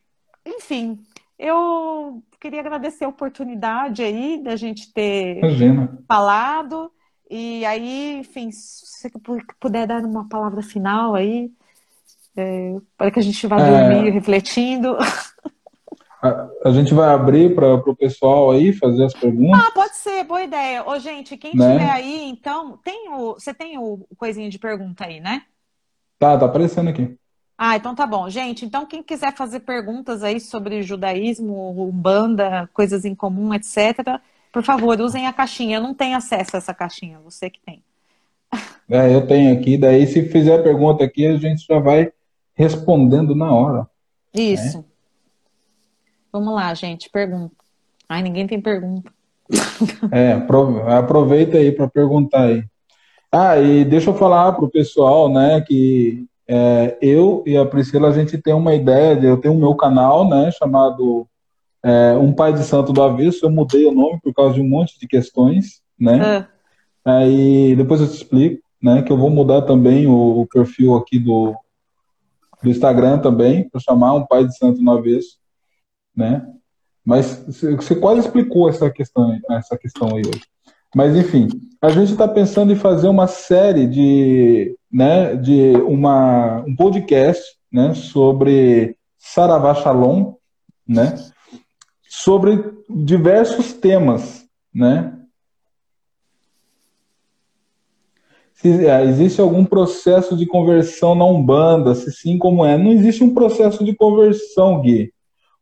[0.46, 1.04] enfim,
[1.38, 5.98] eu queria agradecer a oportunidade aí da gente ter Imagina.
[6.06, 6.92] falado.
[7.30, 9.10] E aí, enfim, se você
[9.58, 11.50] puder dar uma palavra final aí,
[12.36, 14.94] é, para que a gente vá dormir é, refletindo.
[16.22, 19.58] A, gente vai abrir para o pessoal aí fazer as perguntas.
[19.58, 20.86] Ah, pode ser, boa ideia.
[20.86, 21.72] Ô, gente, quem né?
[21.72, 25.44] tiver aí, então, tem o, você tem o coisinho de pergunta aí, né?
[26.18, 27.16] Tá, tá aparecendo aqui.
[27.56, 28.28] Ah, então tá bom.
[28.28, 34.20] Gente, então quem quiser fazer perguntas aí sobre judaísmo, umbanda, coisas em comum, etc.,
[34.52, 35.78] por favor, usem a caixinha.
[35.78, 37.82] Eu não tenho acesso a essa caixinha, você que tem.
[38.88, 39.76] É, eu tenho aqui.
[39.76, 42.12] Daí, se fizer pergunta aqui, a gente já vai
[42.54, 43.88] respondendo na hora.
[44.32, 44.78] Isso.
[44.78, 44.84] Né?
[46.32, 47.54] Vamos lá, gente, pergunta.
[48.08, 49.12] Ai, ninguém tem pergunta.
[50.10, 50.32] É,
[50.96, 52.64] aproveita aí para perguntar aí.
[53.30, 58.08] Ah, e deixa eu falar para o pessoal, né, que é, eu e a Priscila,
[58.08, 61.26] a gente tem uma ideia, de, eu tenho o meu canal, né, chamado
[61.82, 64.68] é, Um Pai de Santo do Avesso, eu mudei o nome por causa de um
[64.68, 66.48] monte de questões, né,
[67.04, 67.16] ah.
[67.18, 71.18] aí depois eu te explico, né, que eu vou mudar também o, o perfil aqui
[71.18, 71.54] do,
[72.62, 75.38] do Instagram também, para chamar um pai de santo no avesso,
[76.16, 76.46] né?
[77.04, 80.42] Mas você quase explicou essa questão, essa questão aí hoje.
[80.94, 81.48] Mas enfim,
[81.82, 87.42] a gente está pensando em fazer uma série de, né, de uma, um podcast,
[87.72, 90.34] né, sobre Saravá Shalom,
[90.86, 91.16] né,
[92.08, 95.12] sobre diversos temas, né,
[98.54, 102.78] se é, existe algum processo de conversão na Umbanda, se sim, como é.
[102.78, 105.12] Não existe um processo de conversão, Gui.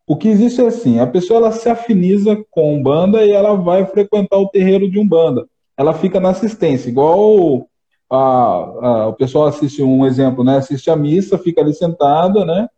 [0.06, 3.86] O que existe é assim, a pessoa ela se afiniza com Umbanda e ela vai
[3.86, 5.48] frequentar o terreiro de Umbanda.
[5.76, 7.66] Ela fica na assistência, igual
[8.14, 10.58] a, a, o pessoal assiste um exemplo, né?
[10.58, 12.68] Assiste a missa, fica ali sentada, né?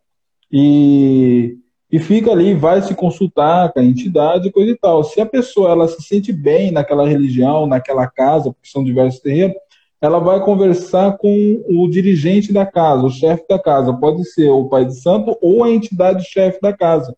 [0.49, 1.57] E,
[1.91, 5.03] e fica ali, vai se consultar com a entidade, coisa e tal.
[5.03, 9.57] Se a pessoa ela se sente bem naquela religião, naquela casa, porque são diversos terreiros,
[10.01, 13.93] ela vai conversar com o dirigente da casa, o chefe da casa.
[13.93, 17.13] Pode ser o pai de santo ou a entidade chefe da casa.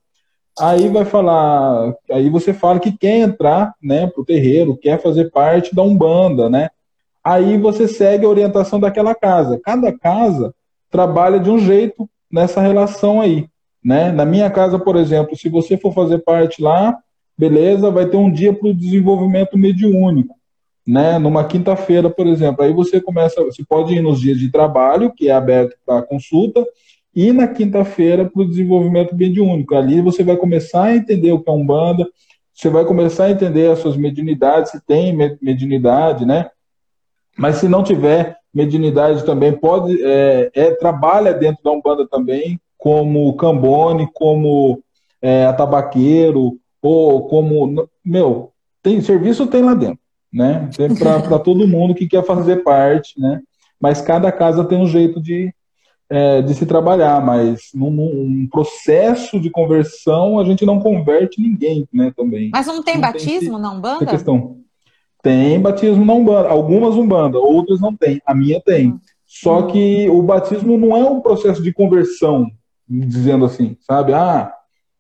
[0.59, 5.75] Aí vai falar, aí você fala que quer entrar, né, pro terreiro, quer fazer parte
[5.75, 6.69] da umbanda, né?
[7.27, 9.59] Aí você segue a orientação daquela casa.
[9.61, 10.55] Cada casa
[10.89, 13.49] trabalha de um jeito nessa relação aí,
[13.83, 14.13] né?
[14.13, 16.97] Na minha casa, por exemplo, se você for fazer parte lá,
[17.37, 20.37] beleza, vai ter um dia para o desenvolvimento mediúnico
[20.87, 22.63] né, numa quinta-feira, por exemplo.
[22.63, 26.65] Aí você começa, você pode ir nos dias de trabalho, que é aberto para consulta,
[27.13, 29.75] e na quinta-feira para o desenvolvimento mediúnico.
[29.75, 32.07] Ali você vai começar a entender o que é Umbanda,
[32.53, 36.49] você vai começar a entender as suas mediunidades, se tem mediunidade, né?
[37.37, 43.35] Mas se não tiver mediunidade também, pode, é, é trabalha dentro da Umbanda também, como
[43.35, 44.81] cambone, como
[45.21, 48.51] é, atabaqueiro, ou como, meu,
[48.81, 49.99] tem serviço tem lá dentro
[50.31, 50.69] né?
[50.99, 53.41] Para todo mundo que quer fazer parte, né?
[53.79, 55.53] Mas cada casa tem um jeito de,
[56.09, 61.87] é, de se trabalhar, mas num, num, processo de conversão a gente não converte ninguém,
[61.93, 62.11] né?
[62.15, 62.49] Também.
[62.51, 64.05] Mas não tem não batismo tem na Umbanda?
[64.05, 64.57] questão.
[65.21, 68.21] Tem batismo na Umbanda, algumas Umbanda, outras não tem.
[68.25, 68.99] A minha tem.
[69.25, 69.67] Só hum.
[69.67, 72.47] que o batismo não é um processo de conversão,
[72.87, 74.13] dizendo assim, sabe?
[74.13, 74.53] Ah,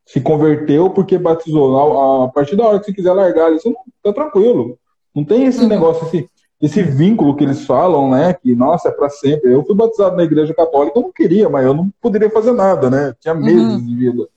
[0.05, 2.23] se converteu porque batizou.
[2.23, 4.77] A, partir da hora que você quiser largar, isso não tá tranquilo.
[5.15, 5.67] Não tem esse uhum.
[5.67, 6.29] negócio, esse,
[6.61, 8.33] esse vínculo que eles falam, né?
[8.33, 9.53] Que, nossa, é para sempre.
[9.53, 12.89] Eu fui batizado na igreja católica, eu não queria, mas eu não poderia fazer nada,
[12.89, 13.13] né?
[13.19, 13.85] Tinha meses uhum.
[13.85, 14.27] de vida,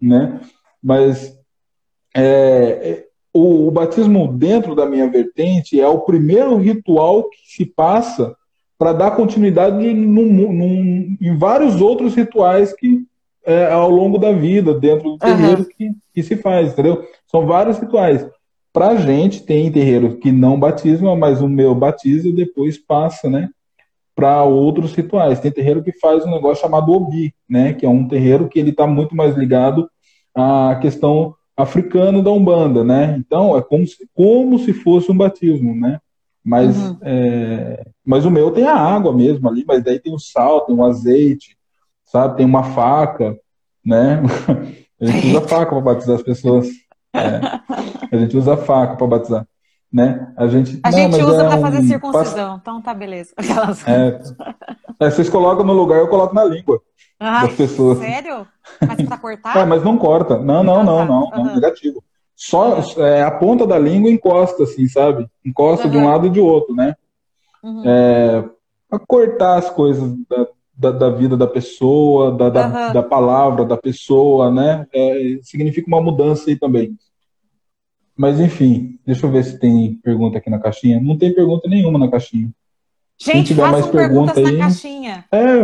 [0.00, 0.40] né?
[0.82, 1.36] Mas
[2.14, 3.05] é,
[3.36, 8.34] o, o, batismo dentro da minha vertente é o primeiro ritual que se passa
[8.78, 13.04] para dar continuidade num, num, em vários outros rituais que
[13.46, 15.68] é, ao longo da vida, dentro do terreiro uhum.
[15.76, 17.06] que, que se faz, entendeu?
[17.30, 18.26] São vários rituais.
[18.72, 23.48] Pra gente, tem terreiro que não batisma, mas o meu batiza e depois passa, né?
[24.14, 25.38] Para outros rituais.
[25.38, 27.72] Tem terreiro que faz um negócio chamado Obi, né?
[27.72, 29.88] Que é um terreiro que ele está muito mais ligado
[30.34, 33.16] à questão africano da Umbanda, né?
[33.18, 35.98] Então, é como se, como se fosse um batismo, né?
[36.44, 36.98] Mas, uhum.
[37.02, 40.76] é, mas o meu tem a água mesmo ali, mas daí tem o sal, tem
[40.76, 41.56] o azeite,
[42.04, 42.36] sabe?
[42.36, 43.36] Tem uma faca,
[43.84, 44.22] né?
[45.00, 46.68] A gente usa faca para batizar as pessoas.
[47.14, 47.40] É.
[48.10, 49.46] A gente usa faca para batizar.
[49.92, 50.32] Né?
[50.36, 51.60] A gente, a não, gente usa é para um...
[51.60, 53.34] fazer circuncisão, então tá beleza.
[53.86, 55.06] É.
[55.06, 55.10] é.
[55.10, 56.80] vocês colocam no lugar, eu coloco na língua
[57.18, 57.98] ah, das pessoas.
[57.98, 58.46] Sério?
[58.86, 59.56] Mas para cortar?
[59.56, 60.38] É, mas não corta.
[60.38, 61.54] Não, não, não, não, não, uhum.
[61.54, 62.02] negativo.
[62.34, 65.26] Só é, a ponta da língua encosta, assim, sabe?
[65.44, 65.92] Encosta uhum.
[65.92, 66.94] de um lado e de outro, né?
[67.62, 67.82] Uhum.
[67.84, 68.44] É,
[68.88, 73.76] para cortar as coisas da, da, da, vida da pessoa, da, da, da, palavra da
[73.76, 74.86] pessoa, né?
[74.92, 76.96] É, significa uma mudança aí também.
[78.14, 81.00] Mas enfim, deixa eu ver se tem pergunta aqui na caixinha.
[81.00, 82.50] Não tem pergunta nenhuma na caixinha.
[83.18, 85.24] Gente, tiver mais pergunta aí, na caixinha.
[85.32, 85.62] É,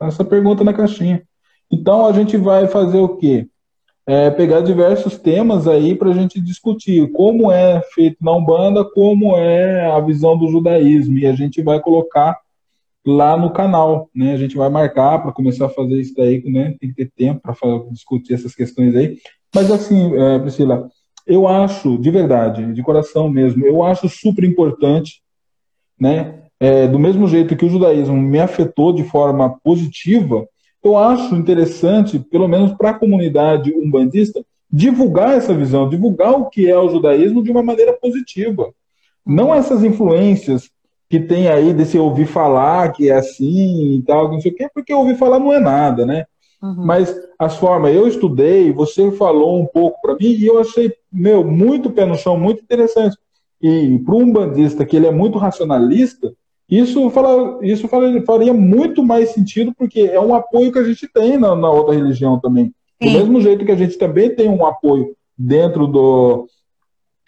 [0.00, 1.22] essa pergunta na caixinha.
[1.70, 3.46] Então a gente vai fazer o quê?
[4.06, 9.36] É, pegar diversos temas aí para a gente discutir como é feito na Umbanda, como
[9.36, 12.36] é a visão do judaísmo, e a gente vai colocar
[13.06, 14.32] lá no canal, né?
[14.32, 16.74] A gente vai marcar para começar a fazer isso daí, né?
[16.80, 17.54] Tem que ter tempo para
[17.90, 19.18] discutir essas questões aí.
[19.54, 20.88] Mas assim, é, Priscila,
[21.26, 25.22] eu acho, de verdade, de coração mesmo, eu acho super importante,
[25.98, 26.39] né?
[26.60, 30.46] É, do mesmo jeito que o judaísmo me afetou de forma positiva,
[30.84, 36.70] eu acho interessante, pelo menos para a comunidade umbandista, divulgar essa visão, divulgar o que
[36.70, 38.72] é o judaísmo de uma maneira positiva.
[39.26, 40.70] Não essas influências
[41.08, 44.68] que tem aí desse ouvir falar que é assim e tal, não sei o quê,
[44.72, 46.24] porque ouvir falar não é nada, né?
[46.62, 46.84] Uhum.
[46.84, 51.42] Mas as formas, eu estudei, você falou um pouco para mim e eu achei, meu,
[51.42, 53.16] muito pé no chão, muito interessante.
[53.60, 56.32] E para um bandista que ele é muito racionalista,
[56.70, 61.36] isso, fala, isso faria muito mais sentido, porque é um apoio que a gente tem
[61.36, 62.72] na, na outra religião também.
[63.02, 63.08] Sim.
[63.12, 66.46] Do mesmo jeito que a gente também tem um apoio dentro do,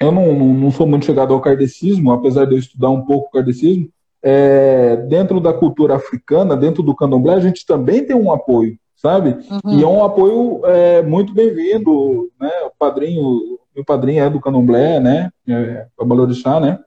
[0.03, 3.31] eu não, não, sou muito chegado ao kardecismo, apesar de eu estudar um pouco o
[3.31, 3.89] kardecismo.
[4.25, 9.37] É, dentro da cultura africana, dentro do candomblé, a gente também tem um apoio, sabe?
[9.51, 9.79] Uhum.
[9.79, 12.51] E é um apoio é, muito bem-vindo, né?
[12.67, 15.31] O padrinho, meu padrinho é do candomblé, né?
[15.49, 16.79] É, é Balorixá, né?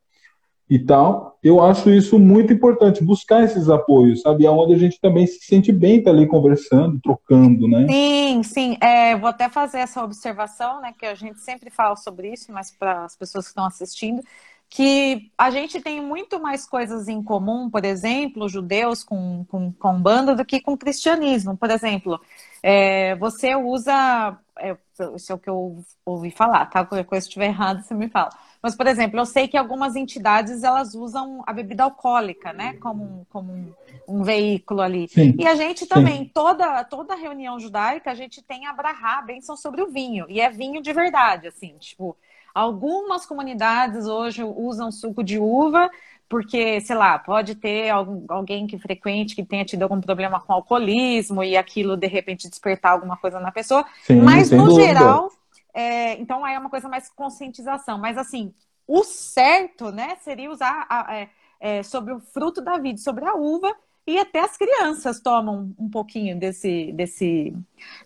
[0.69, 1.37] E tal.
[1.43, 4.47] Eu acho isso muito importante, buscar esses apoios, sabe?
[4.47, 7.85] Aonde a gente também se sente bem tá ali conversando, trocando, né?
[7.87, 8.77] Sim, sim.
[8.81, 10.93] É, vou até fazer essa observação, né?
[10.97, 14.23] Que a gente sempre fala sobre isso, mas para as pessoas que estão assistindo,
[14.69, 20.01] que a gente tem muito mais coisas em comum, por exemplo, judeus com, com, com
[20.01, 21.55] banda, do que com cristianismo.
[21.55, 22.19] Por exemplo,
[22.63, 24.37] é, você usa.
[24.57, 24.75] É,
[25.15, 26.85] isso é o que eu ouvi falar, tá?
[26.85, 28.29] Qualquer coisa estiver errado, você me fala.
[28.65, 32.73] Mas, por exemplo, eu sei que algumas entidades elas usam a bebida alcoólica, né?
[32.79, 33.73] Como, como um,
[34.07, 35.07] um veículo ali.
[35.07, 39.21] Sim, e a gente também, toda, toda reunião judaica, a gente tem a brahá, a
[39.21, 40.25] bênção sobre o vinho.
[40.27, 42.17] E é vinho de verdade, assim, tipo.
[42.55, 45.87] Algumas comunidades hoje usam suco de uva,
[46.27, 47.91] porque, sei lá, pode ter
[48.27, 52.93] alguém que frequente que tenha tido algum problema com alcoolismo e aquilo de repente despertar
[52.93, 53.85] alguma coisa na pessoa.
[54.01, 54.83] Sim, Mas no dúvida.
[54.83, 55.31] geral,
[55.75, 57.97] é, então aí é uma coisa mais conscientização.
[57.97, 58.53] Mas assim,
[58.87, 61.29] o certo, né, seria usar a, é,
[61.59, 63.75] é, sobre o fruto da vida, sobre a uva,
[64.07, 67.55] e até as crianças tomam um pouquinho desse, desse,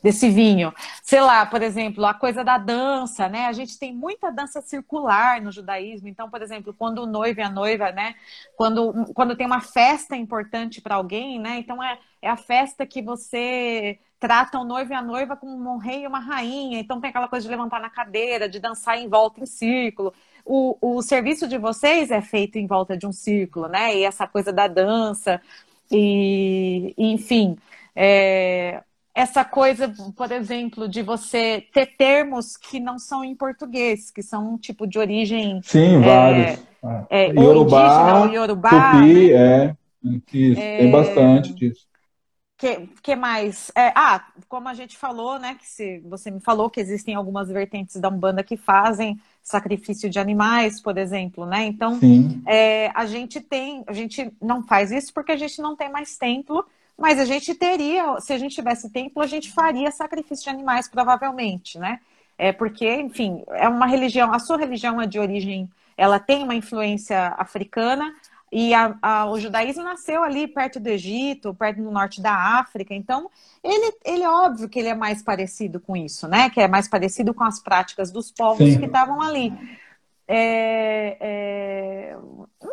[0.01, 0.73] desse vinho.
[1.03, 3.47] Sei lá, por exemplo, a coisa da dança, né?
[3.47, 6.07] A gente tem muita dança circular no judaísmo.
[6.07, 8.15] Então, por exemplo, quando o noivo e a noiva, né?
[8.55, 11.57] Quando, quando tem uma festa importante para alguém, né?
[11.57, 15.77] Então é, é a festa que você trata o noivo e a noiva como um
[15.77, 16.79] rei e uma rainha.
[16.79, 20.13] Então tem aquela coisa de levantar na cadeira, de dançar em volta em círculo.
[20.45, 23.95] O, o serviço de vocês é feito em volta de um círculo, né?
[23.95, 25.41] E essa coisa da dança.
[25.91, 27.57] E, enfim,
[27.95, 28.81] é,
[29.15, 34.53] essa coisa, por exemplo, de você ter termos que não são em português, que são
[34.53, 35.61] um tipo de origem.
[35.63, 36.69] Sim, é, vários.
[37.09, 38.69] É, Yorubá, ou indígena, ou Yorubá.
[38.69, 39.65] Tupi, né?
[39.65, 39.75] é.
[40.33, 41.88] Isso, tem é, bastante disso.
[42.59, 43.71] Que, que mais?
[43.73, 45.55] É, ah, como a gente falou, né?
[45.55, 50.19] Que se, você me falou que existem algumas vertentes da Umbanda que fazem sacrifício de
[50.19, 51.65] animais, por exemplo, né?
[51.65, 51.97] Então,
[52.45, 56.17] é, a gente tem, a gente não faz isso porque a gente não tem mais
[56.17, 56.65] templo,
[56.97, 60.89] mas a gente teria, se a gente tivesse templo, a gente faria sacrifício de animais,
[60.89, 62.01] provavelmente, né?
[62.37, 66.55] É porque, enfim, é uma religião, a sua religião é de origem, ela tem uma
[66.55, 68.13] influência africana,
[68.51, 72.93] e a, a, o judaísmo nasceu ali perto do Egito, perto do norte da África.
[72.93, 73.29] Então,
[73.63, 76.49] ele, ele é óbvio que ele é mais parecido com isso, né?
[76.49, 78.79] Que é mais parecido com as práticas dos povos Sim.
[78.79, 79.53] que estavam ali.
[80.27, 82.17] É, é,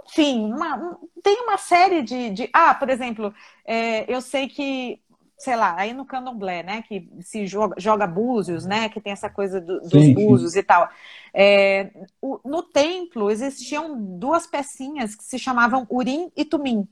[0.07, 2.51] enfim, uma, tem uma série de, de.
[2.53, 3.35] Ah, por exemplo,
[3.65, 5.01] é, eu sei que
[5.39, 9.29] sei lá, aí no candomblé, né, que se joga, joga búzios, né, que tem essa
[9.29, 10.61] coisa do, dos sim, búzios sim.
[10.61, 10.89] e tal.
[11.33, 11.91] É,
[12.21, 16.89] o, no templo existiam duas pecinhas que se chamavam urim e tumim.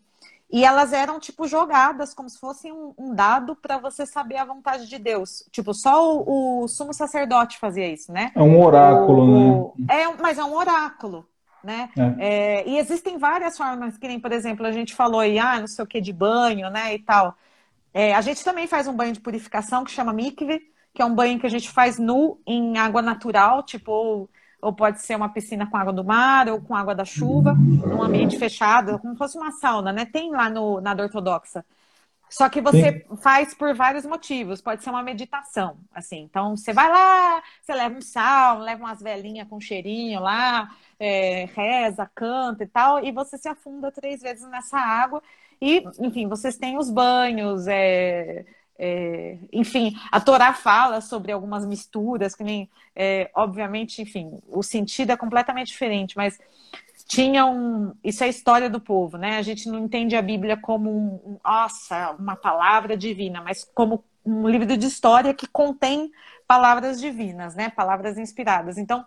[0.52, 4.44] E elas eram, tipo, jogadas como se fossem um, um dado para você saber a
[4.44, 5.42] vontade de Deus.
[5.50, 8.30] Tipo, só o, o, sumo sacerdote fazia isso, né?
[8.36, 10.02] É um oráculo, o, né?
[10.02, 11.26] É, mas é um oráculo,
[11.62, 11.88] né?
[11.98, 12.14] É.
[12.18, 15.66] É, e existem várias formas, que nem, por exemplo, a gente falou aí, ah, não
[15.66, 17.34] sei o que, de banho, né, e tal.
[17.94, 20.60] É, a gente também faz um banho de purificação que chama mikve,
[20.92, 24.30] que é um banho que a gente faz nu em água natural, tipo, ou,
[24.60, 28.02] ou pode ser uma piscina com água do mar ou com água da chuva, num
[28.02, 30.04] ambiente fechado, como se fosse uma sauna, né?
[30.04, 31.64] Tem lá no, na ortodoxa.
[32.28, 33.16] Só que você Sim.
[33.18, 34.60] faz por vários motivos.
[34.60, 36.22] Pode ser uma meditação, assim.
[36.22, 40.68] Então, você vai lá, você leva um sal, leva umas velhinhas com cheirinho lá,
[40.98, 45.22] é, reza, canta e tal, e você se afunda três vezes nessa água
[45.64, 48.44] e, enfim, vocês têm os banhos, é,
[48.78, 55.12] é, enfim, a Torá fala sobre algumas misturas, que nem, é, obviamente, enfim, o sentido
[55.12, 56.38] é completamente diferente, mas
[57.06, 57.94] tinha um.
[58.04, 59.38] Isso é a história do povo, né?
[59.38, 64.46] A gente não entende a Bíblia como um, nossa, uma palavra divina, mas como um
[64.46, 66.10] livro de história que contém
[66.46, 67.70] palavras divinas, né?
[67.70, 68.76] Palavras inspiradas.
[68.76, 69.04] Então,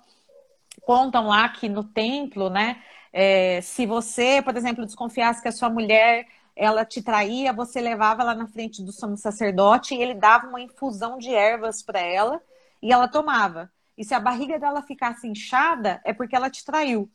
[0.81, 2.81] contam lá que no templo, né?
[3.13, 6.27] É, se você, por exemplo, desconfiasse que a sua mulher
[6.57, 10.59] ela te traía, você levava ela na frente do sumo sacerdote e ele dava uma
[10.59, 12.41] infusão de ervas para ela
[12.81, 13.71] e ela tomava.
[13.97, 17.09] E se a barriga dela ficasse inchada, é porque ela te traiu.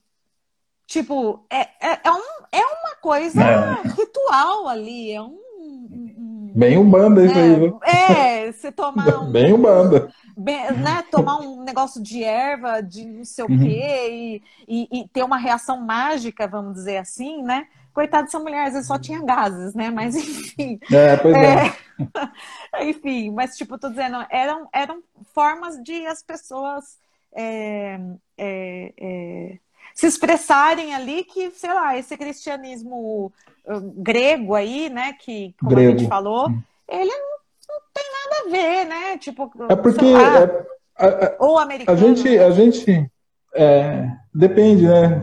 [0.87, 3.89] Tipo, é, é, é, um, é uma coisa é.
[3.89, 5.39] ritual ali, é um.
[5.59, 7.81] um Bem umbanda isso aí, viu?
[7.83, 9.31] É, você tomar um.
[9.31, 10.13] Bem umbanda.
[10.37, 13.59] Bem, né, tomar um negócio de erva, de não sei o uhum.
[13.59, 17.69] quê, e, e, e ter uma reação mágica, vamos dizer assim, né?
[17.93, 19.91] Coitada dessa mulher, às vezes só tinha gases, né?
[19.91, 20.79] Mas enfim.
[20.91, 21.67] É, pois é.
[21.67, 22.89] é.
[22.89, 25.03] enfim, mas tipo, tô dizendo, eram, eram
[25.35, 26.99] formas de as pessoas
[27.35, 27.99] é,
[28.39, 29.59] é, é,
[29.95, 33.33] se expressarem ali que, sei lá, esse cristianismo
[33.67, 35.13] uh, grego aí, né?
[35.15, 35.95] Que, como grego.
[35.95, 36.63] a gente falou, hum.
[36.89, 37.39] ele não,
[37.69, 39.19] não, tem nada a ver, né?
[39.19, 40.13] Tipo, é porque.
[40.13, 40.67] Lá, é,
[40.97, 41.99] a, a, ou americano.
[41.99, 43.11] A gente, a gente
[43.55, 45.21] é, depende, né?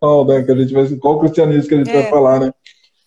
[0.00, 2.02] Qual, né, que a gente vai, qual cristianismo que a gente é.
[2.02, 2.52] vai falar, né?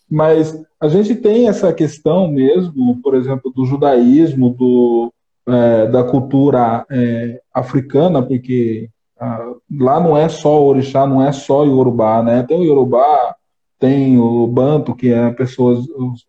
[0.09, 5.11] Mas a gente tem essa questão mesmo, por exemplo, do judaísmo, do,
[5.47, 8.89] é, da cultura é, africana, porque
[9.19, 12.43] ah, lá não é só o orixá, não é só o Yorubá, né?
[12.43, 13.35] Tem o Yorubá,
[13.79, 15.85] tem o Banto, que é pessoas,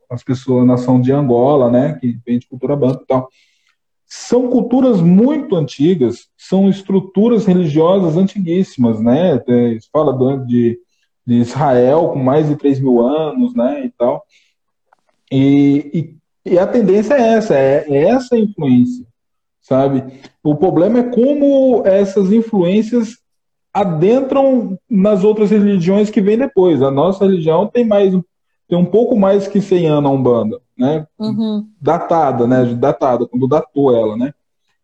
[0.08, 1.98] as pessoas, nação de Angola, né?
[2.00, 3.28] Que vem de cultura Banto e tal.
[4.06, 9.42] São culturas muito antigas, são estruturas religiosas antiguíssimas, né?
[9.46, 10.12] É, fala
[10.46, 10.78] de,
[11.26, 13.86] de Israel com mais de 3 mil anos, né?
[13.86, 14.24] E tal.
[15.32, 19.06] E, e, e a tendência é essa, é, é essa influência,
[19.60, 20.04] sabe?
[20.42, 23.18] O problema é como essas influências
[23.72, 26.80] adentram nas outras religiões que vêm depois.
[26.82, 28.14] A nossa religião tem mais
[28.68, 31.06] tem um pouco mais que 100 anos a Umbanda, né?
[31.18, 31.66] Uhum.
[31.80, 32.64] Datada, né?
[32.74, 34.32] Datada, quando datou ela, né?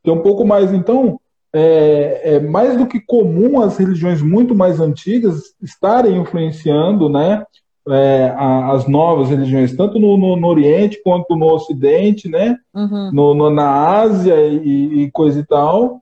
[0.03, 1.21] Tem um pouco mais, então,
[1.53, 7.45] é, é, mais do que comum as religiões muito mais antigas estarem influenciando, né?
[7.89, 12.57] É, a, as novas religiões, tanto no, no, no, Oriente quanto no Ocidente, né?
[12.75, 13.11] Uhum.
[13.13, 16.01] No, no, na Ásia e, e coisa e tal,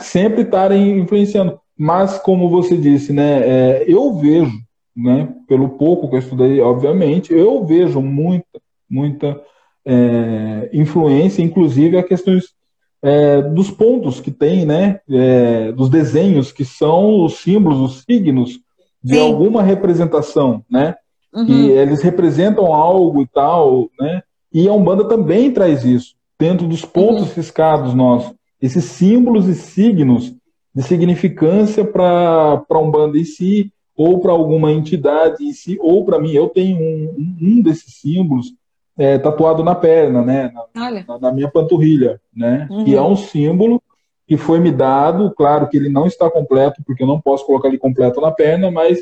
[0.00, 1.58] sempre estarem influenciando.
[1.78, 3.40] Mas, como você disse, né?
[3.42, 4.66] É, eu vejo
[4.96, 8.46] né, pelo pouco que eu estudei, obviamente, eu vejo muita,
[8.88, 9.40] muita
[9.84, 12.56] é, influência, inclusive a questões
[13.02, 18.58] é, dos pontos que tem, né, é, dos desenhos que são os símbolos, os signos
[19.02, 19.20] de Sim.
[19.20, 20.96] alguma representação, né,
[21.32, 21.46] uhum.
[21.46, 24.22] que eles representam algo e tal, né,
[24.52, 27.34] e a Umbanda também traz isso dentro dos pontos uhum.
[27.36, 30.34] riscados nossos, esses símbolos e signos
[30.74, 36.18] de significância para a Umbanda em si, ou para alguma entidade em si, ou para
[36.18, 38.52] mim, eu tenho um, um, desses símbolos
[38.98, 40.52] é, tatuado na perna, né?
[40.74, 42.66] Na, na, na minha panturrilha, né?
[42.70, 42.84] Uhum.
[42.84, 43.82] Que é um símbolo
[44.26, 47.68] que foi me dado, claro que ele não está completo, porque eu não posso colocar
[47.68, 48.98] ele completo na perna, mas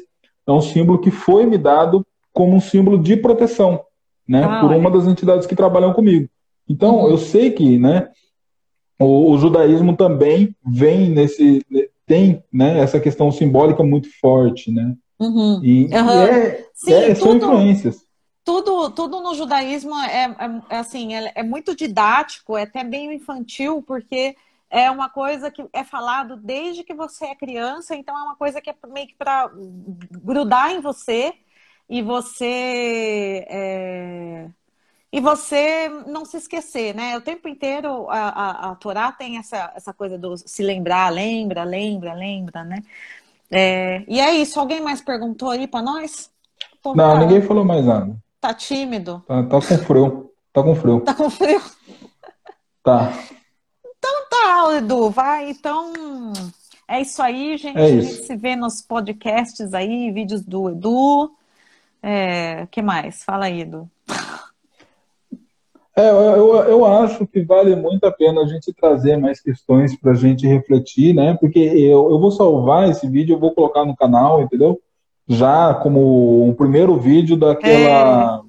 [0.47, 3.81] é um símbolo que foi me dado como um símbolo de proteção,
[4.29, 4.45] né?
[4.45, 6.29] Ah, por uma das entidades que trabalham comigo.
[6.69, 7.11] Então, uhum.
[7.11, 8.09] eu sei que, né?
[8.99, 11.65] O, o, judaísmo também vem nesse
[12.07, 12.79] tem, né?
[12.81, 14.95] Essa questão simbólica muito forte, né?
[15.19, 15.61] Uhum.
[15.63, 15.91] E, uhum.
[15.91, 18.05] e é, Sim, é, são tudo, influências.
[18.45, 23.11] Tudo, tudo no judaísmo é, é, é assim, é, é, muito didático, é até meio
[23.13, 24.37] infantil, porque
[24.69, 28.61] é uma coisa que é falado desde que você é criança, então é uma coisa
[28.61, 29.51] que é meio que para
[30.23, 31.35] grudar em você
[31.89, 34.51] e você é,
[35.15, 37.17] e você não se esquecer, né?
[37.17, 41.63] O tempo inteiro a, a, a Torá tem essa, essa coisa do se lembrar, lembra,
[41.63, 42.83] lembra, lembra, né?
[43.49, 44.59] É, e é isso.
[44.59, 46.33] Alguém mais perguntou aí para nós?
[46.83, 48.17] Pô, não, ninguém falou mais nada.
[48.45, 49.23] Tá tímido?
[49.27, 50.31] Tá, tá com frio.
[50.53, 51.01] Tá com frio.
[51.01, 51.63] Tá com frio?
[52.83, 53.11] Tá.
[53.83, 55.09] Então tá, Edu.
[55.09, 55.91] Vai, então.
[56.87, 57.79] É isso aí, gente.
[57.79, 58.07] É isso.
[58.07, 61.31] A gente se vê nos podcasts aí, vídeos do Edu.
[62.03, 63.25] É, que mais?
[63.25, 63.89] Fala aí, Edu.
[65.97, 70.13] É, eu, eu acho que vale muito a pena a gente trazer mais questões para
[70.13, 71.35] a gente refletir, né?
[71.41, 74.79] Porque eu, eu vou salvar esse vídeo, eu vou colocar no canal, entendeu?
[75.29, 78.43] Já como um primeiro vídeo daquela.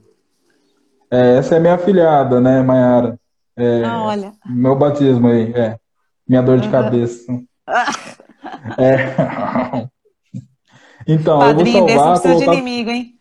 [1.11, 1.35] É.
[1.35, 3.19] É, essa é minha afilhada, né, Mayara?
[3.55, 4.33] É, ah, olha.
[4.45, 5.77] Meu batismo aí, é.
[6.27, 6.71] Minha dor de uhum.
[6.71, 7.23] cabeça.
[8.77, 9.87] é.
[11.07, 12.15] Então, Padrinho eu vou salvar.
[12.15, 12.51] Não colocar...
[12.51, 13.15] de inimigo, hein?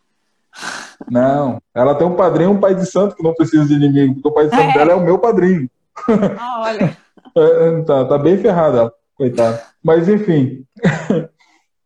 [1.09, 4.27] Não, ela tem um padrinho, um pai de santo que não precisa de inimigo, porque
[4.27, 4.73] o pai de santo é.
[4.73, 5.69] dela é o meu padrinho.
[6.39, 6.97] Ah, olha.
[7.37, 9.61] É, tá, tá bem ferrada ela, coitada.
[9.83, 10.63] Mas enfim.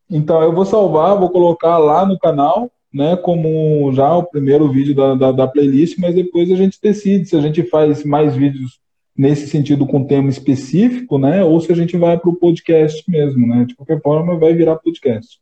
[0.10, 4.96] Então, eu vou salvar, vou colocar lá no canal, né, como já o primeiro vídeo
[4.96, 8.80] da, da, da playlist, mas depois a gente decide se a gente faz mais vídeos
[9.16, 13.46] nesse sentido com tema específico, né, ou se a gente vai para o podcast mesmo,
[13.46, 15.40] né, de qualquer forma vai virar podcast.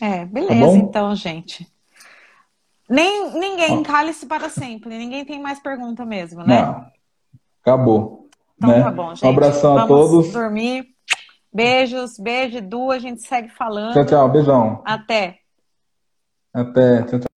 [0.00, 1.66] É, beleza tá então, gente.
[2.90, 4.98] Nem, ninguém, cale-se para sempre.
[4.98, 6.60] Ninguém tem mais pergunta mesmo, né?
[6.60, 6.86] Não.
[7.62, 8.28] Acabou.
[8.56, 8.82] Então né?
[8.82, 9.24] tá bom, gente.
[9.24, 10.32] Um abração Vamos a todos.
[10.32, 10.91] dormir.
[11.52, 12.90] Beijos, beijo, Du.
[12.90, 13.92] A gente segue falando.
[13.92, 14.28] Tchau, tchau.
[14.30, 14.82] Beijão.
[14.84, 15.38] Até.
[16.52, 17.02] Até.
[17.02, 17.31] Tchau, tchau.